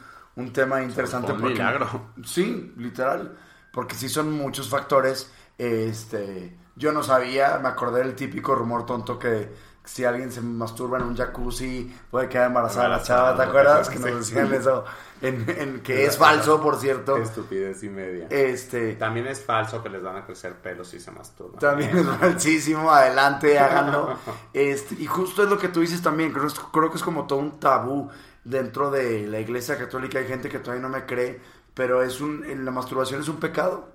tema 0.53 0.83
interesante. 0.83 1.33
un 1.33 1.43
milagro. 1.43 2.13
Sí, 2.25 2.73
literal. 2.77 3.39
Porque 3.73 3.95
sí 3.95 4.09
son 4.09 4.33
muchos 4.33 4.69
factores. 4.69 5.31
Este... 5.59 6.59
Yo 6.75 6.91
no 6.91 7.03
sabía, 7.03 7.59
me 7.59 7.69
acordé 7.69 8.03
del 8.03 8.15
típico 8.15 8.55
rumor 8.55 8.87
tonto 8.87 9.19
que 9.19 9.51
si 9.85 10.05
alguien 10.05 10.31
se 10.31 10.41
masturba 10.41 10.99
en 10.99 11.05
un 11.05 11.17
jacuzzi 11.17 11.93
puede 12.11 12.29
quedar 12.29 12.49
embarazada 12.49 12.89
la 12.89 13.03
chava, 13.03 13.37
¿te 13.37 13.43
acuerdas? 13.43 13.89
Que 13.93 13.99
nos 13.99 14.15
decían 14.17 14.53
eso, 14.55 14.85
en, 15.21 15.81
que 15.81 16.07
es 16.07 16.17
falso, 16.19 16.61
por 16.61 16.79
cierto. 16.79 17.17
Estupidez 17.17 17.83
y 17.83 17.89
media. 17.89 18.27
Este, 18.31 18.95
También 18.95 19.27
es 19.27 19.45
falso 19.45 19.83
que 19.83 19.89
les 19.89 20.03
van 20.03 20.17
a 20.17 20.25
crecer 20.25 20.55
pelos 20.55 20.89
si 20.89 21.01
se 21.01 21.11
masturban. 21.11 21.59
También 21.59 21.97
es 21.97 22.07
falsísimo, 22.21 22.91
adelante, 22.91 23.59
háganlo. 23.59 24.19
Este, 24.53 24.95
y 24.95 25.07
justo 25.07 25.43
es 25.43 25.49
lo 25.49 25.59
que 25.59 25.69
tú 25.69 25.81
dices 25.81 26.01
también, 26.01 26.33
creo, 26.33 26.49
creo 26.73 26.91
que 26.91 26.97
es 26.97 27.03
como 27.03 27.27
todo 27.27 27.41
un 27.41 27.59
tabú 27.59 28.09
dentro 28.45 28.91
de 28.91 29.27
la 29.27 29.41
iglesia 29.41 29.79
católica, 29.79 30.19
hay 30.19 30.27
gente 30.27 30.49
que 30.49 30.59
todavía 30.59 30.83
no 30.83 30.89
me 30.89 31.07
cree, 31.07 31.41
pero 31.75 32.03
es 32.03 32.21
un, 32.21 32.65
la 32.65 32.71
masturbación 32.71 33.21
es 33.21 33.29
un 33.29 33.37
pecado. 33.39 33.89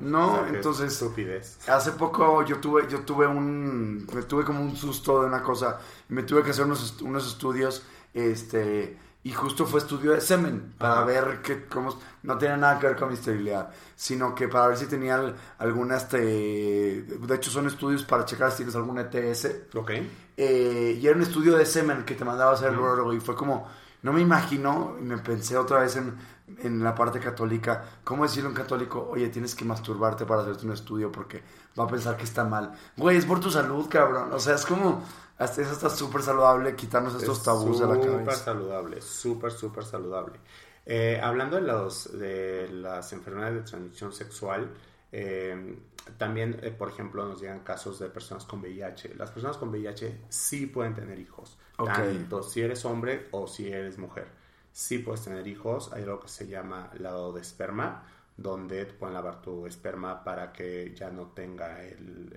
No, 0.00 0.46
entonces 0.46 0.92
estupidez. 0.92 1.58
hace 1.68 1.92
poco 1.92 2.44
yo 2.44 2.58
tuve 2.58 2.86
yo 2.88 3.00
tuve 3.00 3.26
un 3.26 4.06
me 4.12 4.22
tuve 4.22 4.44
como 4.44 4.60
un 4.60 4.76
susto 4.76 5.22
de 5.22 5.28
una 5.28 5.42
cosa, 5.42 5.78
me 6.08 6.22
tuve 6.22 6.42
que 6.42 6.50
hacer 6.50 6.66
unos, 6.66 7.00
unos 7.00 7.26
estudios 7.26 7.82
este 8.12 8.98
y 9.22 9.32
justo 9.32 9.66
fue 9.66 9.80
estudio 9.80 10.12
de 10.12 10.20
semen 10.20 10.74
para 10.78 11.04
ver 11.04 11.40
que 11.42 11.64
cómo 11.66 11.98
no 12.22 12.38
tenía 12.38 12.56
nada 12.56 12.78
que 12.78 12.86
ver 12.86 12.96
con 12.96 13.08
mi 13.08 13.14
esterilidad, 13.14 13.70
sino 13.96 14.34
que 14.34 14.46
para 14.46 14.68
ver 14.68 14.76
si 14.76 14.86
tenía 14.86 15.34
alguna 15.58 15.96
este 15.96 16.18
de 16.18 17.34
hecho 17.34 17.50
son 17.50 17.66
estudios 17.66 18.04
para 18.04 18.24
checar 18.24 18.50
si 18.50 18.58
tienes 18.58 18.76
alguna 18.76 19.08
ETS. 19.10 19.74
Ok. 19.74 19.90
Eh, 20.36 20.98
y 21.00 21.06
era 21.06 21.16
un 21.16 21.22
estudio 21.22 21.56
de 21.56 21.64
semen 21.64 22.04
que 22.04 22.14
te 22.14 22.24
mandaba 22.24 22.50
a 22.50 22.54
hacer 22.54 22.72
el 22.72 22.78
urologo 22.78 23.14
y 23.14 23.20
fue 23.20 23.34
como 23.34 23.66
no 24.06 24.12
me 24.12 24.20
imagino 24.22 24.96
y 25.00 25.02
me 25.02 25.18
pensé 25.18 25.58
otra 25.58 25.80
vez 25.80 25.96
en 25.96 26.16
en 26.58 26.82
la 26.82 26.94
parte 26.94 27.18
católica, 27.18 27.84
¿cómo 28.04 28.22
decirle 28.22 28.46
a 28.46 28.50
un 28.50 28.54
católico, 28.54 29.08
oye, 29.10 29.28
tienes 29.28 29.54
que 29.54 29.64
masturbarte 29.64 30.24
para 30.24 30.42
hacerte 30.42 30.66
un 30.66 30.72
estudio 30.72 31.10
porque 31.10 31.42
va 31.78 31.84
a 31.84 31.88
pensar 31.88 32.16
que 32.16 32.24
está 32.24 32.44
mal? 32.44 32.72
Güey, 32.96 33.16
es 33.16 33.26
por 33.26 33.40
tu 33.40 33.50
salud, 33.50 33.86
cabrón. 33.88 34.32
O 34.32 34.38
sea, 34.38 34.54
es 34.54 34.64
como, 34.64 35.02
hasta 35.38 35.62
eso 35.62 35.72
está 35.72 35.90
súper 35.90 36.22
saludable 36.22 36.76
quitarnos 36.76 37.14
estos 37.16 37.42
tabús 37.42 37.80
de 37.80 37.86
la 37.86 37.94
cabeza. 37.94 38.18
Súper 38.18 38.34
saludable, 38.34 39.02
súper, 39.02 39.52
súper 39.52 39.84
saludable. 39.84 40.40
Eh, 40.84 41.20
hablando 41.20 41.56
de, 41.56 41.62
los, 41.62 42.16
de 42.16 42.68
las 42.68 43.12
enfermedades 43.12 43.56
de 43.56 43.62
transmisión 43.62 44.12
sexual, 44.12 44.72
eh, 45.10 45.78
también, 46.16 46.60
eh, 46.62 46.70
por 46.70 46.88
ejemplo, 46.88 47.26
nos 47.26 47.40
llegan 47.40 47.60
casos 47.60 47.98
de 47.98 48.08
personas 48.08 48.44
con 48.44 48.60
VIH. 48.60 49.14
Las 49.16 49.32
personas 49.32 49.56
con 49.56 49.70
VIH 49.70 50.26
sí 50.28 50.66
pueden 50.66 50.94
tener 50.94 51.18
hijos, 51.18 51.58
tanto 51.76 52.42
si 52.42 52.62
eres 52.62 52.84
hombre 52.84 53.28
o 53.32 53.46
si 53.46 53.68
eres 53.68 53.98
mujer. 53.98 54.28
Sí 54.72 54.98
puedes 54.98 55.24
tener 55.24 55.46
hijos. 55.46 55.92
Hay 55.92 56.02
algo 56.02 56.20
que 56.20 56.28
se 56.28 56.46
llama 56.46 56.90
lado 56.98 57.32
de 57.32 57.40
esperma, 57.40 58.04
donde 58.36 58.84
te 58.84 58.92
pueden 58.92 59.14
lavar 59.14 59.40
tu 59.40 59.66
esperma 59.66 60.22
para 60.22 60.52
que 60.52 60.94
ya 60.94 61.10
no 61.10 61.28
tenga 61.28 61.82
el 61.82 62.30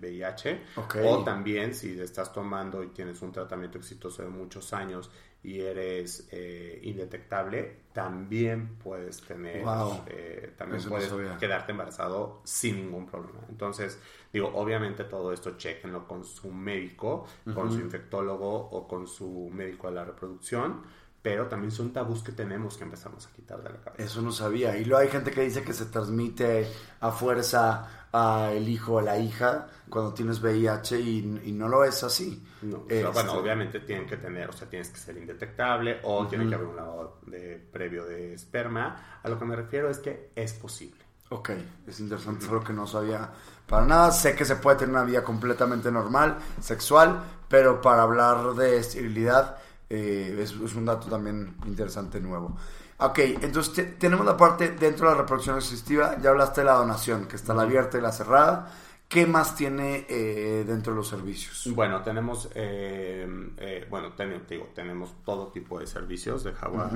VIH. 0.00 0.50
Eh, 0.50 0.62
o 1.04 1.22
también 1.22 1.74
si 1.74 2.00
estás 2.00 2.32
tomando 2.32 2.82
y 2.82 2.88
tienes 2.88 3.20
un 3.22 3.32
tratamiento 3.32 3.78
exitoso 3.78 4.22
de 4.22 4.28
muchos 4.28 4.72
años 4.72 5.10
y 5.42 5.60
eres 5.60 6.26
eh, 6.32 6.80
indetectable, 6.82 7.82
también 7.92 8.76
puedes 8.78 9.20
tener, 9.22 9.64
eh, 10.08 10.52
también 10.56 10.82
puedes 10.88 11.12
quedarte 11.38 11.70
embarazado 11.70 12.40
sin 12.44 12.76
ningún 12.76 13.06
problema. 13.06 13.40
Entonces, 13.48 14.00
digo, 14.36 14.52
obviamente 14.54 15.04
todo 15.04 15.32
esto 15.32 15.56
chequenlo 15.56 16.06
con 16.06 16.24
su 16.24 16.50
médico, 16.52 17.26
con 17.54 17.72
su 17.72 17.80
infectólogo 17.80 18.48
o 18.48 18.86
con 18.86 19.06
su 19.06 19.50
médico 19.52 19.88
de 19.88 19.94
la 19.94 20.04
reproducción 20.04 20.82
pero 21.26 21.48
también 21.48 21.72
son 21.72 21.92
tabús 21.92 22.22
que 22.22 22.30
tenemos 22.30 22.76
que 22.76 22.84
empezamos 22.84 23.26
a 23.26 23.32
quitar 23.32 23.60
de 23.60 23.70
la 23.70 23.80
cabeza. 23.80 24.00
Eso 24.00 24.22
no 24.22 24.30
sabía. 24.30 24.76
Y 24.76 24.84
luego 24.84 25.02
hay 25.02 25.08
gente 25.08 25.32
que 25.32 25.40
dice 25.40 25.64
que 25.64 25.72
se 25.72 25.86
transmite 25.86 26.68
a 27.00 27.10
fuerza 27.10 28.06
a 28.12 28.52
el 28.52 28.68
hijo 28.68 28.92
o 28.92 29.00
la 29.00 29.18
hija 29.18 29.66
cuando 29.90 30.14
tienes 30.14 30.40
VIH 30.40 31.00
y, 31.00 31.22
no 31.50 31.66
lo 31.66 31.82
es 31.82 32.04
así. 32.04 32.40
No, 32.62 32.78
bueno, 32.78 33.10
este, 33.10 33.28
obviamente 33.30 33.80
tienen 33.80 34.06
que 34.06 34.18
tener, 34.18 34.50
o 34.50 34.52
sea, 34.52 34.70
tienes 34.70 34.88
que 34.90 34.98
ser 34.98 35.16
indetectable 35.16 35.98
o 36.04 36.28
tiene 36.28 36.48
que 36.48 36.54
haber 36.54 36.68
un 36.68 36.76
lado 36.76 37.18
de, 37.26 37.56
previo 37.72 38.04
de 38.04 38.34
esperma. 38.34 39.18
A 39.20 39.28
lo 39.28 39.36
que 39.36 39.46
me 39.46 39.56
refiero 39.56 39.90
es 39.90 39.98
que 39.98 40.30
es 40.36 40.52
posible. 40.52 41.05
Ok, 41.28 41.50
es 41.86 41.98
interesante, 41.98 42.44
es 42.44 42.50
algo 42.50 42.62
que 42.62 42.72
no 42.72 42.86
sabía 42.86 43.30
para 43.66 43.84
nada. 43.84 44.12
Sé 44.12 44.34
que 44.36 44.44
se 44.44 44.56
puede 44.56 44.76
tener 44.78 44.94
una 44.94 45.04
vida 45.04 45.24
completamente 45.24 45.90
normal, 45.90 46.38
sexual, 46.60 47.20
pero 47.48 47.80
para 47.80 48.02
hablar 48.02 48.54
de 48.54 48.78
esterilidad 48.78 49.56
eh, 49.90 50.38
es, 50.40 50.52
un 50.54 50.84
dato 50.84 51.08
también 51.08 51.56
interesante 51.66 52.20
nuevo. 52.20 52.56
Ok, 52.98 53.18
entonces 53.42 53.98
tenemos 53.98 54.24
la 54.24 54.36
parte 54.36 54.70
dentro 54.70 55.08
de 55.08 55.14
la 55.14 55.20
reproducción 55.20 55.58
asistiva, 55.58 56.16
ya 56.20 56.30
hablaste 56.30 56.62
de 56.62 56.66
la 56.66 56.74
donación, 56.74 57.26
que 57.26 57.36
está 57.36 57.52
la 57.54 57.62
abierta 57.62 57.98
y 57.98 58.00
la 58.00 58.12
cerrada. 58.12 58.72
¿Qué 59.08 59.26
más 59.26 59.54
tiene 59.54 60.06
eh, 60.08 60.64
dentro 60.66 60.92
de 60.92 60.96
los 60.96 61.08
servicios? 61.08 61.68
Bueno, 61.74 62.02
tenemos, 62.02 62.48
eh, 62.54 63.86
bueno, 63.88 64.12
digo, 64.48 64.68
tenemos 64.74 65.14
todo 65.24 65.48
tipo 65.48 65.78
de 65.78 65.86
servicios 65.86 66.42
de 66.42 66.52
Jaguar. 66.52 66.90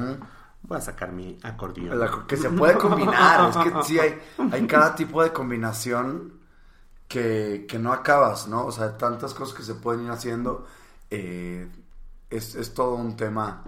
Voy 0.63 0.79
a 0.79 0.81
sacar 0.81 1.13
mi 1.13 1.39
acordeón. 1.43 2.27
que 2.27 2.37
se 2.37 2.51
puede 2.51 2.75
combinar, 2.75 3.51
es 3.51 3.57
que 3.57 3.83
sí 3.83 3.99
hay, 3.99 4.19
hay 4.53 4.67
cada 4.67 4.95
tipo 4.97 5.23
de 5.23 5.33
combinación 5.33 6.35
que, 7.09 7.67
que, 7.69 7.79
no 7.79 7.93
acabas, 7.93 8.47
¿no? 8.47 8.67
O 8.67 8.73
sea, 8.73 8.97
tantas 8.97 9.35
cosas 9.35 9.57
que 9.57 9.63
se 9.63 9.75
pueden 9.75 10.05
ir 10.05 10.11
haciendo. 10.11 10.67
Eh, 11.11 11.69
es, 12.29 12.55
es 12.55 12.73
todo 12.73 12.95
un 12.95 13.17
tema 13.17 13.65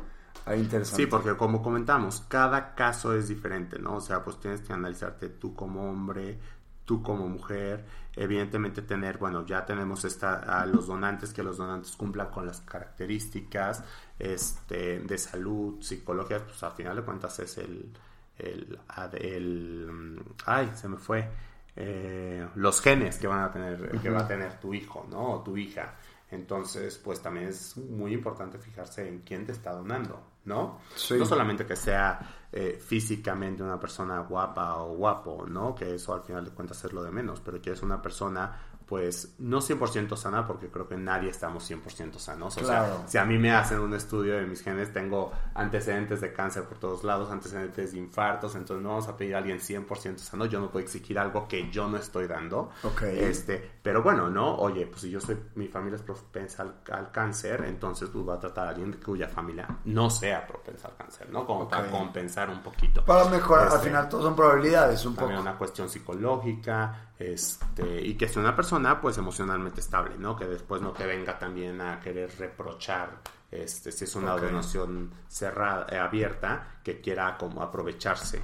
interesante. 0.56 1.02
Sí, 1.02 1.06
porque 1.06 1.36
como 1.36 1.62
comentamos, 1.62 2.24
cada 2.28 2.74
caso 2.74 3.14
es 3.14 3.28
diferente, 3.28 3.78
¿no? 3.78 3.96
O 3.96 4.00
sea, 4.00 4.22
pues 4.24 4.38
tienes 4.38 4.60
que 4.60 4.72
analizarte 4.72 5.28
tú 5.28 5.54
como 5.54 5.90
hombre, 5.90 6.38
tú 6.84 7.02
como 7.02 7.28
mujer, 7.28 7.84
evidentemente 8.16 8.82
tener, 8.82 9.18
bueno, 9.18 9.46
ya 9.46 9.64
tenemos 9.64 10.04
esta, 10.04 10.60
a 10.60 10.66
los 10.66 10.86
donantes, 10.86 11.32
que 11.32 11.42
los 11.42 11.56
donantes 11.56 11.96
cumplan 11.96 12.30
con 12.30 12.46
las 12.46 12.60
características 12.60 13.84
este, 14.18 15.00
de 15.00 15.18
salud, 15.18 15.80
psicología, 15.80 16.44
pues 16.44 16.62
al 16.62 16.72
final 16.72 16.96
de 16.96 17.02
cuentas 17.02 17.38
es 17.40 17.58
el, 17.58 17.90
el, 18.38 18.78
el 19.14 20.20
ay, 20.46 20.70
se 20.74 20.88
me 20.88 20.98
fue, 20.98 21.28
eh, 21.74 22.46
los 22.56 22.80
genes 22.82 23.16
que 23.18 23.26
van 23.26 23.40
a 23.40 23.52
tener, 23.52 23.98
que 24.00 24.10
va 24.10 24.20
a 24.20 24.28
tener 24.28 24.60
tu 24.60 24.74
hijo, 24.74 25.06
¿no? 25.10 25.34
O 25.34 25.42
tu 25.42 25.56
hija. 25.56 25.94
Entonces, 26.30 26.98
pues 26.98 27.20
también 27.20 27.48
es 27.48 27.76
muy 27.76 28.12
importante 28.12 28.58
fijarse 28.58 29.06
en 29.06 29.20
quién 29.20 29.44
te 29.44 29.52
está 29.52 29.72
donando, 29.72 30.22
¿no? 30.44 30.80
No 31.10 31.26
solamente 31.26 31.66
que 31.66 31.76
sea 31.76 32.41
eh, 32.54 32.78
físicamente 32.78 33.62
una 33.62 33.80
persona 33.80 34.20
guapa 34.20 34.76
o 34.82 34.94
guapo, 34.94 35.46
¿no? 35.48 35.74
Que 35.74 35.94
eso 35.94 36.12
al 36.12 36.20
final 36.22 36.44
de 36.44 36.50
cuentas 36.50 36.84
es 36.84 36.92
lo 36.92 37.02
de 37.02 37.10
menos, 37.10 37.40
pero 37.40 37.60
que 37.62 37.70
es 37.70 37.82
una 37.82 38.02
persona 38.02 38.71
pues 38.86 39.34
no 39.38 39.60
100% 39.60 40.16
sana, 40.16 40.46
porque 40.46 40.68
creo 40.68 40.88
que 40.88 40.96
nadie 40.96 41.30
estamos 41.30 41.70
100% 41.70 42.18
sanos. 42.18 42.56
O 42.56 42.64
sea, 42.64 43.04
si 43.06 43.18
a 43.18 43.24
mí 43.24 43.38
me 43.38 43.52
hacen 43.52 43.80
un 43.80 43.94
estudio 43.94 44.36
de 44.36 44.46
mis 44.46 44.62
genes, 44.62 44.92
tengo 44.92 45.32
antecedentes 45.54 46.20
de 46.20 46.32
cáncer 46.32 46.64
por 46.64 46.78
todos 46.78 47.04
lados, 47.04 47.30
antecedentes 47.30 47.92
de 47.92 47.98
infartos, 47.98 48.54
entonces 48.54 48.82
no 48.82 48.90
vamos 48.90 49.08
a 49.08 49.16
pedir 49.16 49.34
a 49.34 49.38
alguien 49.38 49.58
100% 49.58 50.18
sano, 50.18 50.46
yo 50.46 50.60
no 50.60 50.70
puedo 50.70 50.84
exigir 50.84 51.18
algo 51.18 51.46
que 51.48 51.70
yo 51.70 51.88
no 51.88 51.96
estoy 51.96 52.26
dando. 52.26 52.70
Este, 53.02 53.72
pero 53.82 54.02
bueno, 54.02 54.28
¿no? 54.28 54.56
Oye, 54.56 54.86
pues 54.86 55.02
si 55.02 55.10
yo 55.10 55.20
soy, 55.20 55.38
mi 55.54 55.68
familia 55.68 55.96
es 55.96 56.02
propensa 56.02 56.62
al, 56.62 57.10
cáncer, 57.12 57.64
entonces 57.66 58.08
pues 58.12 58.24
voy 58.24 58.36
a 58.36 58.40
tratar 58.40 58.66
a 58.66 58.70
alguien 58.70 58.98
cuya 59.04 59.28
familia 59.28 59.66
no 59.84 60.10
sea 60.10 60.46
propensa 60.46 60.88
al 60.88 60.96
cáncer, 60.96 61.30
¿no? 61.30 61.46
Como 61.46 61.68
para 61.68 61.90
compensar 61.90 62.50
un 62.50 62.62
poquito. 62.62 63.04
Para 63.04 63.24
mejorar, 63.26 63.68
al 63.68 63.74
este, 63.74 63.88
final 63.88 64.08
todo 64.08 64.22
son 64.22 64.36
probabilidades, 64.36 65.04
un 65.04 65.14
también 65.14 65.40
una 65.40 65.56
cuestión 65.56 65.88
psicológica, 65.88 67.11
este, 67.30 68.00
y 68.00 68.14
que 68.14 68.28
sea 68.28 68.42
una 68.42 68.56
persona 68.56 69.00
pues 69.00 69.16
emocionalmente 69.18 69.80
estable, 69.80 70.16
¿no? 70.18 70.36
Que 70.36 70.46
después 70.46 70.82
no 70.82 70.90
te 70.92 71.06
venga 71.06 71.38
también 71.38 71.80
a 71.80 72.00
querer 72.00 72.30
reprochar 72.38 73.20
este, 73.50 73.92
si 73.92 74.04
es 74.04 74.16
una 74.16 74.36
donación 74.36 75.12
cerrada, 75.28 75.86
eh, 75.90 75.98
abierta, 75.98 76.80
que 76.82 77.00
quiera 77.00 77.36
como 77.38 77.62
aprovecharse, 77.62 78.42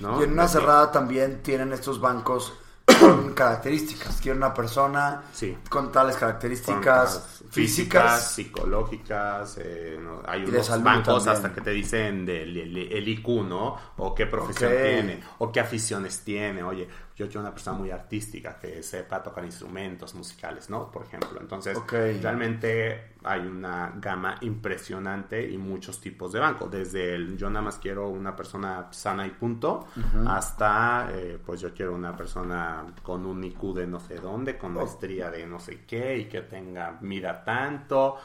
¿no? 0.00 0.20
Y 0.20 0.24
en 0.24 0.32
una 0.32 0.46
cerrada 0.46 0.92
también 0.92 1.42
tienen 1.42 1.72
estos 1.72 2.00
bancos 2.00 2.52
con 3.00 3.32
características. 3.32 4.20
Quiero 4.20 4.36
una 4.36 4.54
persona 4.54 5.22
con 5.68 5.90
tales 5.90 6.16
características 6.16 7.42
físicas, 7.50 8.32
psicológicas. 8.32 9.58
Eh, 9.60 9.98
hay 10.26 10.44
unos 10.44 10.82
bancos 10.82 11.26
hasta 11.26 11.52
que 11.52 11.60
te 11.60 11.70
dicen 11.70 12.24
del 12.24 12.56
el, 12.56 13.08
IQ, 13.08 13.28
¿no? 13.44 13.76
O 13.96 14.14
qué 14.14 14.26
profesión 14.26 14.70
tiene, 14.70 15.20
o 15.38 15.50
qué 15.50 15.60
aficiones 15.60 16.20
tiene. 16.20 16.62
Oye, 16.62 16.88
yo 17.20 17.26
quiero 17.26 17.40
una 17.42 17.52
persona 17.52 17.76
muy 17.76 17.90
artística 17.90 18.58
que 18.58 18.82
sepa 18.82 19.22
tocar 19.22 19.44
instrumentos 19.44 20.14
musicales, 20.14 20.70
¿no? 20.70 20.90
Por 20.90 21.04
ejemplo. 21.04 21.38
Entonces, 21.38 21.78
realmente 21.90 23.12
hay 23.22 23.40
una 23.40 23.92
gama 23.96 24.36
impresionante 24.40 25.46
y 25.50 25.58
muchos 25.58 26.00
tipos 26.00 26.32
de 26.32 26.40
banco. 26.40 26.66
Desde 26.66 27.14
el 27.14 27.36
yo 27.36 27.50
nada 27.50 27.66
más 27.66 27.76
quiero 27.76 28.08
una 28.08 28.34
persona 28.34 28.88
sana 28.90 29.26
y 29.26 29.30
punto, 29.30 29.86
hasta 30.26 31.10
eh, 31.12 31.38
pues 31.44 31.60
yo 31.60 31.74
quiero 31.74 31.94
una 31.94 32.16
persona 32.16 32.86
con 33.02 33.26
un 33.26 33.44
IQ 33.44 33.74
de 33.74 33.86
no 33.86 34.00
sé 34.00 34.14
dónde, 34.14 34.56
con 34.56 34.74
oh. 34.76 34.80
maestría 34.80 35.30
de 35.30 35.46
no 35.46 35.58
sé 35.58 35.84
qué 35.86 36.16
y 36.16 36.24
que 36.24 36.40
tenga 36.40 36.96
mida 37.02 37.44
tanto. 37.44 38.16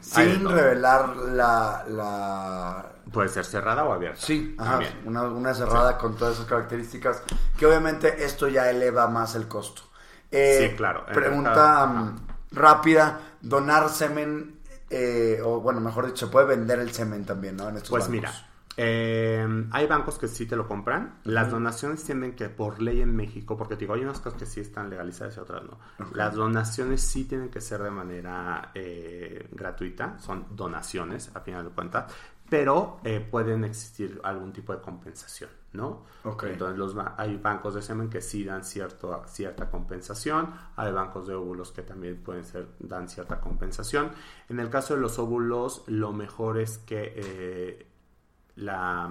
Sin 0.00 0.48
revelar 0.48 1.16
la, 1.16 2.86
Puede 3.12 3.28
ser 3.28 3.44
cerrada 3.44 3.84
o 3.84 3.92
abierta. 3.92 4.20
Sí, 4.20 4.56
Una, 5.04 5.54
cerrada 5.54 5.98
con 5.98 6.16
todas 6.16 6.34
esas 6.34 6.46
características. 6.46 7.22
Que 7.56 7.66
obviamente 7.66 8.24
esto 8.24 8.48
ya 8.48 8.68
eleva 8.70 9.06
más 9.06 9.36
el 9.36 9.46
costo. 9.46 9.82
Eh, 10.30 10.68
sí, 10.70 10.76
claro. 10.76 11.06
Pregunta 11.06 11.86
mm, 11.86 12.26
rápida: 12.52 13.20
donar 13.40 13.88
semen, 13.88 14.58
eh, 14.90 15.40
o 15.44 15.60
bueno, 15.60 15.80
mejor 15.80 16.06
dicho, 16.06 16.26
se 16.26 16.32
puede 16.32 16.46
vender 16.46 16.80
el 16.80 16.92
semen 16.92 17.24
también, 17.24 17.56
¿no? 17.56 17.68
En 17.68 17.76
estos 17.76 17.90
pues 17.90 18.08
mira, 18.08 18.32
eh, 18.76 19.66
hay 19.70 19.86
bancos 19.86 20.18
que 20.18 20.28
sí 20.28 20.46
te 20.46 20.56
lo 20.56 20.66
compran. 20.66 21.20
Las 21.24 21.50
donaciones 21.50 22.04
tienen 22.04 22.34
que, 22.34 22.48
por 22.48 22.80
ley 22.80 23.00
en 23.00 23.14
México, 23.14 23.56
porque 23.56 23.76
digo, 23.76 23.94
hay 23.94 24.02
unas 24.02 24.20
cosas 24.20 24.38
que 24.38 24.46
sí 24.46 24.60
están 24.60 24.90
legalizadas 24.90 25.36
y 25.36 25.40
otras 25.40 25.62
no. 25.64 25.78
Las 26.12 26.34
donaciones 26.34 27.00
sí 27.00 27.24
tienen 27.24 27.50
que 27.50 27.60
ser 27.60 27.82
de 27.82 27.90
manera 27.90 28.72
eh, 28.74 29.48
gratuita, 29.52 30.18
son 30.18 30.46
donaciones, 30.50 31.30
a 31.34 31.40
final 31.40 31.64
de 31.64 31.70
cuentas, 31.70 32.12
pero 32.48 33.00
eh, 33.04 33.20
pueden 33.20 33.64
existir 33.64 34.20
algún 34.22 34.52
tipo 34.52 34.74
de 34.74 34.80
compensación, 34.82 35.50
¿no? 35.72 36.04
Entonces 36.42 36.76
los, 36.76 36.94
hay 37.16 37.36
bancos 37.36 37.74
de 37.74 37.82
semen 37.82 38.10
que 38.10 38.20
sí 38.20 38.44
dan 38.44 38.64
cierto, 38.64 39.22
cierta 39.26 39.70
compensación, 39.70 40.52
hay 40.76 40.92
bancos 40.92 41.26
de 41.26 41.34
óvulos 41.34 41.72
que 41.72 41.82
también 41.82 42.22
pueden 42.22 42.44
ser, 42.44 42.68
dan 42.80 43.08
cierta 43.08 43.40
compensación. 43.40 44.10
En 44.48 44.60
el 44.60 44.68
caso 44.68 44.94
de 44.94 45.00
los 45.00 45.18
óvulos, 45.18 45.84
lo 45.86 46.12
mejor 46.12 46.58
es 46.58 46.78
que 46.78 47.93
la, 48.56 49.10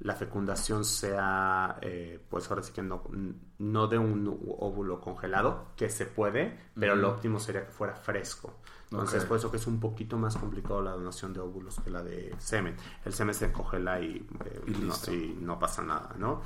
la 0.00 0.14
fecundación 0.14 0.84
sea, 0.84 1.78
eh, 1.82 2.18
pues 2.28 2.48
ahora 2.50 2.62
sí 2.62 2.72
que 2.72 2.82
no, 2.82 3.02
no 3.58 3.86
de 3.86 3.98
un 3.98 4.26
óvulo 4.58 5.00
congelado, 5.00 5.66
que 5.76 5.90
se 5.90 6.06
puede, 6.06 6.58
pero 6.78 6.96
lo 6.96 7.10
óptimo 7.10 7.38
sería 7.38 7.66
que 7.66 7.72
fuera 7.72 7.94
fresco. 7.94 8.54
Entonces, 8.90 9.24
por 9.24 9.36
eso 9.36 9.50
que 9.50 9.58
es 9.58 9.66
un 9.68 9.78
poquito 9.78 10.16
más 10.18 10.36
complicado 10.36 10.82
la 10.82 10.92
donación 10.92 11.32
de 11.32 11.38
óvulos 11.38 11.78
que 11.84 11.90
la 11.90 12.02
de 12.02 12.34
semen. 12.38 12.76
El 13.04 13.12
semen 13.12 13.34
se 13.34 13.52
congela 13.52 14.00
y, 14.00 14.26
eh, 14.46 15.36
no, 15.40 15.58
pasa 15.58 15.82
nada, 15.82 16.14
¿no? 16.18 16.42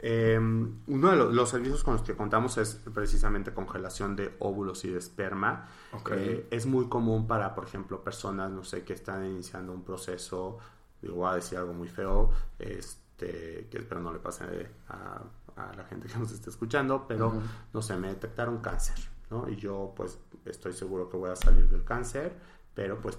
Em, 0.00 0.78
uno 0.86 1.10
de 1.10 1.16
los, 1.16 1.48
servicios 1.48 1.82
con 1.82 1.94
los 1.94 2.02
que 2.02 2.14
contamos 2.14 2.56
es 2.58 2.80
precisamente 2.94 3.52
congelación 3.52 4.14
de 4.14 4.36
óvulos 4.38 4.84
y 4.84 4.90
de 4.90 4.98
esperma. 4.98 5.66
Eh, 6.12 6.46
es 6.52 6.66
muy 6.66 6.88
común 6.88 7.26
para, 7.26 7.52
por 7.54 7.64
ejemplo, 7.64 8.04
personas, 8.04 8.50
no 8.52 8.62
sé, 8.62 8.84
que 8.84 8.92
están 8.92 9.26
iniciando 9.26 9.72
un 9.72 9.82
proceso 9.82 10.58
digo, 11.02 11.16
voy 11.16 11.30
a 11.30 11.34
decir 11.34 11.58
algo 11.58 11.72
muy 11.72 11.88
feo, 11.88 12.30
este, 12.58 13.68
que 13.70 13.78
espero 13.78 14.00
no 14.00 14.12
le 14.12 14.18
pase 14.18 14.44
a, 14.88 15.22
a 15.56 15.74
la 15.74 15.84
gente 15.84 16.08
que 16.08 16.18
nos 16.18 16.32
esté 16.32 16.50
escuchando, 16.50 17.06
pero 17.06 17.32
no 17.72 17.82
sé, 17.82 17.96
me 17.96 18.08
detectaron 18.08 18.58
cáncer, 18.58 18.98
¿no? 19.30 19.48
Y 19.48 19.56
yo 19.56 19.92
pues 19.96 20.18
estoy 20.44 20.72
seguro 20.72 21.08
que 21.08 21.16
voy 21.16 21.30
a 21.30 21.36
salir 21.36 21.68
del 21.68 21.84
cáncer, 21.84 22.32
pero 22.74 23.00
pues 23.00 23.18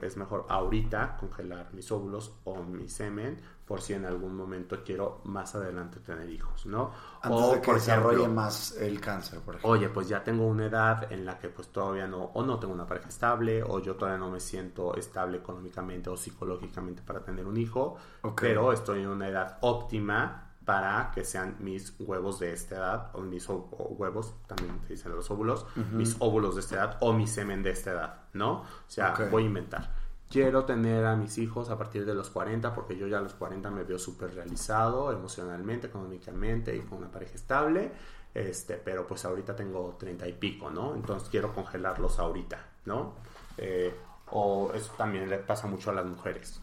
es 0.00 0.16
mejor 0.16 0.46
ahorita 0.48 1.18
congelar 1.18 1.72
mis 1.74 1.92
óvulos 1.92 2.32
o 2.44 2.62
mi 2.62 2.88
semen 2.88 3.38
por 3.64 3.80
si 3.80 3.94
en 3.94 4.04
algún 4.04 4.36
momento 4.36 4.82
quiero 4.84 5.22
más 5.24 5.54
adelante 5.54 6.00
tener 6.00 6.28
hijos, 6.28 6.66
¿no? 6.66 6.90
Antes 7.22 7.40
o 7.40 7.54
de 7.54 7.60
que 7.62 7.72
desarrolle 7.72 8.28
más 8.28 8.76
el 8.78 9.00
cáncer, 9.00 9.40
por 9.40 9.54
ejemplo. 9.54 9.70
Oye, 9.70 9.88
pues 9.88 10.08
ya 10.08 10.22
tengo 10.22 10.46
una 10.46 10.66
edad 10.66 11.10
en 11.10 11.24
la 11.24 11.38
que 11.38 11.48
pues 11.48 11.68
todavía 11.68 12.06
no, 12.06 12.24
o 12.24 12.42
no 12.42 12.58
tengo 12.58 12.74
una 12.74 12.86
pareja 12.86 13.08
estable, 13.08 13.62
o 13.62 13.78
yo 13.80 13.96
todavía 13.96 14.18
no 14.18 14.30
me 14.30 14.40
siento 14.40 14.94
estable 14.96 15.38
económicamente 15.38 16.10
o 16.10 16.16
psicológicamente 16.16 17.02
para 17.02 17.24
tener 17.24 17.46
un 17.46 17.56
hijo, 17.56 17.96
pero 18.36 18.72
estoy 18.72 19.00
en 19.00 19.08
una 19.08 19.28
edad 19.28 19.58
óptima 19.62 20.50
para 20.64 21.10
que 21.14 21.24
sean 21.24 21.56
mis 21.60 21.94
huevos 21.98 22.38
de 22.40 22.52
esta 22.52 22.76
edad, 22.76 23.10
o 23.14 23.20
mis 23.20 23.46
huevos, 23.48 24.34
también 24.46 24.80
te 24.80 24.94
dicen 24.94 25.14
los 25.14 25.30
óvulos, 25.30 25.66
mis 25.92 26.16
óvulos 26.18 26.54
de 26.54 26.60
esta 26.60 26.74
edad, 26.76 26.96
o 27.00 27.12
mi 27.12 27.26
semen 27.26 27.62
de 27.62 27.70
esta 27.70 27.92
edad, 27.92 28.22
¿no? 28.32 28.60
O 28.62 28.66
sea, 28.86 29.14
voy 29.30 29.44
a 29.44 29.46
inventar 29.46 30.03
quiero 30.34 30.64
tener 30.64 31.06
a 31.06 31.14
mis 31.14 31.38
hijos 31.38 31.70
a 31.70 31.78
partir 31.78 32.04
de 32.04 32.12
los 32.12 32.28
40 32.28 32.74
porque 32.74 32.96
yo 32.96 33.06
ya 33.06 33.18
a 33.18 33.20
los 33.20 33.34
40 33.34 33.70
me 33.70 33.84
veo 33.84 34.00
súper 34.00 34.34
realizado 34.34 35.12
emocionalmente, 35.12 35.86
económicamente 35.86 36.74
y 36.74 36.80
con 36.80 36.98
una 36.98 37.08
pareja 37.08 37.36
estable, 37.36 37.92
este, 38.34 38.74
pero 38.74 39.06
pues 39.06 39.24
ahorita 39.24 39.54
tengo 39.54 39.94
30 39.96 40.26
y 40.26 40.32
pico, 40.32 40.70
¿no? 40.70 40.96
Entonces 40.96 41.28
quiero 41.28 41.54
congelarlos 41.54 42.18
ahorita, 42.18 42.58
¿no? 42.86 43.14
Eh, 43.56 43.94
o 44.32 44.72
eso 44.74 44.92
también 44.98 45.30
le 45.30 45.38
pasa 45.38 45.68
mucho 45.68 45.90
a 45.90 45.94
las 45.94 46.04
mujeres. 46.04 46.60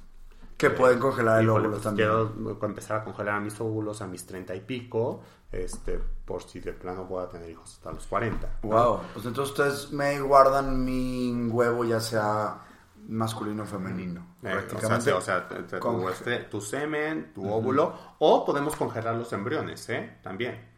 Que 0.57 0.69
pueden 0.71 0.99
congelar 0.99 1.39
el 1.39 1.49
óvulo 1.49 1.71
pues, 1.71 1.83
también. 1.83 2.09
Quiero 2.09 2.57
empezar 2.63 2.97
a 2.97 3.03
congelar 3.05 3.35
a 3.35 3.39
mis 3.39 3.57
óvulos 3.61 4.01
a 4.01 4.07
mis 4.07 4.25
30 4.25 4.53
y 4.53 4.59
pico, 4.59 5.21
este, 5.49 5.97
por 6.25 6.43
si 6.43 6.59
de 6.59 6.73
plano 6.73 7.07
pueda 7.07 7.29
tener 7.29 7.49
hijos 7.49 7.75
hasta 7.75 7.93
los 7.93 8.05
40. 8.05 8.59
Wow, 8.63 8.99
pues 9.13 9.25
entonces 9.25 9.51
ustedes 9.51 9.91
me 9.93 10.19
guardan 10.19 10.83
mi 10.83 11.47
huevo 11.49 11.85
ya 11.85 12.01
sea 12.01 12.65
masculino 13.11 13.63
o 13.63 13.65
femenino. 13.65 14.35
Eh, 14.43 14.67
o 14.73 15.21
sea, 15.21 15.47
tu, 15.47 16.09
este, 16.09 16.37
tu, 16.45 16.61
semen, 16.61 17.33
tu 17.33 17.51
óvulo, 17.51 17.93
o 18.19 18.45
podemos 18.45 18.75
congelar 18.75 19.15
los 19.15 19.31
embriones, 19.33 19.87
¿eh? 19.89 20.17
También. 20.23 20.69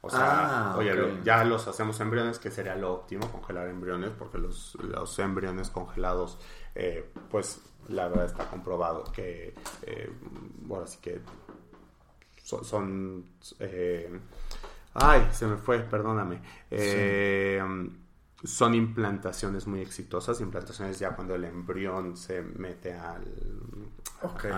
O 0.00 0.10
sea, 0.10 0.72
ah, 0.72 0.76
oye, 0.76 0.92
ya 1.24 1.44
los 1.44 1.68
hacemos 1.68 2.00
embriones, 2.00 2.38
que 2.38 2.50
sería 2.50 2.74
lo 2.74 2.92
óptimo, 2.92 3.30
congelar 3.30 3.68
embriones, 3.68 4.10
porque 4.10 4.38
los, 4.38 4.76
los 4.76 5.18
embriones 5.18 5.70
congelados, 5.70 6.38
eh, 6.74 7.12
pues 7.30 7.60
la 7.88 8.08
verdad 8.08 8.26
está 8.26 8.46
comprobado 8.46 9.04
que, 9.12 9.54
eh, 9.82 10.12
bueno, 10.60 10.84
así 10.84 10.98
que 11.00 11.20
son... 12.42 12.64
son 12.64 13.24
eh, 13.60 14.18
ay, 14.94 15.28
se 15.32 15.46
me 15.46 15.56
fue, 15.56 15.80
perdóname. 15.80 16.40
Eh, 16.70 17.62
son 18.44 18.74
implantaciones 18.74 19.66
muy 19.66 19.80
exitosas, 19.80 20.40
implantaciones 20.40 20.98
ya 20.98 21.14
cuando 21.14 21.34
el 21.34 21.44
embrión 21.44 22.16
se 22.16 22.42
mete 22.42 22.94
al, 22.94 23.24
okay. 24.22 24.50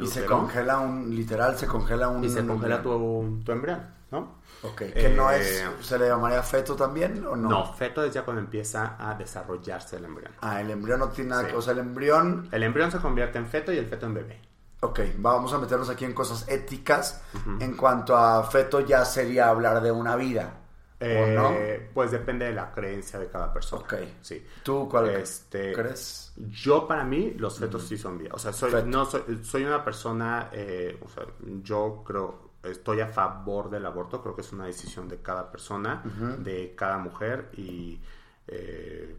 y 0.00 0.06
se 0.06 0.24
congela 0.24 0.78
un, 0.78 1.14
literal, 1.14 1.56
se 1.58 1.66
congela 1.66 2.08
un... 2.08 2.24
Y 2.24 2.30
se 2.30 2.46
congela 2.46 2.82
tu, 2.82 3.40
tu 3.44 3.52
embrión, 3.52 3.80
¿no? 4.10 4.40
Ok, 4.62 4.82
que 4.92 5.08
no 5.16 5.30
es, 5.30 5.60
eh, 5.60 5.68
¿se 5.80 5.98
le 5.98 6.08
llamaría 6.08 6.42
feto 6.42 6.76
también 6.76 7.24
o 7.26 7.34
no? 7.34 7.48
No, 7.48 7.72
feto 7.72 8.04
es 8.04 8.12
ya 8.12 8.24
cuando 8.24 8.42
empieza 8.42 8.96
a 8.98 9.14
desarrollarse 9.14 9.96
el 9.96 10.04
embrión. 10.04 10.32
Ah, 10.40 10.60
el 10.60 10.70
embrión 10.70 11.00
no 11.00 11.08
tiene 11.08 11.30
nada, 11.30 11.48
o 11.56 11.62
sea, 11.62 11.72
el 11.72 11.80
embrión... 11.80 12.48
El 12.52 12.62
embrión 12.62 12.92
se 12.92 12.98
convierte 12.98 13.38
en 13.38 13.46
feto 13.46 13.72
y 13.72 13.78
el 13.78 13.86
feto 13.86 14.06
en 14.06 14.14
bebé. 14.14 14.40
Ok, 14.82 15.00
vamos 15.18 15.52
a 15.52 15.58
meternos 15.58 15.90
aquí 15.90 16.06
en 16.06 16.14
cosas 16.14 16.48
éticas. 16.48 17.22
En 17.60 17.76
cuanto 17.76 18.16
a 18.16 18.42
feto 18.44 18.80
ya 18.80 19.04
sería 19.04 19.50
hablar 19.50 19.82
de 19.82 19.92
una 19.92 20.16
vida. 20.16 20.59
Eh, 21.02 21.90
pues 21.94 22.10
depende 22.10 22.44
de 22.44 22.52
la 22.52 22.70
creencia 22.70 23.18
de 23.18 23.28
cada 23.28 23.52
persona. 23.52 23.82
Ok. 23.82 23.94
Sí. 24.20 24.44
¿Tú 24.62 24.86
cuál 24.88 25.08
este, 25.10 25.72
crees? 25.72 26.34
Yo, 26.36 26.86
para 26.86 27.04
mí, 27.04 27.32
los 27.38 27.58
fetos 27.58 27.84
sí 27.84 27.96
son 27.96 28.18
vida. 28.18 28.30
O 28.34 28.38
sea, 28.38 28.52
soy, 28.52 28.70
no, 28.84 29.06
soy, 29.06 29.64
una 29.64 29.82
persona. 29.82 30.50
Eh, 30.52 30.98
o 31.02 31.08
sea, 31.08 31.24
yo 31.62 32.02
creo. 32.06 32.50
Estoy 32.62 33.00
a 33.00 33.06
favor 33.06 33.70
del 33.70 33.86
aborto. 33.86 34.20
Creo 34.20 34.34
que 34.34 34.42
es 34.42 34.52
una 34.52 34.66
decisión 34.66 35.08
de 35.08 35.22
cada 35.22 35.50
persona, 35.50 36.02
de 36.38 36.74
cada 36.76 36.98
mujer. 36.98 37.48
Y, 37.56 37.98
eh, 38.46 39.16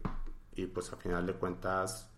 y 0.54 0.66
pues, 0.66 0.92
a 0.92 0.96
final 0.96 1.26
de 1.26 1.32
cuentas, 1.32 2.11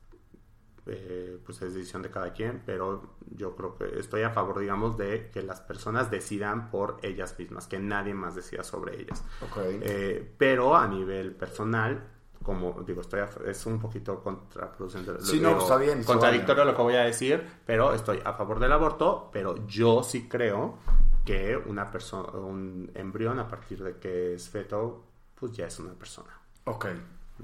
eh, 0.87 1.39
pues 1.45 1.63
es 1.63 1.75
decisión 1.75 2.03
de 2.03 2.11
cada 2.11 2.33
quien, 2.33 2.63
pero 2.67 3.17
yo 3.31 3.57
creo 3.57 3.75
que 3.77 3.99
estoy 3.99 4.23
a 4.23 4.31
favor, 4.31 4.59
digamos, 4.59 4.99
de 4.99 5.31
que 5.31 5.43
las 5.43 5.61
personas 5.61 6.11
decidan 6.11 6.71
por 6.71 6.99
ellas 7.03 7.39
mismas, 7.39 7.67
que 7.67 7.79
nadie 7.79 8.13
más 8.13 8.35
decida 8.35 8.63
sobre 8.63 9.01
ellas. 9.01 9.25
Eh, 9.59 10.35
pero 10.37 10.77
a 10.77 10.87
nivel 10.87 11.33
personal, 11.33 12.07
como 12.43 12.83
digo, 12.87 13.01
estoy 13.01 13.21
es 13.47 13.65
un 13.65 13.81
poquito 13.81 14.23
contraproducente. 14.23 15.13
Sí, 15.21 15.41
no, 15.41 15.59
está 15.59 15.79
bien. 15.79 16.05
Contradictorio 16.05 16.65
lo 16.65 16.77
que 16.77 16.83
voy 16.83 16.95
a 16.97 17.05
decir, 17.05 17.43
pero 17.65 17.95
estoy 17.95 18.21
a 18.25 18.35
favor 18.35 18.61
del 18.61 18.73
aborto, 18.73 19.31
pero 19.33 19.67
yo 19.67 20.03
sí 20.03 20.29
creo 20.29 20.79
que 21.25 21.57
una 21.57 21.91
persona, 21.91 22.29
un 22.31 22.91
embrión 22.95 23.39
a 23.39 23.49
partir 23.49 23.83
de 23.83 23.97
que 23.97 24.35
es 24.35 24.51
feto, 24.51 25.05
pues 25.35 25.53
ya 25.53 25.67
es 25.67 25.79
una 25.79 25.95
persona. 25.95 26.39
Ok. 26.65 26.87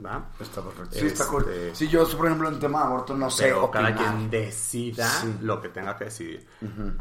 ¿Va? 0.05 0.30
Está 0.38 0.62
perfecto. 0.62 0.99
Sí, 0.99 1.07
está 1.07 1.26
cool. 1.26 1.43
Este, 1.43 1.74
sí, 1.74 1.88
yo, 1.88 2.07
por 2.16 2.26
ejemplo, 2.26 2.49
en 2.49 2.61
tema 2.61 2.80
de 2.80 2.84
aborto 2.86 3.16
no 3.16 3.28
sé. 3.28 3.53
o 3.53 3.70
cada 3.70 3.95
quien 3.95 4.30
decida 4.30 5.09
lo 5.43 5.61
que 5.61 5.68
tenga 5.68 5.97
que 5.97 6.05
decidir. 6.05 6.47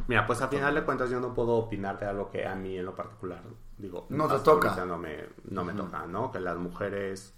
Mira, 0.07 0.25
pues 0.25 0.41
a 0.41 0.47
final 0.47 0.73
de 0.73 0.83
cuentas 0.83 1.09
yo 1.09 1.19
no 1.19 1.33
puedo 1.33 1.53
opinar 1.53 1.99
de 1.99 2.07
algo 2.07 2.29
que 2.29 2.45
a 2.45 2.55
mí 2.55 2.77
en 2.77 2.85
lo 2.85 2.95
particular, 2.95 3.43
digo, 3.77 4.07
no 4.09 4.27
te 4.27 4.39
toca. 4.39 4.85
No 4.85 4.97
me, 4.97 5.25
no 5.49 5.63
me 5.63 5.73
toca, 5.73 6.05
¿no? 6.07 6.31
Que 6.31 6.39
las 6.39 6.57
mujeres 6.57 7.33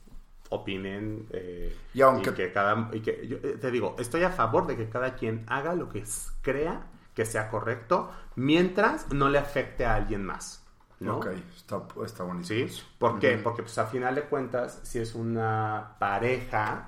opinen 0.52 1.28
eh, 1.32 1.76
y, 1.94 2.02
aunque... 2.02 2.34
que 2.34 2.52
cada 2.52 2.90
y 2.92 3.00
que 3.00 3.26
yo 3.26 3.38
eh, 3.38 3.58
te 3.60 3.72
digo 3.72 3.96
estoy 3.98 4.24
a 4.24 4.32
favor 4.32 4.68
de 4.68 4.76
que 4.76 4.90
cada 4.90 5.16
quien 5.16 5.46
haga 5.48 5.76
lo 5.76 5.88
que 5.88 6.04
crea 6.42 6.88
que 7.16 7.26
sea 7.26 7.50
correcto 7.50 8.12
mientras 8.36 9.10
no 9.14 9.30
le 9.30 9.38
afecte 9.38 9.86
a 9.86 9.96
alguien 9.96 10.26
más 10.26 10.62
¿no? 11.02 11.18
Ok, 11.18 11.28
está, 11.56 11.82
está 12.06 12.24
buenísimo. 12.24 12.68
¿Sí? 12.70 12.84
¿Por 12.98 13.20
qué? 13.20 13.38
Porque 13.38 13.64
pues 13.64 13.78
a 13.78 13.86
final 13.86 14.16
de 14.16 14.24
cuentas, 14.24 14.80
si 14.84 15.00
es 15.00 15.16
una 15.16 15.96
pareja, 16.00 16.88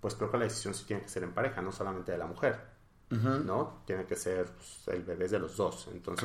pues 0.00 0.14
creo 0.14 0.30
que 0.30 0.38
la 0.38 0.44
decisión 0.44 0.74
sí 0.74 0.84
tiene 0.84 1.02
que 1.02 1.08
ser 1.08 1.22
en 1.22 1.32
pareja, 1.32 1.62
no 1.62 1.72
solamente 1.72 2.12
de 2.12 2.18
la 2.18 2.26
mujer. 2.26 2.72
¿no? 3.20 3.82
Tiene 3.84 4.06
que 4.06 4.16
ser 4.16 4.46
pues, 4.46 4.88
el 4.88 5.02
bebé 5.02 5.28
de 5.28 5.38
los 5.38 5.54
dos. 5.56 5.88
Entonces 5.92 6.24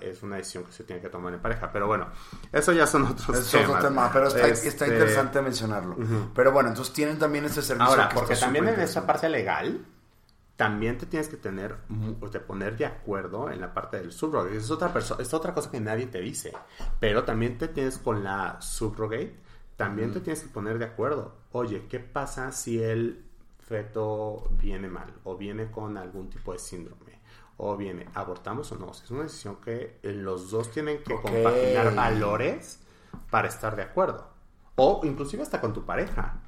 es, 0.00 0.22
una, 0.22 0.36
decisión 0.36 0.64
que 0.64 0.72
se 0.72 0.84
tiene 0.84 1.02
que 1.02 1.08
tomar 1.08 1.34
en 1.34 1.40
pareja. 1.40 1.72
Pero 1.72 1.88
bueno, 1.88 2.06
eso 2.52 2.72
ya 2.72 2.86
son 2.86 3.02
otros 3.02 3.36
es 3.36 3.50
temas. 3.50 3.68
Otro 3.68 3.88
tema, 3.88 4.10
pero 4.12 4.28
está, 4.28 4.46
este 4.46 4.86
interesante 4.86 5.42
mencionarlo. 5.42 5.96
Pero 6.32 6.52
bueno, 6.52 6.68
entonces 6.68 6.94
tienen 6.94 7.18
también 7.18 7.46
ese 7.46 7.62
servicio. 7.62 7.90
Ahora, 7.90 8.08
porque 8.08 8.36
también 8.36 8.68
en 8.68 8.80
esa 8.80 9.04
parte 9.04 9.28
legal, 9.28 9.84
también 10.60 10.98
te 10.98 11.06
tienes 11.06 11.30
que 11.30 11.38
tener, 11.38 11.78
te 12.30 12.38
poner 12.38 12.76
de 12.76 12.84
acuerdo 12.84 13.50
en 13.50 13.62
la 13.62 13.72
parte 13.72 13.98
del 13.98 14.12
subrogate. 14.12 14.58
Es 14.58 14.70
otra, 14.70 14.92
es 15.18 15.32
otra 15.32 15.54
cosa 15.54 15.70
que 15.70 15.80
nadie 15.80 16.04
te 16.04 16.20
dice. 16.20 16.52
Pero 16.98 17.24
también 17.24 17.56
te 17.56 17.66
tienes 17.66 17.96
con 17.96 18.22
la 18.22 18.60
subrogate, 18.60 19.34
también 19.78 20.12
te 20.12 20.20
tienes 20.20 20.42
que 20.42 20.50
poner 20.50 20.78
de 20.78 20.84
acuerdo. 20.84 21.32
Oye, 21.52 21.86
¿qué 21.88 21.98
pasa 21.98 22.52
si 22.52 22.78
el 22.82 23.24
feto 23.58 24.50
viene 24.60 24.88
mal 24.88 25.10
o 25.24 25.34
viene 25.38 25.70
con 25.70 25.96
algún 25.96 26.28
tipo 26.28 26.52
de 26.52 26.58
síndrome? 26.58 27.18
O 27.56 27.74
viene, 27.78 28.10
¿abortamos 28.12 28.70
o 28.72 28.76
no? 28.76 28.90
Es 28.90 29.10
una 29.10 29.22
decisión 29.22 29.56
que 29.64 29.98
los 30.02 30.50
dos 30.50 30.70
tienen 30.70 31.02
que 31.02 31.14
compaginar 31.14 31.94
valores 31.94 32.80
para 33.30 33.48
estar 33.48 33.76
de 33.76 33.82
acuerdo. 33.84 34.28
O 34.76 35.00
inclusive 35.04 35.42
hasta 35.42 35.58
con 35.58 35.72
tu 35.72 35.86
pareja. 35.86 36.42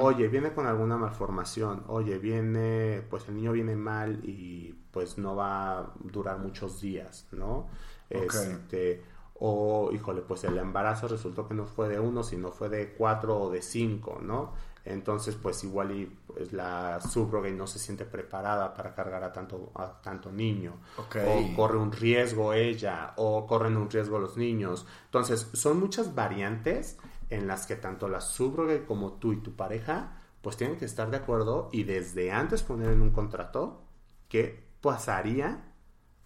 Oye, 0.00 0.28
viene 0.28 0.52
con 0.52 0.66
alguna 0.66 0.96
malformación. 0.96 1.84
Oye, 1.88 2.18
viene, 2.18 3.02
pues 3.10 3.28
el 3.28 3.36
niño 3.36 3.52
viene 3.52 3.76
mal 3.76 4.20
y 4.24 4.74
pues 4.90 5.18
no 5.18 5.36
va 5.36 5.78
a 5.78 5.92
durar 6.00 6.38
muchos 6.38 6.80
días, 6.80 7.26
¿no? 7.32 7.68
Este, 8.08 9.02
o, 9.34 9.90
híjole, 9.92 10.22
pues 10.22 10.44
el 10.44 10.58
embarazo 10.58 11.08
resultó 11.08 11.46
que 11.46 11.54
no 11.54 11.66
fue 11.66 11.88
de 11.88 12.00
uno, 12.00 12.22
sino 12.22 12.50
fue 12.50 12.68
de 12.68 12.94
cuatro 12.94 13.38
o 13.38 13.50
de 13.50 13.62
cinco, 13.62 14.18
¿no? 14.22 14.52
Entonces, 14.84 15.36
pues 15.36 15.62
igual 15.62 15.92
y 15.92 16.06
pues, 16.26 16.52
la 16.52 17.00
subrogate 17.00 17.54
no 17.54 17.66
se 17.66 17.78
siente 17.78 18.04
preparada 18.06 18.72
para 18.74 18.94
cargar 18.94 19.22
a 19.22 19.32
tanto, 19.32 19.70
a 19.74 20.00
tanto 20.00 20.32
niño. 20.32 20.74
O 20.96 21.54
corre 21.54 21.76
un 21.76 21.92
riesgo 21.92 22.54
ella, 22.54 23.12
o 23.16 23.46
corren 23.46 23.76
un 23.76 23.90
riesgo 23.90 24.18
los 24.18 24.36
niños. 24.36 24.86
Entonces, 25.04 25.48
son 25.52 25.78
muchas 25.78 26.14
variantes 26.14 26.98
en 27.30 27.46
las 27.46 27.66
que 27.66 27.76
tanto 27.76 28.08
la 28.08 28.20
subrogue 28.20 28.84
como 28.84 29.14
tú 29.14 29.32
y 29.32 29.38
tu 29.38 29.56
pareja 29.56 30.16
pues 30.42 30.56
tienen 30.56 30.78
que 30.78 30.84
estar 30.84 31.10
de 31.10 31.18
acuerdo 31.18 31.68
y 31.72 31.84
desde 31.84 32.32
antes 32.32 32.62
poner 32.62 32.90
en 32.90 33.02
un 33.02 33.10
contrato 33.10 33.82
qué 34.28 34.68
pasaría 34.80 35.72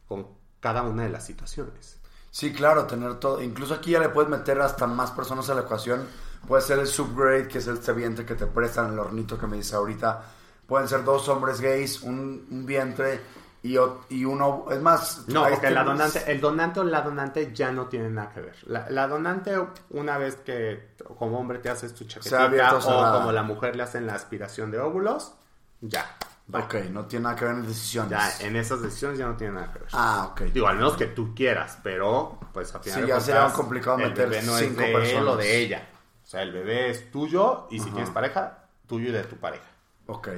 con 0.06 0.28
cada 0.60 0.82
una 0.82 1.02
de 1.02 1.10
las 1.10 1.26
situaciones. 1.26 2.00
Sí, 2.30 2.52
claro, 2.52 2.86
tener 2.86 3.20
todo. 3.20 3.42
Incluso 3.42 3.74
aquí 3.74 3.92
ya 3.92 4.00
le 4.00 4.08
puedes 4.08 4.30
meter 4.30 4.60
hasta 4.60 4.86
más 4.86 5.10
personas 5.12 5.48
a 5.50 5.54
la 5.54 5.62
ecuación. 5.62 6.06
Puede 6.46 6.62
ser 6.62 6.78
el 6.78 6.86
subgrade, 6.86 7.48
que 7.48 7.58
es 7.58 7.66
el 7.66 7.78
vientre 7.94 8.26
que 8.26 8.34
te 8.34 8.46
prestan, 8.46 8.92
el 8.92 8.98
hornito 8.98 9.38
que 9.38 9.46
me 9.46 9.56
dice 9.56 9.76
ahorita. 9.76 10.22
Pueden 10.66 10.88
ser 10.88 11.04
dos 11.04 11.28
hombres 11.28 11.60
gays, 11.60 12.02
un, 12.02 12.64
vientre 12.66 13.20
y, 13.64 13.78
y 14.10 14.26
uno, 14.26 14.66
es 14.70 14.80
más... 14.82 15.24
No, 15.26 15.48
porque 15.48 15.70
la 15.70 15.84
donante, 15.84 16.30
el 16.30 16.38
donante 16.38 16.80
o 16.80 16.84
la 16.84 17.00
donante 17.00 17.50
ya 17.54 17.72
no 17.72 17.86
tiene 17.86 18.10
nada 18.10 18.28
que 18.28 18.42
ver. 18.42 18.56
La, 18.66 19.08
donante, 19.08 19.58
una 19.88 20.18
vez 20.18 20.36
que 20.36 20.94
como 21.18 21.38
hombre 21.38 21.60
te 21.60 21.70
haces 21.70 21.94
tu 21.94 22.04
chaquetita 22.04 22.76
o 22.76 23.18
como 23.18 23.32
la 23.32 23.42
mujer 23.42 23.74
le 23.74 23.82
hacen 23.82 24.06
la 24.06 24.16
aspiración 24.16 24.70
de 24.70 24.78
óvulos, 24.78 25.32
ya. 25.80 26.04
Ok, 26.52 26.74
no 26.90 27.06
tiene 27.06 27.22
nada 27.22 27.36
que 27.36 27.46
ver 27.46 27.54
en 27.54 27.66
decisiones. 27.66 28.10
Ya, 28.10 28.46
en 28.46 28.54
esas 28.56 28.82
decisiones 28.82 29.18
ya 29.18 29.28
no 29.28 29.36
tiene 29.36 29.54
nada 29.54 29.72
que 29.72 29.78
ver. 29.78 29.88
Ah, 29.94 30.28
ok. 30.30 30.42
Digo, 30.52 30.68
al 30.68 30.76
menos 30.76 30.98
que 30.98 31.06
tú 31.06 31.34
quieras, 31.34 31.78
pero 31.82 32.38
pues 32.52 32.74
a 32.74 32.80
final 32.80 33.00
Sí, 33.00 33.08
ya 33.08 33.18
sería 33.18 33.50
complicado 33.50 33.96
meter 33.96 34.30
el 34.30 34.44
no 34.44 34.58
cinco 34.58 34.82
es 34.82 34.92
de 34.92 35.16
él 35.16 35.26
o 35.26 35.36
de 35.38 35.56
ella. 35.56 35.88
O 36.22 36.26
sea, 36.26 36.42
el 36.42 36.52
bebé 36.52 36.90
es 36.90 37.10
tuyo 37.10 37.66
y 37.70 37.80
si 37.80 37.90
tienes 37.90 38.10
pareja, 38.10 38.66
tuyo 38.86 39.08
y 39.08 39.12
de 39.12 39.24
tu 39.24 39.36
pareja. 39.36 39.64
Ok, 40.06 40.28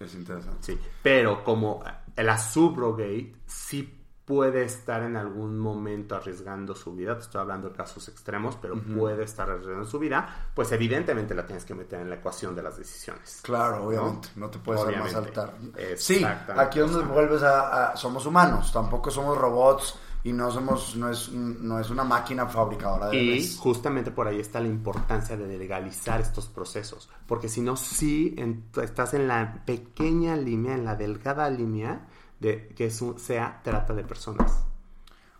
es 0.00 0.14
interesante. 0.14 0.58
Sí, 0.60 0.80
pero 1.04 1.44
como 1.44 1.84
la 2.16 2.38
subrogate 2.38 3.34
sí 3.46 4.00
puede 4.24 4.64
estar 4.64 5.02
en 5.02 5.16
algún 5.16 5.58
momento 5.58 6.16
arriesgando 6.16 6.74
su 6.74 6.94
vida, 6.94 7.14
te 7.14 7.24
estoy 7.24 7.42
hablando 7.42 7.68
de 7.68 7.76
casos 7.76 8.08
extremos, 8.08 8.56
pero 8.56 8.80
puede 8.80 9.24
estar 9.24 9.50
arriesgando 9.50 9.84
su 9.84 9.98
vida, 9.98 10.48
pues 10.54 10.72
evidentemente 10.72 11.34
la 11.34 11.44
tienes 11.44 11.64
que 11.64 11.74
meter 11.74 12.00
en 12.00 12.08
la 12.08 12.16
ecuación 12.16 12.54
de 12.56 12.62
las 12.62 12.78
decisiones. 12.78 13.40
Claro, 13.42 13.84
obviamente, 13.84 14.28
no, 14.36 14.48
te 14.48 14.58
puedes 14.58 14.96
más 14.96 15.12
saltar. 15.12 15.54
Sí, 15.96 16.24
aquí 16.56 16.78
donde 16.78 17.02
vuelves 17.02 17.42
a, 17.42 17.94
somos 17.96 18.24
humanos, 18.24 18.72
tampoco 18.72 19.10
somos 19.10 19.36
robots 19.36 19.98
y 20.24 20.32
no 20.32 20.50
somos 20.50 20.96
no 20.96 21.10
es 21.10 21.30
no 21.30 21.78
es 21.78 21.90
una 21.90 22.02
máquina 22.02 22.46
fabricadora 22.46 23.10
de 23.10 23.16
y 23.16 23.56
justamente 23.56 24.10
por 24.10 24.26
ahí 24.26 24.40
está 24.40 24.58
la 24.58 24.68
importancia 24.68 25.36
de 25.36 25.56
legalizar 25.56 26.20
estos 26.20 26.46
procesos 26.46 27.08
porque 27.26 27.48
si 27.48 27.60
no 27.60 27.76
sí 27.76 28.34
estás 28.82 29.14
en 29.14 29.28
la 29.28 29.62
pequeña 29.64 30.34
línea 30.34 30.74
en 30.74 30.84
la 30.84 30.96
delgada 30.96 31.48
línea 31.50 32.08
de 32.40 32.68
que 32.68 32.90
sea 32.90 33.60
trata 33.62 33.94
de 33.94 34.04
personas. 34.04 34.64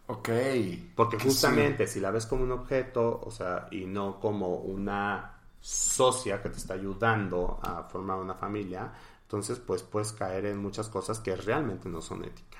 Ok. 0.06 0.28
Porque 0.94 1.18
justamente 1.18 1.86
si 1.86 2.00
la 2.00 2.10
ves 2.10 2.26
como 2.26 2.44
un 2.44 2.52
objeto, 2.52 3.20
o 3.24 3.30
sea, 3.30 3.68
y 3.70 3.84
no 3.84 4.20
como 4.20 4.56
una 4.56 5.38
socia 5.60 6.42
que 6.42 6.50
te 6.50 6.58
está 6.58 6.74
ayudando 6.74 7.58
a 7.62 7.84
formar 7.84 8.18
una 8.18 8.34
familia, 8.34 8.92
entonces 9.22 9.58
pues 9.58 9.82
puedes 9.82 10.12
caer 10.12 10.46
en 10.46 10.58
muchas 10.58 10.88
cosas 10.88 11.20
que 11.20 11.34
realmente 11.36 11.88
no 11.88 12.00
son 12.00 12.24
éticas. 12.24 12.53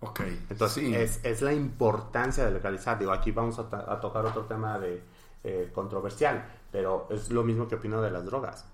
Ok. 0.00 0.20
Entonces 0.50 1.20
es, 1.22 1.42
la 1.42 1.52
importancia 1.52 2.44
de 2.44 2.52
legalizar. 2.52 2.98
Digo, 2.98 3.12
aquí 3.12 3.32
vamos 3.32 3.58
a, 3.58 4.00
tocar 4.00 4.24
otro 4.26 4.44
tema 4.44 4.78
de 4.78 5.02
eh, 5.44 5.70
controversial, 5.74 6.46
pero 6.70 7.08
es 7.10 7.30
lo 7.30 7.42
mismo 7.42 7.66
que 7.66 7.76
opino 7.76 8.00
de 8.00 8.10
las 8.10 8.24
drogas 8.24 8.66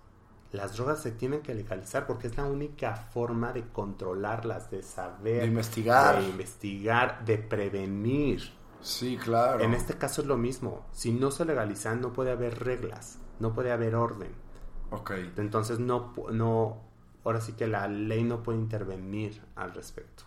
las 0.54 0.76
drogas 0.76 1.02
se 1.02 1.10
tienen 1.10 1.42
que 1.42 1.52
legalizar 1.52 2.06
porque 2.06 2.28
es 2.28 2.36
la 2.36 2.44
única 2.44 2.94
forma 2.94 3.52
de 3.52 3.64
controlarlas, 3.68 4.70
de 4.70 4.82
saber, 4.82 5.40
de 5.40 5.46
investigar, 5.46 6.20
de 6.20 6.28
investigar, 6.28 7.24
de 7.24 7.38
prevenir. 7.38 8.52
Sí, 8.80 9.16
claro. 9.16 9.60
En 9.64 9.74
este 9.74 9.94
caso 9.98 10.22
es 10.22 10.28
lo 10.28 10.36
mismo. 10.36 10.86
Si 10.92 11.10
no 11.12 11.32
se 11.32 11.44
legalizan, 11.44 12.00
no 12.00 12.12
puede 12.12 12.30
haber 12.30 12.62
reglas, 12.62 13.18
no 13.40 13.52
puede 13.52 13.72
haber 13.72 13.96
orden. 13.96 14.30
Ok. 14.90 15.12
Entonces 15.36 15.80
no, 15.80 16.14
no, 16.30 16.82
ahora 17.24 17.40
sí 17.40 17.54
que 17.54 17.66
la 17.66 17.88
ley 17.88 18.22
no 18.22 18.42
puede 18.42 18.58
intervenir 18.58 19.42
al 19.56 19.74
respecto. 19.74 20.22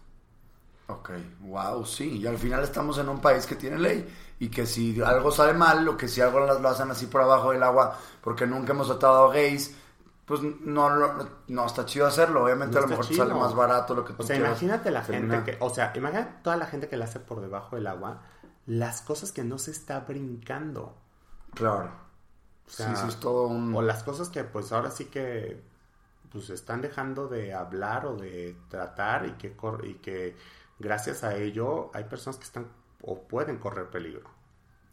Ok, 0.90 1.12
wow, 1.42 1.86
sí, 1.86 2.18
y 2.20 2.28
al 2.28 2.38
final 2.38 2.64
estamos 2.64 2.98
en 2.98 3.10
un 3.10 3.20
país 3.20 3.46
que 3.46 3.56
tiene 3.56 3.78
ley 3.78 4.08
y 4.40 4.48
que 4.50 4.66
si 4.66 5.02
algo 5.02 5.32
sale 5.32 5.54
mal 5.54 5.86
o 5.88 5.98
que 5.98 6.08
si 6.08 6.22
algo 6.22 6.40
lo 6.40 6.70
hacen 6.70 6.90
así 6.90 7.08
por 7.08 7.22
abajo 7.22 7.52
del 7.52 7.62
agua 7.62 7.98
porque 8.22 8.48
nunca 8.48 8.72
hemos 8.72 8.88
tratado 8.88 9.30
a 9.30 9.34
gays, 9.34 9.76
pues 10.26 10.42
no, 10.42 10.90
no, 10.90 11.30
no, 11.48 11.66
está 11.66 11.86
chido 11.86 12.06
hacerlo. 12.06 12.44
Obviamente 12.44 12.78
a 12.78 12.82
lo 12.82 12.88
mejor 12.88 13.06
sale 13.06 13.34
más 13.34 13.56
barato 13.56 13.96
lo 13.96 14.04
que 14.06 14.14
tú 14.14 14.24
O 14.24 14.26
sea, 14.26 14.36
imagínate 14.36 14.92
la 14.92 15.04
gente 15.04 15.44
que, 15.44 15.58
o 15.60 15.70
sea, 15.70 15.92
imagínate 15.96 16.42
toda 16.42 16.58
la 16.58 16.66
gente 16.66 16.88
que 16.88 16.98
la 16.98 17.06
hace 17.06 17.20
por 17.20 17.42
debajo 17.42 17.76
del 17.76 17.88
agua, 17.88 18.22
las 18.66 19.02
cosas 19.02 19.32
que 19.32 19.44
no 19.44 19.58
se 19.58 19.72
está 19.72 20.02
brincando. 20.02 20.98
Claro. 21.54 21.92
O 22.66 22.70
sea, 22.70 22.94
sí, 22.96 23.08
es 23.08 23.16
todo 23.18 23.48
un... 23.48 23.74
O 23.74 23.82
las 23.82 24.04
cosas 24.04 24.28
que 24.28 24.44
pues 24.44 24.74
ahora 24.74 24.92
sí 24.92 25.06
que 25.06 25.64
pues 26.30 26.50
están 26.50 26.82
dejando 26.82 27.28
de 27.30 27.54
hablar 27.54 28.06
o 28.06 28.18
de 28.18 28.58
tratar 28.68 29.26
y 29.26 29.32
que, 29.34 29.56
y 29.84 29.94
que 29.96 30.36
gracias 30.80 31.24
a 31.24 31.36
ello 31.36 31.92
hay 31.94 32.06
personas 32.06 32.38
que 32.38 32.46
están 32.46 32.68
o 33.02 33.28
pueden 33.28 33.58
correr 33.58 33.90
peligro. 33.90 34.30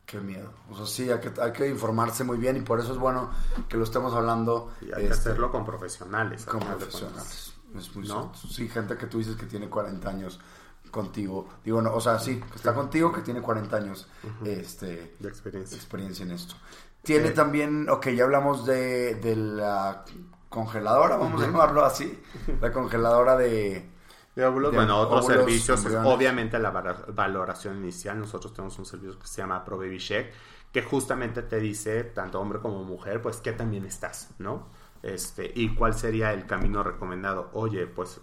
Qué 0.07 0.20
miedo. 0.20 0.51
O 0.70 0.76
sea, 0.76 0.87
sí, 0.87 1.11
hay 1.11 1.18
que, 1.18 1.32
hay 1.41 1.53
que 1.53 1.68
informarse 1.68 2.24
muy 2.24 2.37
bien 2.37 2.57
y 2.57 2.61
por 2.61 2.78
eso 2.78 2.93
es 2.93 2.99
bueno 2.99 3.30
que 3.68 3.76
lo 3.76 3.85
estemos 3.85 4.12
hablando. 4.12 4.72
Y 4.82 4.87
hay 4.87 4.91
que 4.91 5.03
este, 5.05 5.30
hacerlo 5.30 5.51
con 5.51 5.64
profesionales. 5.64 6.45
Con 6.45 6.61
profesionales. 6.61 7.55
Es 7.74 7.97
muy 7.97 8.07
¿No? 8.07 8.32
Sí, 8.35 8.68
gente 8.68 8.97
que 8.97 9.07
tú 9.07 9.18
dices 9.18 9.37
que 9.37 9.47
tiene 9.47 9.68
40 9.68 10.09
años 10.09 10.39
contigo. 10.91 11.49
Digo, 11.64 11.80
no, 11.80 11.95
o 11.95 12.01
sea, 12.01 12.18
sí, 12.18 12.39
que 12.39 12.57
está 12.57 12.74
contigo, 12.74 13.12
que 13.12 13.22
tiene 13.22 13.41
40 13.41 13.76
años 13.76 14.07
este, 14.45 15.16
de 15.18 15.28
experiencia. 15.28 15.76
experiencia 15.76 16.24
en 16.24 16.32
esto. 16.32 16.55
Tiene 17.03 17.30
también, 17.30 17.89
ok, 17.89 18.09
ya 18.11 18.24
hablamos 18.24 18.64
de, 18.64 19.16
de 19.16 19.37
la 19.37 20.05
congeladora, 20.49 21.16
vamos 21.16 21.43
a 21.43 21.47
llamarlo 21.47 21.85
así. 21.85 22.22
La 22.61 22.72
congeladora 22.72 23.37
de 23.37 23.94
bueno, 24.37 24.99
otros 24.99 25.26
servicios, 25.26 25.85
obviamente 26.05 26.59
la 26.59 26.70
valoración 26.70 27.78
inicial. 27.78 28.18
Nosotros 28.18 28.53
tenemos 28.53 28.78
un 28.78 28.87
servicio 28.87 29.18
que 29.18 29.26
se 29.26 29.43
llama 29.43 29.64
Pro 29.64 29.78
Baby 29.78 29.99
Check, 29.99 30.32
que 30.72 30.82
justamente 30.82 31.43
te 31.43 31.61
dice, 31.61 32.05
tanto 32.05 32.41
hombre 32.41 32.59
como 32.59 32.82
mujer, 32.82 33.22
pues 33.22 33.37
qué 33.37 33.53
también 33.53 33.85
estás, 33.87 34.35
¿no? 34.39 34.68
Este, 35.03 35.53
y 35.55 35.74
cuál 35.74 35.95
sería 35.95 36.32
el 36.32 36.47
camino 36.47 36.82
recomendado. 36.82 37.51
Oye, 37.53 37.87
pues 37.87 38.20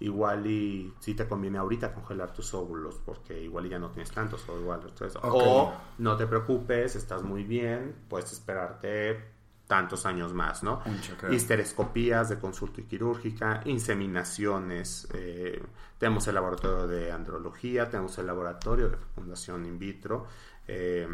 igual 0.00 0.46
y 0.46 0.92
si 1.00 1.14
te 1.14 1.26
conviene 1.26 1.58
ahorita 1.58 1.94
congelar 1.94 2.32
tus 2.32 2.52
óvulos 2.52 3.00
porque 3.04 3.40
igual 3.40 3.68
ya 3.68 3.78
no 3.78 3.90
tienes 3.90 4.10
tantos 4.10 4.46
o 4.48 4.60
igual 4.60 4.80
o 5.22 5.72
no 5.96 6.16
te 6.18 6.26
preocupes 6.26 6.96
estás 6.96 7.22
muy 7.22 7.44
bien 7.44 7.96
puedes 8.08 8.30
esperarte 8.30 9.35
tantos 9.66 10.06
años 10.06 10.32
más, 10.32 10.62
¿no? 10.62 10.80
Histerescopías 11.30 12.28
de 12.28 12.38
consulta 12.38 12.80
y 12.80 12.84
quirúrgica, 12.84 13.62
inseminaciones, 13.64 15.08
eh, 15.12 15.62
tenemos 15.98 16.26
el 16.28 16.36
laboratorio 16.36 16.86
de 16.86 17.10
andrología, 17.10 17.88
tenemos 17.88 18.16
el 18.18 18.26
laboratorio 18.26 18.90
de 18.90 18.96
fecundación 18.96 19.66
in 19.66 19.78
vitro, 19.78 20.26
eh, 20.68 21.06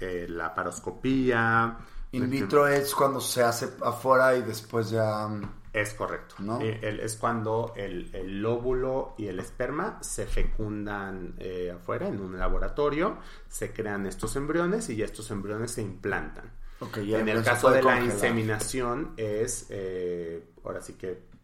eh, 0.00 0.26
la 0.28 0.54
paroscopía. 0.54 1.78
In 2.12 2.30
vitro 2.30 2.66
es 2.66 2.94
cuando 2.94 3.20
se 3.20 3.42
hace 3.42 3.70
afuera 3.82 4.36
y 4.36 4.42
después 4.42 4.90
ya... 4.90 5.26
Mm, 5.26 5.50
es 5.72 5.92
correcto. 5.92 6.36
¿no? 6.38 6.58
es 6.58 7.16
cuando 7.16 7.74
el, 7.76 8.10
el, 8.14 8.46
óvulo 8.46 9.14
y 9.18 9.26
el 9.26 9.38
esperma 9.40 9.98
se 10.00 10.24
fecundan 10.24 11.34
afuera 11.74 12.08
en 12.08 12.18
un 12.18 12.38
laboratorio, 12.38 13.18
se 13.46 13.74
crean 13.74 14.06
estos 14.06 14.36
embriones 14.36 14.88
y 14.88 14.96
ya 14.96 15.04
estos 15.04 15.30
embriones 15.30 15.72
se 15.72 15.82
implantan 15.82 16.50
en 16.80 17.28
el 17.28 17.42
caso 17.42 17.70
de 17.70 17.82
la 17.82 18.00
inseminación 18.00 19.14
es, 19.16 19.66
eh, 19.70 20.50
ahora 20.64 20.80
sí 20.80 20.94
que 20.94 21.36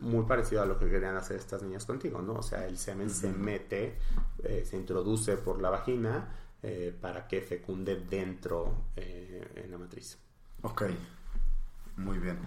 muy 0.00 0.24
parecido 0.24 0.62
a 0.62 0.66
lo 0.66 0.78
que 0.78 0.88
querían 0.88 1.16
hacer 1.16 1.36
estas 1.36 1.62
niñas 1.62 1.84
contigo, 1.84 2.22
¿no? 2.22 2.34
O 2.34 2.42
sea, 2.42 2.66
el 2.66 2.78
semen 2.78 3.10
se 3.10 3.30
mete, 3.30 3.98
eh, 4.42 4.64
se 4.68 4.76
introduce 4.76 5.36
por 5.36 5.60
la 5.60 5.68
vagina 5.68 6.28
eh, 6.62 6.96
para 6.98 7.28
que 7.28 7.42
fecunde 7.42 7.96
dentro 7.96 8.86
en 8.96 9.70
la 9.70 9.78
matriz. 9.78 10.18
Ok, 10.62 10.84
muy 11.98 12.18
bien. 12.18 12.38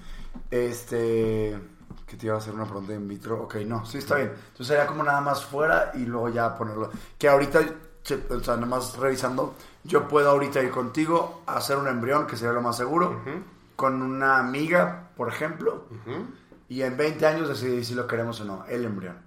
Este, 0.50 1.58
que 2.06 2.18
te 2.18 2.26
iba 2.26 2.36
a 2.36 2.40
hacer 2.40 2.54
una 2.54 2.66
pregunta 2.66 2.94
in 2.94 3.08
vitro. 3.08 3.44
Ok, 3.44 3.56
no, 3.66 3.86
sí 3.86 4.00
está 4.00 4.16
bien. 4.16 4.30
Entonces 4.30 4.68
sería 4.68 4.88
como 4.88 5.04
nada 5.04 5.22
más 5.22 5.46
fuera 5.46 5.92
y 5.96 6.06
luego 6.06 6.30
ya 6.30 6.56
ponerlo. 6.56 6.90
Que 7.18 7.30
ahorita, 7.30 7.62
o 8.30 8.39
sea, 8.39 8.56
nada 8.56 8.68
más 8.68 8.97
revisando 8.97 9.56
yo 9.84 10.08
puedo 10.08 10.30
ahorita 10.30 10.62
ir 10.62 10.72
contigo 10.72 11.41
a 11.45 11.58
hacer 11.58 11.78
un 11.78 11.88
embrión, 11.88 12.28
que 12.28 12.36
sería 12.36 12.54
lo 12.54 12.62
más 12.62 12.78
seguro, 12.78 13.22
con 13.76 14.02
una 14.02 14.39
amiga, 14.39 15.10
por 15.16 15.30
ejemplo, 15.30 15.86
y 16.70 16.82
en 16.84 16.97
20 16.97 17.26
años 17.26 17.47
decidir 17.47 17.84
si 17.84 17.95
lo 17.95 18.08
queremos 18.08 18.39
o 18.41 18.45
no, 18.45 18.66
el 18.66 18.86
embrión. 18.86 19.18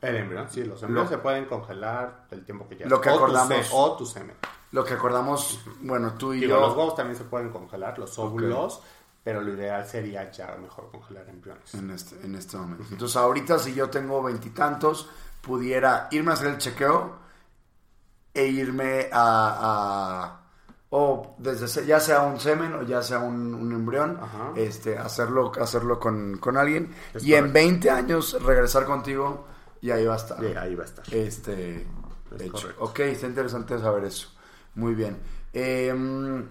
El 0.00 0.16
embrión, 0.16 0.48
sí, 0.48 0.64
los 0.64 0.82
embriones 0.82 1.10
se 1.10 1.18
pueden 1.18 1.46
congelar 1.46 2.26
el 2.30 2.44
tiempo 2.44 2.68
que 2.68 2.76
ya 2.76 2.86
Lo 2.86 3.00
que 3.00 3.10
acordamos. 3.10 3.68
O 3.72 3.96
tu, 3.96 4.06
semen. 4.06 4.36
Lo 4.70 4.84
que 4.84 4.94
acordamos, 4.94 5.60
bueno, 5.80 6.12
tú 6.14 6.34
y 6.34 6.40
yo. 6.40 6.60
Los 6.60 6.76
huevos 6.76 6.94
también 6.94 7.16
se 7.16 7.24
pueden 7.24 7.50
congelar, 7.50 7.98
los 7.98 8.18
óvulos. 8.18 8.80
Pero 9.24 9.42
lo 9.42 9.52
ideal 9.52 9.86
sería 9.86 10.30
ya 10.30 10.56
mejor 10.62 10.90
congelar 10.90 11.28
embriones. 11.28 11.74
En 11.74 11.90
este, 11.90 12.24
en 12.24 12.34
este 12.36 12.56
momento. 12.56 12.84
Entonces, 12.90 13.16
ahorita, 13.16 13.58
si 13.58 13.74
yo 13.74 13.90
tengo 13.90 14.22
veintitantos, 14.22 15.10
pudiera 15.42 16.08
irme 16.12 16.30
a 16.30 16.34
hacer 16.34 16.48
el 16.48 16.58
chequeo 16.58 17.27
e 18.38 18.46
irme 18.46 19.08
a, 19.12 20.40
o 20.90 21.34
desde 21.38 21.84
ya 21.84 21.98
sea 21.98 22.22
un 22.22 22.38
semen 22.38 22.72
o 22.74 22.82
ya 22.82 23.02
sea 23.02 23.18
un, 23.18 23.72
embrión, 23.72 24.18
este, 24.54 24.96
hacerlo, 24.96 25.50
hacerlo 25.60 25.98
con, 25.98 26.56
alguien 26.56 26.94
y 27.20 27.34
en 27.34 27.52
20 27.52 27.90
años 27.90 28.40
regresar 28.42 28.84
contigo 28.84 29.46
y 29.80 29.90
ahí 29.90 30.06
va 30.06 30.14
a 30.14 30.18
estar. 30.18 30.38
ahí 30.56 30.74
va 30.76 30.84
a 30.84 30.86
estar. 30.86 31.04
Este, 31.12 31.84
hecho. 32.38 32.68
Ok, 32.78 33.00
está 33.00 33.26
interesante 33.26 33.76
saber 33.78 34.04
eso. 34.04 34.28
Muy 34.76 34.94
bien. 34.94 35.18
Em, 35.52 36.46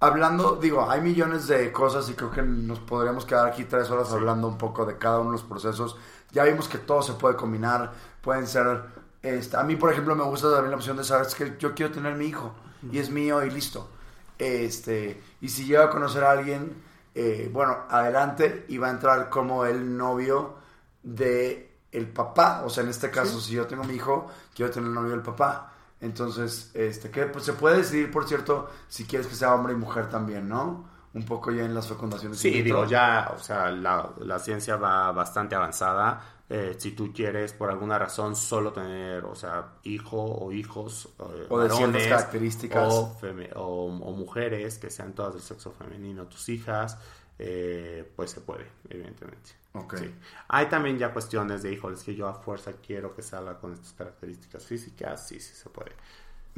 hablando, 0.00 0.56
digo, 0.56 0.90
hay 0.90 1.00
millones 1.00 1.46
de 1.46 1.72
cosas 1.72 2.08
y 2.10 2.14
creo 2.14 2.30
que 2.30 2.42
nos 2.42 2.80
podríamos 2.80 3.24
quedar 3.24 3.46
aquí 3.46 3.64
tres 3.64 3.90
horas 3.90 4.12
hablando 4.12 4.46
un 4.48 4.58
poco 4.58 4.84
de 4.84 4.98
cada 4.98 5.20
uno 5.20 5.30
de 5.30 5.38
los 5.38 5.46
procesos. 5.46 5.96
Ya 6.32 6.44
vimos 6.44 6.68
que 6.68 6.78
todo 6.78 7.02
se 7.02 7.14
puede 7.14 7.36
combinar, 7.36 7.92
pueden 8.20 8.46
ser, 8.46 8.82
este, 9.22 9.56
a 9.56 9.62
mí 9.62 9.76
por 9.76 9.92
ejemplo 9.92 10.14
me 10.14 10.24
gusta 10.24 10.50
también 10.50 10.70
la 10.70 10.76
opción 10.76 10.96
de 10.96 11.04
saber 11.04 11.26
que 11.26 11.56
yo 11.58 11.74
quiero 11.74 11.92
tener 11.92 12.14
mi 12.14 12.26
hijo 12.26 12.54
y 12.90 12.98
es 12.98 13.10
mío 13.10 13.44
y 13.44 13.50
listo. 13.50 13.90
Este, 14.38 15.22
y 15.40 15.48
si 15.48 15.66
llego 15.66 15.82
a 15.82 15.90
conocer 15.90 16.24
a 16.24 16.30
alguien, 16.30 16.82
eh, 17.14 17.50
bueno, 17.52 17.76
adelante 17.90 18.64
y 18.68 18.78
va 18.78 18.88
a 18.88 18.90
entrar 18.90 19.28
como 19.28 19.66
el 19.66 19.96
novio 19.96 20.54
de 21.02 21.70
el 21.92 22.08
papá, 22.08 22.62
o 22.64 22.70
sea, 22.70 22.84
en 22.84 22.90
este 22.90 23.10
caso, 23.10 23.40
si 23.40 23.54
yo 23.54 23.66
tengo 23.66 23.84
mi 23.84 23.94
hijo, 23.94 24.30
quiero 24.54 24.70
tener 24.70 24.88
el 24.88 24.94
novio 24.94 25.10
del 25.10 25.22
papá. 25.22 25.72
Entonces, 26.00 26.70
este, 26.74 27.10
que 27.10 27.24
pues, 27.26 27.44
se 27.44 27.52
puede 27.52 27.78
decidir, 27.78 28.10
por 28.10 28.26
cierto, 28.26 28.70
si 28.88 29.04
quieres 29.04 29.26
que 29.26 29.34
sea 29.34 29.54
hombre 29.54 29.72
y 29.72 29.76
mujer 29.76 30.08
también, 30.08 30.48
¿no? 30.48 30.88
Un 31.12 31.24
poco 31.24 31.50
ya 31.50 31.64
en 31.64 31.74
las 31.74 31.88
fecundaciones. 31.88 32.38
Sí, 32.38 32.62
digo, 32.62 32.86
ya, 32.86 33.32
o 33.36 33.38
sea, 33.40 33.70
la, 33.70 34.08
la 34.20 34.38
ciencia 34.38 34.76
va 34.76 35.10
bastante 35.12 35.56
avanzada. 35.56 36.22
Eh, 36.52 36.74
si 36.76 36.90
tú 36.90 37.12
quieres, 37.12 37.52
por 37.52 37.70
alguna 37.70 37.96
razón, 37.96 38.34
solo 38.34 38.72
tener, 38.72 39.24
o 39.24 39.36
sea, 39.36 39.74
hijo 39.84 40.20
o 40.20 40.50
hijos, 40.50 41.08
eh, 41.20 41.46
o 41.48 41.60
de 41.60 41.70
ciertas 41.70 42.06
características. 42.08 42.92
O, 42.92 43.16
o, 43.54 44.12
mujeres 44.12 44.76
que 44.78 44.90
sean 44.90 45.14
todas 45.14 45.34
del 45.34 45.42
sexo 45.42 45.70
femenino, 45.70 46.26
tus 46.26 46.48
hijas, 46.48 46.98
eh, 47.38 48.12
pues 48.16 48.32
se 48.32 48.40
puede, 48.40 48.66
evidentemente. 48.88 49.52
Okay. 49.72 50.12
Hay 50.48 50.66
también 50.66 50.98
ya 50.98 51.12
cuestiones 51.12 51.62
de, 51.62 51.72
híjoles, 51.72 52.02
que 52.02 52.16
yo 52.16 52.26
a 52.26 52.34
fuerza 52.34 52.72
quiero 52.84 53.14
que 53.14 53.22
salga 53.22 53.56
con 53.56 53.72
estas 53.72 53.92
características 53.92 54.64
físicas, 54.64 55.28
sí, 55.28 55.38
sí 55.38 55.54
se 55.54 55.70
puede. 55.70 55.92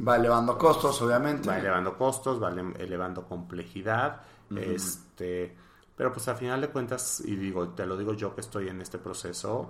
Va 0.05 0.15
elevando 0.15 0.57
costos, 0.57 0.99
obviamente. 1.03 1.47
Va 1.47 1.59
elevando 1.59 1.95
costos, 1.95 2.41
va 2.41 2.49
elevando 2.79 3.27
complejidad, 3.27 4.23
este, 4.55 5.55
pero 5.95 6.11
pues 6.11 6.27
al 6.27 6.37
final 6.37 6.61
de 6.61 6.69
cuentas, 6.69 7.21
y 7.25 7.35
digo, 7.35 7.69
te 7.69 7.85
lo 7.85 7.97
digo 7.97 8.13
yo 8.13 8.33
que 8.33 8.41
estoy 8.41 8.69
en 8.69 8.81
este 8.81 8.97
proceso, 8.97 9.69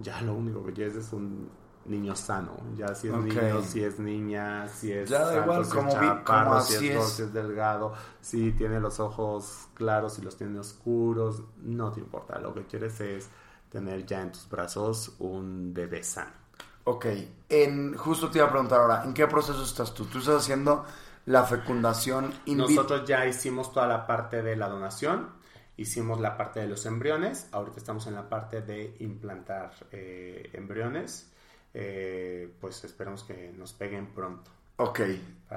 ya 0.00 0.20
lo 0.22 0.34
único 0.34 0.64
que 0.64 0.72
quieres 0.72 0.96
es 0.96 1.12
un 1.12 1.48
niño 1.86 2.16
sano. 2.16 2.56
Ya 2.76 2.94
si 2.94 3.08
es 3.08 3.14
niño, 3.14 3.62
si 3.62 3.84
es 3.84 3.98
niña, 3.98 4.68
si 4.68 4.92
es 4.92 5.08
ya 5.08 5.24
da 5.24 5.42
igual, 5.42 5.68
como, 5.68 5.90
chaparro, 5.90 6.60
si 6.60 6.88
es, 6.88 7.04
si 7.04 7.22
es 7.22 7.32
delgado, 7.32 7.92
si 8.20 8.52
tiene 8.52 8.80
los 8.80 9.00
ojos 9.00 9.68
claros, 9.74 10.14
si 10.14 10.22
los 10.22 10.36
tiene 10.36 10.58
oscuros, 10.58 11.42
no 11.62 11.92
te 11.92 12.00
importa. 12.00 12.38
Lo 12.38 12.52
que 12.54 12.64
quieres 12.64 13.00
es 13.00 13.28
tener 13.70 14.04
ya 14.04 14.22
en 14.22 14.32
tus 14.32 14.48
brazos 14.48 15.14
un 15.18 15.72
bebé 15.72 16.02
sano. 16.02 16.46
Ok, 16.84 17.06
en, 17.48 17.96
justo 17.96 18.30
te 18.30 18.38
iba 18.38 18.46
a 18.46 18.50
preguntar 18.50 18.80
ahora, 18.80 19.04
¿en 19.04 19.12
qué 19.12 19.26
proceso 19.26 19.62
estás 19.62 19.92
tú? 19.92 20.04
¿Tú 20.04 20.18
estás 20.18 20.36
haciendo 20.42 20.84
la 21.26 21.42
fecundación 21.42 22.32
in 22.44 22.58
Nosotros 22.58 23.04
ya 23.06 23.26
hicimos 23.26 23.72
toda 23.72 23.88
la 23.88 24.06
parte 24.06 24.42
de 24.42 24.54
la 24.54 24.68
donación, 24.68 25.28
hicimos 25.76 26.20
la 26.20 26.36
parte 26.36 26.60
de 26.60 26.66
los 26.66 26.86
embriones, 26.86 27.48
ahorita 27.52 27.78
estamos 27.78 28.06
en 28.06 28.14
la 28.14 28.28
parte 28.28 28.62
de 28.62 28.96
implantar 29.00 29.72
eh, 29.92 30.50
embriones 30.52 31.30
eh, 31.78 32.50
pues 32.58 32.82
esperamos 32.84 33.22
que 33.22 33.52
nos 33.54 33.74
peguen 33.74 34.06
pronto. 34.06 34.50
Ok. 34.78 35.00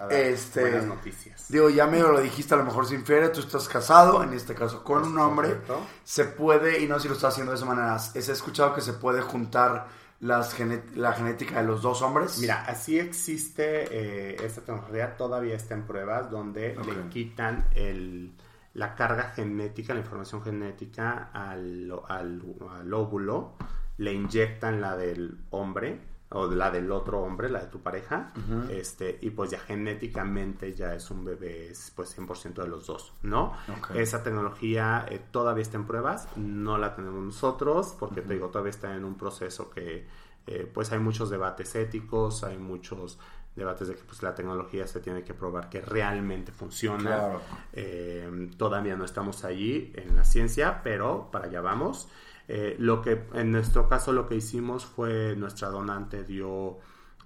este, 0.09 0.61
buenas 0.61 0.85
noticias. 0.85 1.45
Digo, 1.47 1.69
ya 1.69 1.87
medio 1.87 2.11
lo 2.11 2.19
dijiste, 2.19 2.55
a 2.55 2.57
lo 2.57 2.65
mejor 2.65 2.85
sin 2.85 3.05
fiere, 3.05 3.29
tú 3.29 3.39
estás 3.39 3.69
casado, 3.69 4.21
en 4.21 4.33
este 4.33 4.53
caso 4.53 4.83
con 4.83 5.03
un 5.03 5.17
hombre. 5.17 5.61
Se 6.03 6.25
puede, 6.25 6.81
y 6.81 6.87
no 6.87 6.95
sé 6.95 7.03
si 7.03 7.07
lo 7.07 7.13
está 7.13 7.29
haciendo 7.29 7.53
de 7.53 7.57
esa 7.57 7.65
manera, 7.65 7.97
he 8.13 8.19
escuchado 8.19 8.75
que 8.75 8.81
se 8.81 8.93
puede 8.93 9.21
juntar 9.21 9.87
las 10.19 10.59
la 10.95 11.13
genética 11.13 11.61
de 11.61 11.67
los 11.67 11.81
dos 11.81 12.01
hombres. 12.01 12.37
Mira, 12.39 12.65
así 12.65 12.99
existe 12.99 13.87
eh, 13.89 14.35
esta 14.43 14.59
tecnología, 14.59 15.15
todavía 15.15 15.55
está 15.55 15.73
en 15.75 15.83
pruebas, 15.83 16.29
donde 16.29 16.75
le 16.75 17.09
quitan 17.09 17.69
el, 17.75 18.33
la 18.73 18.95
carga 18.95 19.31
genética, 19.35 19.93
la 19.93 20.01
información 20.01 20.41
genética 20.43 21.29
al, 21.33 21.91
al, 22.07 22.41
al 22.71 22.93
óvulo, 22.93 23.53
le 23.97 24.13
inyectan 24.13 24.81
la 24.81 24.95
del 24.95 25.39
hombre 25.49 25.99
o 26.31 26.45
la 26.47 26.69
del 26.69 26.91
otro 26.91 27.21
hombre, 27.21 27.49
la 27.49 27.61
de 27.61 27.67
tu 27.67 27.81
pareja, 27.81 28.31
este, 28.69 29.17
y 29.21 29.31
pues 29.31 29.49
ya 29.49 29.59
genéticamente 29.59 30.73
ya 30.75 30.93
es 30.93 31.09
un 31.09 31.25
bebé 31.25 31.73
pues 31.95 32.17
100% 32.17 32.61
de 32.61 32.67
los 32.67 32.85
dos, 32.85 33.13
¿no? 33.23 33.53
Esa 33.95 34.21
tecnología 34.21 35.05
eh, 35.09 35.19
todavía 35.31 35.63
está 35.63 35.77
en 35.77 35.87
pruebas, 35.87 36.27
no 36.37 36.77
la 36.77 36.95
tenemos 36.95 37.23
nosotros, 37.23 37.95
porque 37.99 38.21
te 38.21 38.35
digo, 38.35 38.49
todavía 38.49 38.69
está 38.69 38.95
en 38.95 39.05
un 39.05 39.15
proceso 39.15 39.71
que 39.71 40.05
eh, 40.45 40.69
pues 40.71 40.91
hay 40.91 40.99
muchos 40.99 41.31
debates 41.31 41.73
éticos, 41.75 42.43
hay 42.43 42.57
muchos 42.57 43.17
debates 43.59 43.87
de 43.87 43.95
que 43.95 44.03
pues 44.03 44.23
la 44.23 44.33
tecnología 44.33 44.87
se 44.87 44.99
tiene 44.99 45.23
que 45.23 45.33
probar 45.33 45.69
que 45.69 45.81
realmente 45.81 46.51
funciona. 46.51 47.33
Eh, 47.73 48.49
todavía 48.57 48.95
no 48.95 49.05
estamos 49.05 49.43
allí 49.43 49.91
en 49.95 50.15
la 50.15 50.25
ciencia, 50.25 50.81
pero 50.83 51.29
para 51.31 51.45
allá 51.45 51.61
vamos. 51.61 52.07
Eh, 52.47 52.75
lo 52.79 53.01
que 53.01 53.25
en 53.33 53.51
nuestro 53.51 53.87
caso 53.87 54.11
lo 54.11 54.27
que 54.27 54.35
hicimos 54.35 54.85
fue 54.85 55.35
nuestra 55.35 55.69
donante 55.69 56.23
dio 56.23 56.79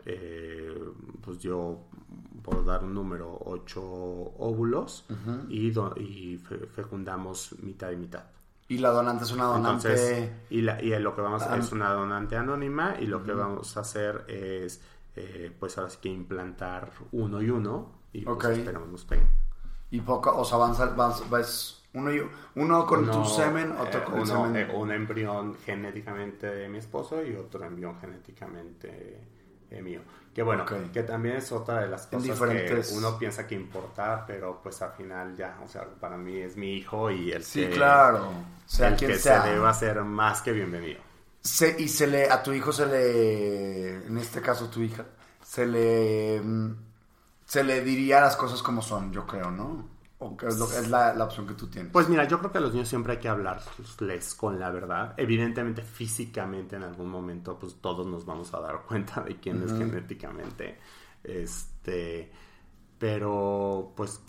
eh, 0.05 0.77
pues 1.21 1.39
dio 1.39 1.79
por 2.41 2.65
dar 2.65 2.83
un 2.83 2.93
número 2.93 3.39
ocho 3.45 3.81
óvulos 3.81 5.05
y, 5.47 5.71
y 6.01 6.37
fecundamos 6.75 7.55
mitad 7.61 7.91
y 7.91 7.95
mitad 7.95 8.23
y 8.67 8.77
la 8.79 8.89
donante 8.89 9.23
es 9.23 9.31
una 9.31 9.45
donante 9.45 10.45
y, 10.49 10.59
y 10.59 10.99
lo 10.99 11.15
que 11.15 11.21
vamos 11.21 11.43
a 11.43 11.45
hacer 11.45 11.59
es 11.59 11.71
una 11.71 11.91
donante 11.91 12.35
anónima 12.35 12.95
y 12.99 13.05
lo 13.05 13.23
que 13.23 13.33
vamos 13.33 13.75
a 13.77 13.81
hacer 13.81 14.25
es 14.27 14.81
eh, 15.15 15.51
pues 15.57 15.77
ahora 15.77 15.89
sí 15.89 15.97
que 16.01 16.09
implantar 16.09 16.91
uno 17.11 17.41
y 17.41 17.49
uno 17.49 17.91
y 18.11 18.25
pues 18.25 18.57
esperamos 18.57 18.89
nos 18.89 19.05
peguen 19.05 19.27
y 19.91 20.01
poco 20.01 20.35
o 20.35 20.43
sea 20.43 20.57
avanza, 20.57 20.83
avanza, 20.83 21.23
uno, 21.93 22.11
uno 22.55 22.85
con 22.87 23.09
tu 23.09 23.25
semen, 23.25 23.71
otro 23.73 23.99
eh, 23.99 24.03
con 24.03 24.19
el 24.19 24.27
semen. 24.27 24.55
Eh, 24.55 24.73
un 24.73 24.91
embrión 24.91 25.55
genéticamente 25.63 26.47
de 26.47 26.67
mi 26.67 26.79
esposo 26.79 27.23
y 27.23 27.35
otro 27.35 27.63
embrión 27.63 27.99
genéticamente 27.99 29.21
eh, 29.69 29.81
mío. 29.81 30.01
Que 30.33 30.41
bueno, 30.41 30.65
que 30.91 31.03
también 31.03 31.35
es 31.35 31.51
otra 31.51 31.81
de 31.81 31.87
las 31.89 32.07
cosas 32.07 32.39
que 32.39 32.81
uno 32.95 33.19
piensa 33.19 33.45
que 33.45 33.53
importa, 33.53 34.23
pero 34.25 34.59
pues 34.63 34.81
al 34.81 34.93
final 34.93 35.37
ya, 35.37 35.59
o 35.63 35.67
sea, 35.67 35.85
para 35.99 36.17
mí 36.17 36.37
es 36.37 36.57
mi 36.57 36.73
hijo 36.73 37.11
y 37.11 37.31
el 37.31 37.43
sí, 37.43 37.67
claro. 37.67 38.31
Sea 38.65 38.87
el 38.87 38.95
que 38.95 39.15
se 39.15 39.29
debe 39.29 39.67
hacer 39.67 40.01
más 40.03 40.41
que 40.41 40.53
bienvenido. 40.53 41.01
Se, 41.43 41.75
y 41.77 41.89
se 41.89 42.07
le, 42.07 42.29
a 42.29 42.41
tu 42.41 42.53
hijo 42.53 42.71
se 42.71 42.85
le, 42.85 44.05
en 44.07 44.17
este 44.17 44.41
caso 44.41 44.69
tu 44.69 44.81
hija, 44.81 45.05
se 45.43 45.65
le, 45.65 46.41
mm, 46.41 46.75
se 47.45 47.63
le 47.63 47.81
diría 47.81 48.21
las 48.21 48.37
cosas 48.37 48.63
como 48.63 48.81
son, 48.81 49.11
yo 49.11 49.27
creo, 49.27 49.51
¿no? 49.51 49.93
es, 50.47 50.89
la, 50.89 51.23
opción 51.23 51.47
que 51.47 51.53
tú 51.53 51.67
tienes? 51.67 51.91
Pues 51.91 52.07
mira, 52.09 52.27
yo 52.27 52.39
creo 52.39 52.51
que 52.51 52.57
a 52.57 52.61
los 52.61 52.73
niños 52.73 52.87
siempre 52.87 53.13
hay 53.13 53.19
que 53.19 53.29
hablarles 53.29 54.35
con 54.35 54.59
la 54.59 54.69
verdad. 54.71 55.13
Evidentemente, 55.17 55.81
físicamente, 55.81 56.75
en 56.75 56.83
algún 56.83 57.09
momento, 57.09 57.57
pues 57.59 57.75
todos 57.81 58.05
nos 58.07 58.25
vamos 58.25 58.53
a 58.53 58.59
dar 58.59 58.83
cuenta 58.87 59.21
de 59.21 59.37
quién 59.37 59.61
es 59.63 59.71
genéticamente. 59.71 60.79
Este. 61.23 62.31
Pero, 62.97 63.93
pues, 63.97 64.21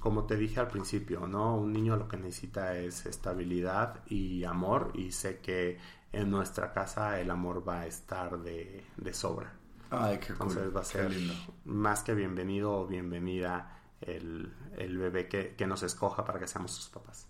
como 0.00 0.24
te 0.24 0.36
dije 0.36 0.58
al 0.58 0.66
principio, 0.66 1.28
¿no? 1.28 1.56
Un 1.56 1.72
niño 1.72 1.96
lo 1.96 2.08
que 2.08 2.16
necesita 2.16 2.76
es 2.76 3.06
estabilidad 3.06 4.00
y 4.06 4.42
amor. 4.42 4.90
Y 4.94 5.12
sé 5.12 5.38
que 5.38 5.78
en 6.12 6.30
nuestra 6.30 6.72
casa 6.72 7.20
el 7.20 7.30
amor 7.30 7.66
va 7.66 7.80
a 7.80 7.86
estar 7.86 8.38
de, 8.38 8.84
sobra. 9.12 9.52
Ay, 9.90 10.18
qué 10.18 10.32
Entonces 10.32 10.74
va 10.74 10.80
a 10.80 10.84
ser 10.84 11.10
más 11.64 12.02
que 12.02 12.14
bienvenido 12.14 12.72
o 12.72 12.86
bienvenida 12.86 13.80
el, 14.00 14.52
el 14.76 14.98
bebé 14.98 15.28
que, 15.28 15.54
que, 15.56 15.66
nos 15.66 15.82
escoja 15.82 16.24
para 16.24 16.38
que 16.38 16.46
seamos 16.46 16.72
sus 16.72 16.88
papás. 16.88 17.26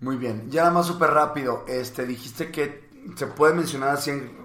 Muy 0.00 0.16
bien, 0.16 0.50
ya 0.50 0.70
más 0.70 0.86
súper 0.86 1.10
rápido, 1.10 1.64
este, 1.66 2.06
dijiste 2.06 2.50
que 2.50 2.90
se 3.16 3.26
puede 3.26 3.54
mencionar 3.54 3.90
así 3.90 4.10
en 4.10 4.36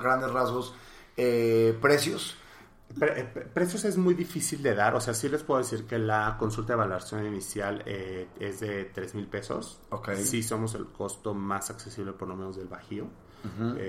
grandes 0.00 0.30
rasgos 0.30 0.74
eh, 1.16 1.76
precios. 1.80 2.36
Eh, 3.00 3.24
precios 3.52 3.84
es 3.84 3.96
muy 3.96 4.14
difícil 4.14 4.62
de 4.62 4.74
dar, 4.74 4.94
o 4.94 5.00
sea, 5.00 5.12
sí 5.12 5.28
les 5.28 5.42
puedo 5.42 5.58
decir 5.58 5.86
que 5.86 5.98
la 5.98 6.36
consulta 6.38 6.72
de 6.72 6.78
valoración 6.78 7.26
inicial 7.26 7.82
eh, 7.84 8.28
es 8.38 8.60
de 8.60 8.84
3 8.86 9.14
mil 9.14 9.26
pesos. 9.26 9.80
Okay. 9.90 10.24
Sí 10.24 10.42
somos 10.42 10.74
el 10.74 10.86
costo 10.86 11.34
más 11.34 11.70
accesible 11.70 12.12
por 12.12 12.28
lo 12.28 12.36
menos 12.36 12.56
del 12.56 12.68
Bajío, 12.68 13.06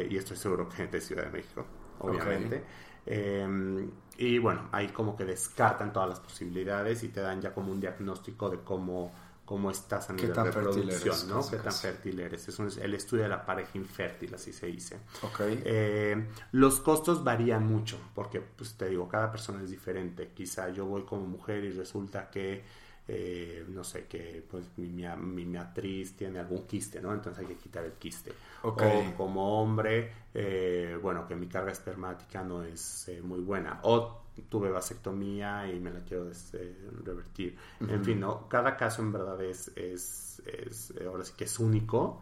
y 0.09 0.17
estoy 0.17 0.37
seguro 0.37 0.67
que 0.69 0.87
de 0.87 1.01
Ciudad 1.01 1.23
de 1.23 1.31
México, 1.31 1.65
obviamente. 1.99 2.63
Em, 3.09 3.89
y 4.17 4.37
bueno, 4.37 4.67
ahí 4.73 4.89
como 4.89 5.15
que 5.15 5.23
descartan 5.23 5.93
todas 5.93 6.09
las 6.09 6.19
posibilidades 6.19 7.03
y 7.03 7.07
te 7.07 7.21
dan 7.21 7.41
ya 7.41 7.53
como 7.53 7.71
un 7.71 7.79
diagnóstico 7.79 8.49
de 8.49 8.59
cómo, 8.59 9.13
cómo 9.45 9.71
estás 9.71 10.09
a 10.09 10.13
nivel 10.13 10.33
de 10.33 10.43
reproducción, 10.43 11.29
¿no? 11.29 11.49
Qué 11.49 11.55
tan 11.55 11.71
fértil 11.71 12.19
eres. 12.19 12.49
Es 12.49 12.59
el 12.77 12.93
estudio 12.93 13.23
de 13.23 13.29
la 13.29 13.45
pareja 13.45 13.77
infértil, 13.77 14.35
así 14.35 14.51
se 14.51 14.67
dice. 14.67 14.99
Eh, 15.39 16.27
los 16.51 16.81
costos 16.81 17.23
varían 17.23 17.65
mucho, 17.65 17.97
porque, 18.13 18.41
pues 18.41 18.73
te 18.73 18.89
digo, 18.89 19.07
cada 19.07 19.31
persona 19.31 19.63
es 19.63 19.69
diferente. 19.69 20.31
Quizá 20.33 20.69
yo 20.69 20.85
voy 20.85 21.03
como 21.03 21.25
mujer 21.25 21.63
y 21.63 21.71
resulta 21.71 22.29
que 22.29 22.65
eh, 23.09 23.65
no 23.69 23.85
sé, 23.85 24.05
que 24.05 24.43
pues 24.49 24.65
mi, 24.75 24.89
mi, 24.89 25.45
matriz 25.45 26.17
tiene 26.17 26.39
algún 26.39 26.67
quiste, 26.67 26.99
¿no? 26.99 27.13
Entonces 27.13 27.39
hay 27.41 27.55
que 27.55 27.61
quitar 27.61 27.85
el 27.85 27.93
quiste. 27.93 28.33
O 28.63 28.75
como 29.15 29.61
hombre, 29.61 30.11
eh, 30.33 30.97
bueno, 31.01 31.25
que 31.25 31.35
mi 31.35 31.47
carga 31.47 31.71
espermática 31.71 32.43
no 32.43 32.63
es 32.63 33.07
eh, 33.07 33.21
muy 33.21 33.39
buena. 33.39 33.79
O 33.83 34.23
tuve 34.49 34.69
vasectomía 34.69 35.71
y 35.71 35.79
me 35.79 35.91
la 35.91 36.01
quiero 36.01 36.29
revertir. 37.03 37.55
En 37.79 38.03
fin, 38.03 38.19
¿no? 38.19 38.47
Cada 38.49 38.75
caso 38.75 39.01
en 39.01 39.11
verdad 39.13 39.41
es, 39.41 39.69
es, 39.75 40.41
es 40.45 40.93
ahora 41.05 41.23
sí 41.23 41.33
que 41.37 41.45
es 41.45 41.59
único. 41.59 42.21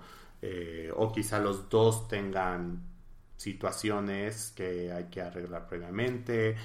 o 0.95 1.11
quizá 1.11 1.39
los 1.39 1.67
dos 1.67 2.07
tengan 2.07 2.79
situaciones 3.38 4.53
que 4.55 4.91
hay 4.91 5.05
que 5.05 5.21
arreglar 5.21 5.67
previamente. 5.67 6.55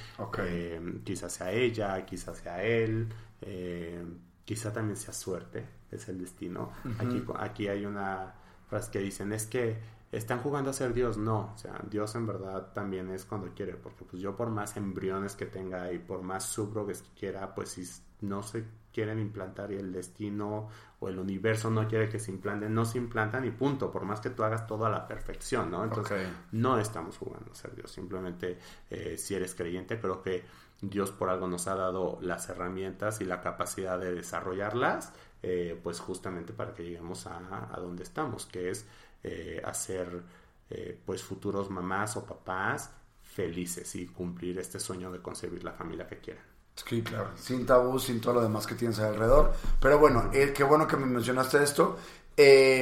quizás 1.04 1.32
sea 1.32 1.52
ella, 1.52 2.04
quizás 2.04 2.36
sea 2.36 2.62
él. 2.62 3.08
Eh, 3.42 4.04
quizá 4.44 4.72
también 4.72 4.96
sea 4.96 5.14
suerte, 5.14 5.66
es 5.90 6.08
el 6.08 6.18
destino. 6.18 6.72
aquí, 6.98 7.24
aquí 7.36 7.68
hay 7.68 7.86
una 7.86 8.34
frase 8.68 8.90
que 8.90 8.98
dicen, 9.00 9.32
es 9.32 9.46
que 9.46 9.78
están 10.12 10.40
jugando 10.40 10.70
a 10.70 10.72
ser 10.72 10.92
Dios, 10.92 11.18
no, 11.18 11.52
o 11.54 11.58
sea, 11.58 11.80
Dios 11.88 12.14
en 12.16 12.26
verdad 12.26 12.72
también 12.72 13.10
es 13.10 13.24
cuando 13.24 13.54
quiere, 13.54 13.74
porque 13.74 14.04
pues 14.04 14.20
yo 14.20 14.36
por 14.36 14.50
más 14.50 14.76
embriones 14.76 15.36
que 15.36 15.46
tenga 15.46 15.92
y 15.92 15.98
por 15.98 16.22
más 16.22 16.44
subrogues 16.46 17.02
que 17.02 17.20
quiera, 17.20 17.54
pues 17.54 17.70
si 17.70 17.84
no 18.22 18.42
se 18.42 18.64
quieren 18.92 19.20
implantar 19.20 19.70
y 19.70 19.76
el 19.76 19.92
destino 19.92 20.68
o 20.98 21.08
el 21.08 21.18
universo 21.18 21.70
no 21.70 21.86
quiere 21.86 22.08
que 22.08 22.18
se 22.18 22.32
implanten, 22.32 22.74
no 22.74 22.84
se 22.84 22.98
implantan 22.98 23.44
y 23.44 23.52
punto, 23.52 23.90
por 23.92 24.04
más 24.04 24.20
que 24.20 24.30
tú 24.30 24.42
hagas 24.42 24.66
todo 24.66 24.84
a 24.84 24.90
la 24.90 25.06
perfección, 25.06 25.70
¿no? 25.70 25.84
Entonces, 25.84 26.28
no 26.52 26.78
estamos 26.78 27.16
jugando 27.16 27.52
a 27.52 27.54
ser 27.54 27.74
Dios, 27.76 27.90
simplemente 27.92 28.58
eh, 28.90 29.16
si 29.16 29.36
eres 29.36 29.54
creyente, 29.54 30.00
creo 30.00 30.20
que 30.20 30.44
Dios 30.82 31.10
por 31.10 31.28
algo 31.28 31.46
nos 31.46 31.66
ha 31.66 31.74
dado 31.74 32.18
las 32.22 32.48
herramientas 32.48 33.20
y 33.20 33.24
la 33.24 33.40
capacidad 33.40 33.98
de 33.98 34.14
desarrollarlas, 34.14 35.12
eh, 35.42 35.78
pues 35.82 36.00
justamente 36.00 36.52
para 36.52 36.74
que 36.74 36.84
lleguemos 36.84 37.26
a, 37.26 37.68
a 37.72 37.78
donde 37.80 38.02
estamos, 38.02 38.46
que 38.46 38.70
es 38.70 38.86
eh, 39.22 39.60
hacer 39.64 40.22
eh, 40.70 40.98
pues 41.04 41.22
futuros 41.22 41.70
mamás 41.70 42.16
o 42.16 42.24
papás 42.24 42.90
felices 43.22 43.94
y 43.94 44.06
cumplir 44.06 44.58
este 44.58 44.80
sueño 44.80 45.12
de 45.12 45.20
concebir 45.20 45.62
la 45.64 45.72
familia 45.72 46.06
que 46.06 46.18
quieran. 46.18 46.44
Sí, 46.74 47.02
claro, 47.02 47.30
sin 47.36 47.66
tabú, 47.66 47.98
sin 47.98 48.20
todo 48.20 48.34
lo 48.34 48.42
demás 48.42 48.66
que 48.66 48.74
tienes 48.74 48.98
alrededor. 49.00 49.52
Pero 49.80 49.98
bueno, 49.98 50.30
qué 50.32 50.64
bueno 50.64 50.86
que 50.86 50.96
me 50.96 51.04
mencionaste 51.04 51.62
esto. 51.62 51.98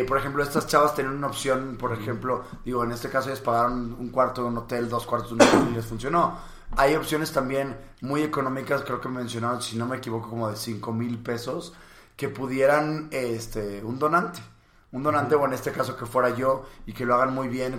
por 0.06 0.18
ejemplo, 0.18 0.42
estas 0.42 0.68
chavas 0.68 0.94
tienen 0.94 1.14
una 1.14 1.26
opción, 1.26 1.76
por 1.76 1.92
ejemplo, 1.92 2.44
digo, 2.64 2.84
en 2.84 2.92
este 2.92 3.08
caso 3.08 3.28
ellas 3.28 3.40
pagaron 3.40 3.96
un 3.98 4.10
cuarto 4.10 4.42
de 4.42 4.48
un 4.48 4.58
hotel, 4.58 4.88
dos 4.88 5.04
cuartos 5.04 5.30
de 5.30 5.34
un 5.34 5.42
hotel 5.42 5.68
y 5.72 5.74
les 5.74 5.84
funcionó 5.84 6.38
hay 6.76 6.94
opciones 6.94 7.32
también 7.32 7.76
muy 8.00 8.22
económicas, 8.22 8.82
creo 8.82 9.00
que 9.00 9.08
mencionaron, 9.08 9.62
si 9.62 9.76
no 9.76 9.86
me 9.86 9.96
equivoco, 9.96 10.28
como 10.28 10.50
de 10.50 10.56
5 10.56 10.92
mil 10.92 11.18
pesos, 11.18 11.72
que 12.16 12.28
pudieran, 12.28 13.08
este, 13.10 13.82
un 13.84 13.98
donante. 13.98 14.40
Un 14.90 15.02
donante, 15.02 15.34
o 15.34 15.44
en 15.44 15.52
este 15.52 15.70
caso 15.70 15.96
que 15.96 16.06
fuera 16.06 16.30
yo, 16.30 16.64
y 16.86 16.94
que 16.94 17.04
lo 17.04 17.14
hagan 17.14 17.34
muy 17.34 17.48
bien, 17.48 17.78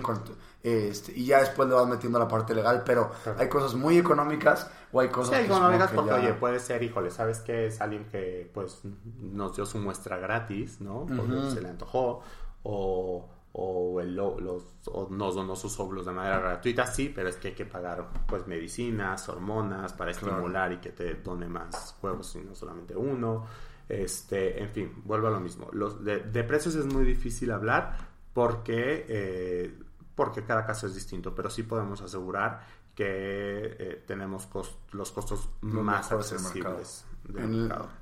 este, 0.62 1.12
y 1.12 1.26
ya 1.26 1.40
después 1.40 1.68
le 1.68 1.74
vas 1.74 1.88
metiendo 1.88 2.20
la 2.20 2.28
parte 2.28 2.54
legal, 2.54 2.82
pero 2.86 3.10
hay 3.36 3.48
cosas 3.48 3.74
muy 3.74 3.98
económicas 3.98 4.70
o 4.92 5.00
hay 5.00 5.08
cosas 5.08 5.38
sí, 5.38 5.44
económicas 5.46 5.90
porque, 5.90 6.12
oye, 6.12 6.34
puede 6.34 6.60
ser, 6.60 6.82
híjole, 6.84 7.10
¿sabes 7.10 7.40
qué? 7.40 7.66
Es 7.66 7.80
alguien 7.80 8.04
que, 8.04 8.48
pues, 8.54 8.82
nos 9.18 9.56
dio 9.56 9.66
su 9.66 9.78
muestra 9.78 10.18
gratis, 10.18 10.80
¿no? 10.80 11.06
Porque 11.06 11.50
se 11.50 11.60
le 11.60 11.70
antojó, 11.70 12.22
o 12.62 13.28
o, 13.52 14.00
el, 14.00 14.14
los, 14.14 14.64
nos 15.10 15.34
donó 15.34 15.56
sus 15.56 15.78
óvulos 15.80 16.06
de 16.06 16.12
manera 16.12 16.38
gratuita, 16.38 16.86
sí, 16.86 17.10
pero 17.14 17.28
es 17.28 17.36
que 17.36 17.48
hay 17.48 17.54
que 17.54 17.66
pagar 17.66 18.08
pues 18.26 18.46
medicinas, 18.46 19.28
hormonas 19.28 19.92
para 19.92 20.12
estimular 20.12 20.72
y 20.72 20.76
que 20.78 20.90
te 20.90 21.14
done 21.14 21.48
más 21.48 21.96
huevos 22.00 22.34
y 22.36 22.40
no 22.40 22.54
solamente 22.54 22.94
uno. 22.94 23.46
Este, 23.88 24.62
en 24.62 24.70
fin, 24.70 25.02
vuelvo 25.04 25.26
a 25.26 25.30
lo 25.30 25.40
mismo. 25.40 25.68
Los, 25.72 26.04
de, 26.04 26.44
precios 26.44 26.76
es 26.76 26.86
muy 26.86 27.04
difícil 27.04 27.50
hablar 27.50 27.96
porque, 28.32 29.04
eh, 29.08 29.78
porque 30.14 30.44
cada 30.44 30.64
caso 30.64 30.86
es 30.86 30.94
distinto, 30.94 31.34
pero 31.34 31.50
sí 31.50 31.64
podemos 31.64 32.00
asegurar 32.00 32.60
que 32.94 33.04
eh, 33.04 34.04
tenemos 34.06 34.48
los 34.92 35.10
costos 35.10 35.48
más 35.60 36.12
accesibles 36.12 37.04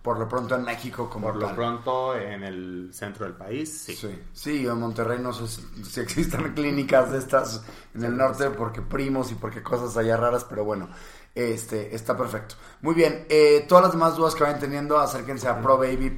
por 0.02 0.18
lo 0.18 0.28
pronto 0.28 0.54
en 0.56 0.64
México 0.64 1.08
como 1.08 1.28
Por 1.28 1.36
lo 1.36 1.54
pronto 1.54 2.16
en 2.16 2.42
el 2.44 2.90
centro 2.92 3.24
del 3.24 3.34
país, 3.34 3.82
sí. 3.82 4.18
Sí, 4.32 4.66
en 4.66 4.78
Monterrey 4.78 5.18
no 5.20 5.32
sé 5.32 5.46
si, 5.46 6.00
existen 6.00 6.52
clínicas 6.54 7.12
de 7.12 7.18
estas 7.18 7.64
en 7.94 8.04
el 8.04 8.16
norte 8.16 8.50
porque 8.50 8.82
primos 8.82 9.30
y 9.32 9.34
porque 9.34 9.62
cosas 9.62 9.96
allá 9.96 10.16
raras, 10.16 10.44
pero 10.44 10.64
bueno, 10.64 10.88
este, 11.34 11.94
está 11.94 12.16
perfecto. 12.16 12.54
Muy 12.82 12.94
bien, 12.94 13.26
eh, 13.28 13.64
todas 13.68 13.84
las 13.84 13.92
demás 13.92 14.16
dudas 14.16 14.34
que 14.34 14.42
vayan 14.42 14.58
teniendo, 14.58 14.98
acérquense 14.98 15.46
a 15.48 15.60
probaby. 15.60 16.16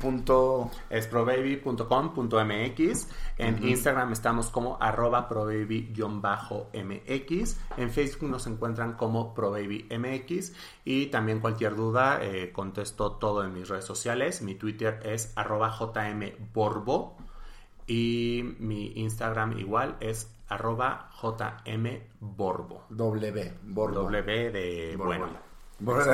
Es 0.88 1.06
probaby.com.mx. 1.06 3.08
En 3.38 3.66
Instagram 3.66 4.12
estamos 4.12 4.50
como 4.50 4.76
arroba 4.80 5.28
probaby-mx. 5.28 7.56
En 7.76 7.90
Facebook 7.90 8.30
nos 8.30 8.46
encuentran 8.46 8.94
como 8.94 9.34
probabymx. 9.34 10.52
Y 10.84 11.06
también 11.06 11.40
cualquier 11.40 11.76
duda, 11.76 12.20
eh, 12.22 12.52
contesto 12.52 13.12
todo 13.12 13.44
en 13.44 13.52
mis 13.52 13.68
redes 13.68 13.84
sociales. 13.84 14.42
Mi 14.42 14.54
Twitter 14.54 15.00
es 15.04 15.32
arroba 15.36 15.70
jmborbo. 15.70 17.16
Y 17.86 18.56
mi 18.58 18.92
Instagram 18.96 19.58
igual 19.58 19.96
es 20.00 20.28
arroba 20.50 21.10
jmborbo. 21.64 22.84
W, 22.90 23.58
borbo. 23.62 24.02
W 24.02 24.50
de 24.50 24.96
bueno. 24.96 25.50
Bueno, 25.82 26.04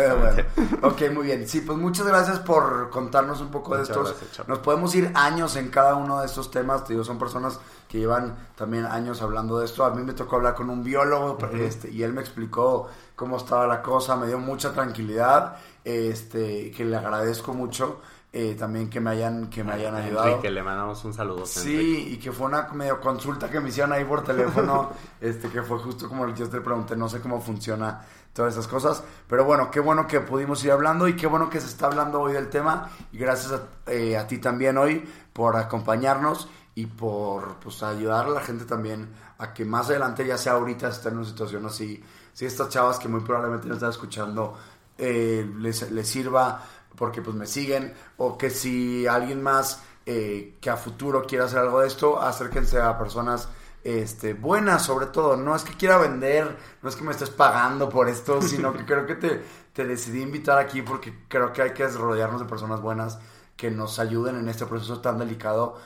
ok, 0.83 1.03
muy 1.13 1.25
bien. 1.25 1.49
Sí, 1.49 1.61
pues 1.61 1.77
muchas 1.77 2.07
gracias 2.07 2.39
por 2.39 2.89
contarnos 2.89 3.41
un 3.41 3.51
poco 3.51 3.77
de 3.77 3.83
estos. 3.83 4.15
Nos 4.47 4.61
podemos 4.61 4.95
ir 4.95 5.11
años 5.15 5.57
en 5.57 5.71
cada 5.71 5.97
uno 5.97 6.21
de 6.21 6.27
estos 6.27 6.53
temas. 6.53 6.87
digo, 6.87 7.03
son 7.03 7.19
personas 7.19 7.59
que 7.89 7.99
llevan 7.99 8.37
también 8.55 8.87
años 8.87 9.23
hablando 9.23 9.59
de 9.59 9.65
esto. 9.65 9.85
A 9.85 9.91
mí 9.91 10.05
me 10.05 10.13
tocó 10.13 10.37
hablar 10.37 10.55
con 10.55 10.71
un 10.71 10.85
biólogo 10.85 11.37
este, 11.55 11.91
y 11.91 12.05
él 12.05 12.13
me 12.13 12.21
explicó 12.21 12.89
cómo 13.17 13.39
estaba 13.39 13.67
la 13.67 13.83
cosa. 13.83 14.15
Me 14.15 14.29
dio 14.29 14.39
mucha 14.39 14.73
tranquilidad, 14.73 15.57
este, 15.83 16.71
que 16.71 16.85
le 16.85 16.97
agradezco 16.97 17.53
mucho. 17.53 18.01
Eh, 18.33 18.55
también 18.59 18.91
que 18.91 19.01
me 19.01 19.11
hayan, 19.11 19.49
que 19.49 19.65
me 19.65 19.73
hayan 19.73 19.95
ayudado. 19.95 20.41
que 20.41 20.51
le 20.51 20.63
mandamos 20.63 21.03
un 21.05 21.15
saludo. 21.15 21.47
Sí, 21.47 22.09
y 22.13 22.17
que 22.19 22.33
fue 22.33 22.47
una 22.47 22.69
medio 22.69 23.01
consulta 23.01 23.49
que 23.51 23.61
me 23.61 23.71
hicieron 23.71 23.93
ahí 23.93 24.05
por 24.05 24.23
teléfono, 24.25 24.91
este 25.21 25.49
que 25.49 25.63
fue 25.63 25.79
justo 25.79 26.09
como 26.09 26.29
yo 26.35 26.49
te 26.49 26.61
pregunté, 26.61 26.97
no 26.97 27.09
sé 27.09 27.21
cómo 27.21 27.41
funciona 27.41 28.03
todas 28.35 28.53
esas 28.53 28.69
cosas, 28.69 29.03
pero 29.27 29.47
bueno, 29.47 29.71
qué 29.71 29.81
bueno 29.81 30.07
que 30.07 30.21
pudimos 30.21 30.63
ir 30.65 30.73
hablando 30.73 31.09
y 31.09 31.17
qué 31.17 31.27
bueno 31.27 31.49
que 31.49 31.61
se 31.61 31.69
está 31.69 31.87
hablando 31.87 32.21
hoy 32.21 32.35
del 32.35 32.51
tema 32.51 32.91
y 33.11 33.17
gracias 33.17 33.53
a, 33.53 33.91
eh, 33.91 34.19
a 34.19 34.27
ti 34.27 34.37
también 34.37 34.77
hoy 34.77 35.09
por 35.33 35.57
acompañarnos 35.57 36.47
y 36.75 36.85
por 36.85 37.55
pues, 37.61 37.83
ayudar 37.83 38.27
a 38.27 38.31
la 38.31 38.41
gente 38.43 38.67
también 38.67 39.09
a 39.39 39.55
que 39.55 39.65
más 39.65 39.89
adelante, 39.89 40.27
ya 40.27 40.37
sea 40.37 40.53
ahorita, 40.53 40.89
estén 40.89 41.13
en 41.13 41.19
una 41.21 41.27
situación 41.27 41.65
así, 41.65 42.05
si 42.35 42.45
estas 42.45 42.69
chavas 42.69 42.99
que 42.99 43.09
muy 43.09 43.23
probablemente 43.23 43.67
nos 43.67 43.79
están 43.79 43.91
escuchando 43.91 44.59
eh, 44.99 45.51
les, 45.59 45.91
les 45.91 46.07
sirva 46.07 46.63
porque 46.97 47.23
pues 47.23 47.37
me 47.37 47.47
siguen, 47.47 47.95
o 48.17 48.37
que 48.39 48.51
si 48.51 49.07
alguien 49.07 49.43
más 49.43 49.83
eh, 50.07 50.57
que 50.61 50.71
a 50.71 50.77
futuro 50.77 51.27
quiera 51.27 51.45
hacer 51.45 51.59
algo 51.59 51.81
de 51.81 51.89
esto, 51.89 52.21
acérquense 52.21 52.81
a 52.81 52.97
personas 52.99 53.49
este, 53.87 54.35
buenas 54.35 54.83
sobre 54.83 55.07
todo. 55.07 55.37
No 55.37 55.55
es 55.55 55.63
que 55.63 55.75
quiera 55.75 55.99
vender, 55.99 56.57
no 56.83 56.89
es 56.89 56.97
que 56.97 57.05
me 57.05 57.13
estés 57.13 57.31
pagando 57.31 57.89
por 57.89 58.09
esto, 58.09 58.43
sino 58.43 58.73
que 58.73 58.85
creo 58.85 59.07
que 59.07 59.15
te, 59.15 59.43
te 59.73 59.85
decidí 59.85 60.23
invitar 60.23 60.59
aquí 60.59 60.83
porque 60.83 61.27
creo 61.29 61.53
que 61.53 61.63
hay 61.63 61.73
que 61.73 61.87
rodearnos 61.89 62.41
de 62.41 62.47
personas 62.47 62.81
buenas 62.81 63.19
que 63.57 63.71
nos 63.71 63.99
ayuden 63.99 64.37
en 64.37 64.49
este 64.49 64.67
proceso 64.67 65.01
tan 65.01 65.19
delicado 65.19 65.79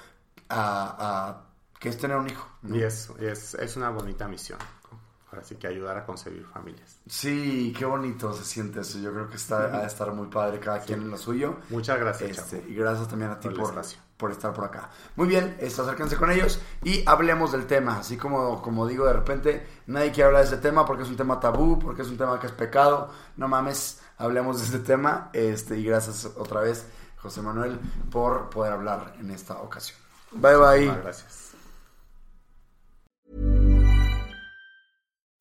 a, 0.48 1.42
que 1.78 1.88
es 1.88 1.98
tener 1.98 2.16
un 2.16 2.28
hijo. 2.28 2.48
Y 2.64 2.82
es, 2.82 3.10
es, 3.20 3.54
es 3.54 3.76
una 3.76 3.90
bonita 3.90 4.28
misión. 4.28 4.58
Así 5.38 5.54
que 5.54 5.68
ayudar 5.68 5.96
a 5.96 6.04
concebir 6.04 6.44
familias. 6.44 6.98
Sí, 7.06 7.74
qué 7.78 7.84
bonito 7.84 8.32
se 8.32 8.44
siente 8.44 8.80
eso. 8.80 8.98
Yo 8.98 9.12
creo 9.12 9.28
que 9.28 9.36
está 9.36 9.80
a 9.80 9.86
estar 9.86 10.12
muy 10.12 10.26
padre 10.26 10.58
cada 10.58 10.80
quien 10.80 11.02
en 11.02 11.10
lo 11.10 11.16
suyo. 11.16 11.58
Muchas 11.68 12.00
gracias. 12.00 12.38
Este, 12.38 12.64
y 12.68 12.74
gracias 12.74 13.08
también 13.08 13.30
a 13.30 13.38
ti 13.38 13.48
por, 13.48 13.80
por, 14.16 14.32
estar 14.32 14.52
por 14.52 14.64
acá. 14.64 14.90
Muy 15.14 15.28
bien, 15.28 15.56
esto, 15.60 15.82
acérquense 15.82 16.16
con 16.16 16.30
ellos 16.32 16.60
y 16.82 17.04
hablemos 17.06 17.52
del 17.52 17.66
tema. 17.66 17.98
Así 17.98 18.16
como, 18.16 18.60
como 18.60 18.86
digo, 18.86 19.06
de 19.06 19.12
repente 19.12 19.66
nadie 19.86 20.10
quiere 20.10 20.24
hablar 20.24 20.42
de 20.42 20.48
ese 20.48 20.56
tema 20.56 20.84
porque 20.84 21.04
es 21.04 21.08
un 21.08 21.16
tema 21.16 21.38
tabú, 21.38 21.78
porque 21.78 22.02
es 22.02 22.08
un 22.08 22.18
tema 22.18 22.40
que 22.40 22.48
es 22.48 22.52
pecado. 22.52 23.10
No 23.36 23.46
mames, 23.46 24.00
hablemos 24.18 24.58
de 24.58 24.64
este 24.64 24.78
tema. 24.80 25.30
Este, 25.32 25.78
y 25.78 25.84
gracias 25.84 26.24
otra 26.36 26.60
vez, 26.60 26.86
José 27.18 27.40
Manuel, 27.40 27.78
por 28.10 28.50
poder 28.50 28.72
hablar 28.72 29.14
en 29.20 29.30
esta 29.30 29.54
ocasión. 29.54 29.98
Bye 30.32 30.56
bye. 30.56 30.86
gracias. 30.86 31.49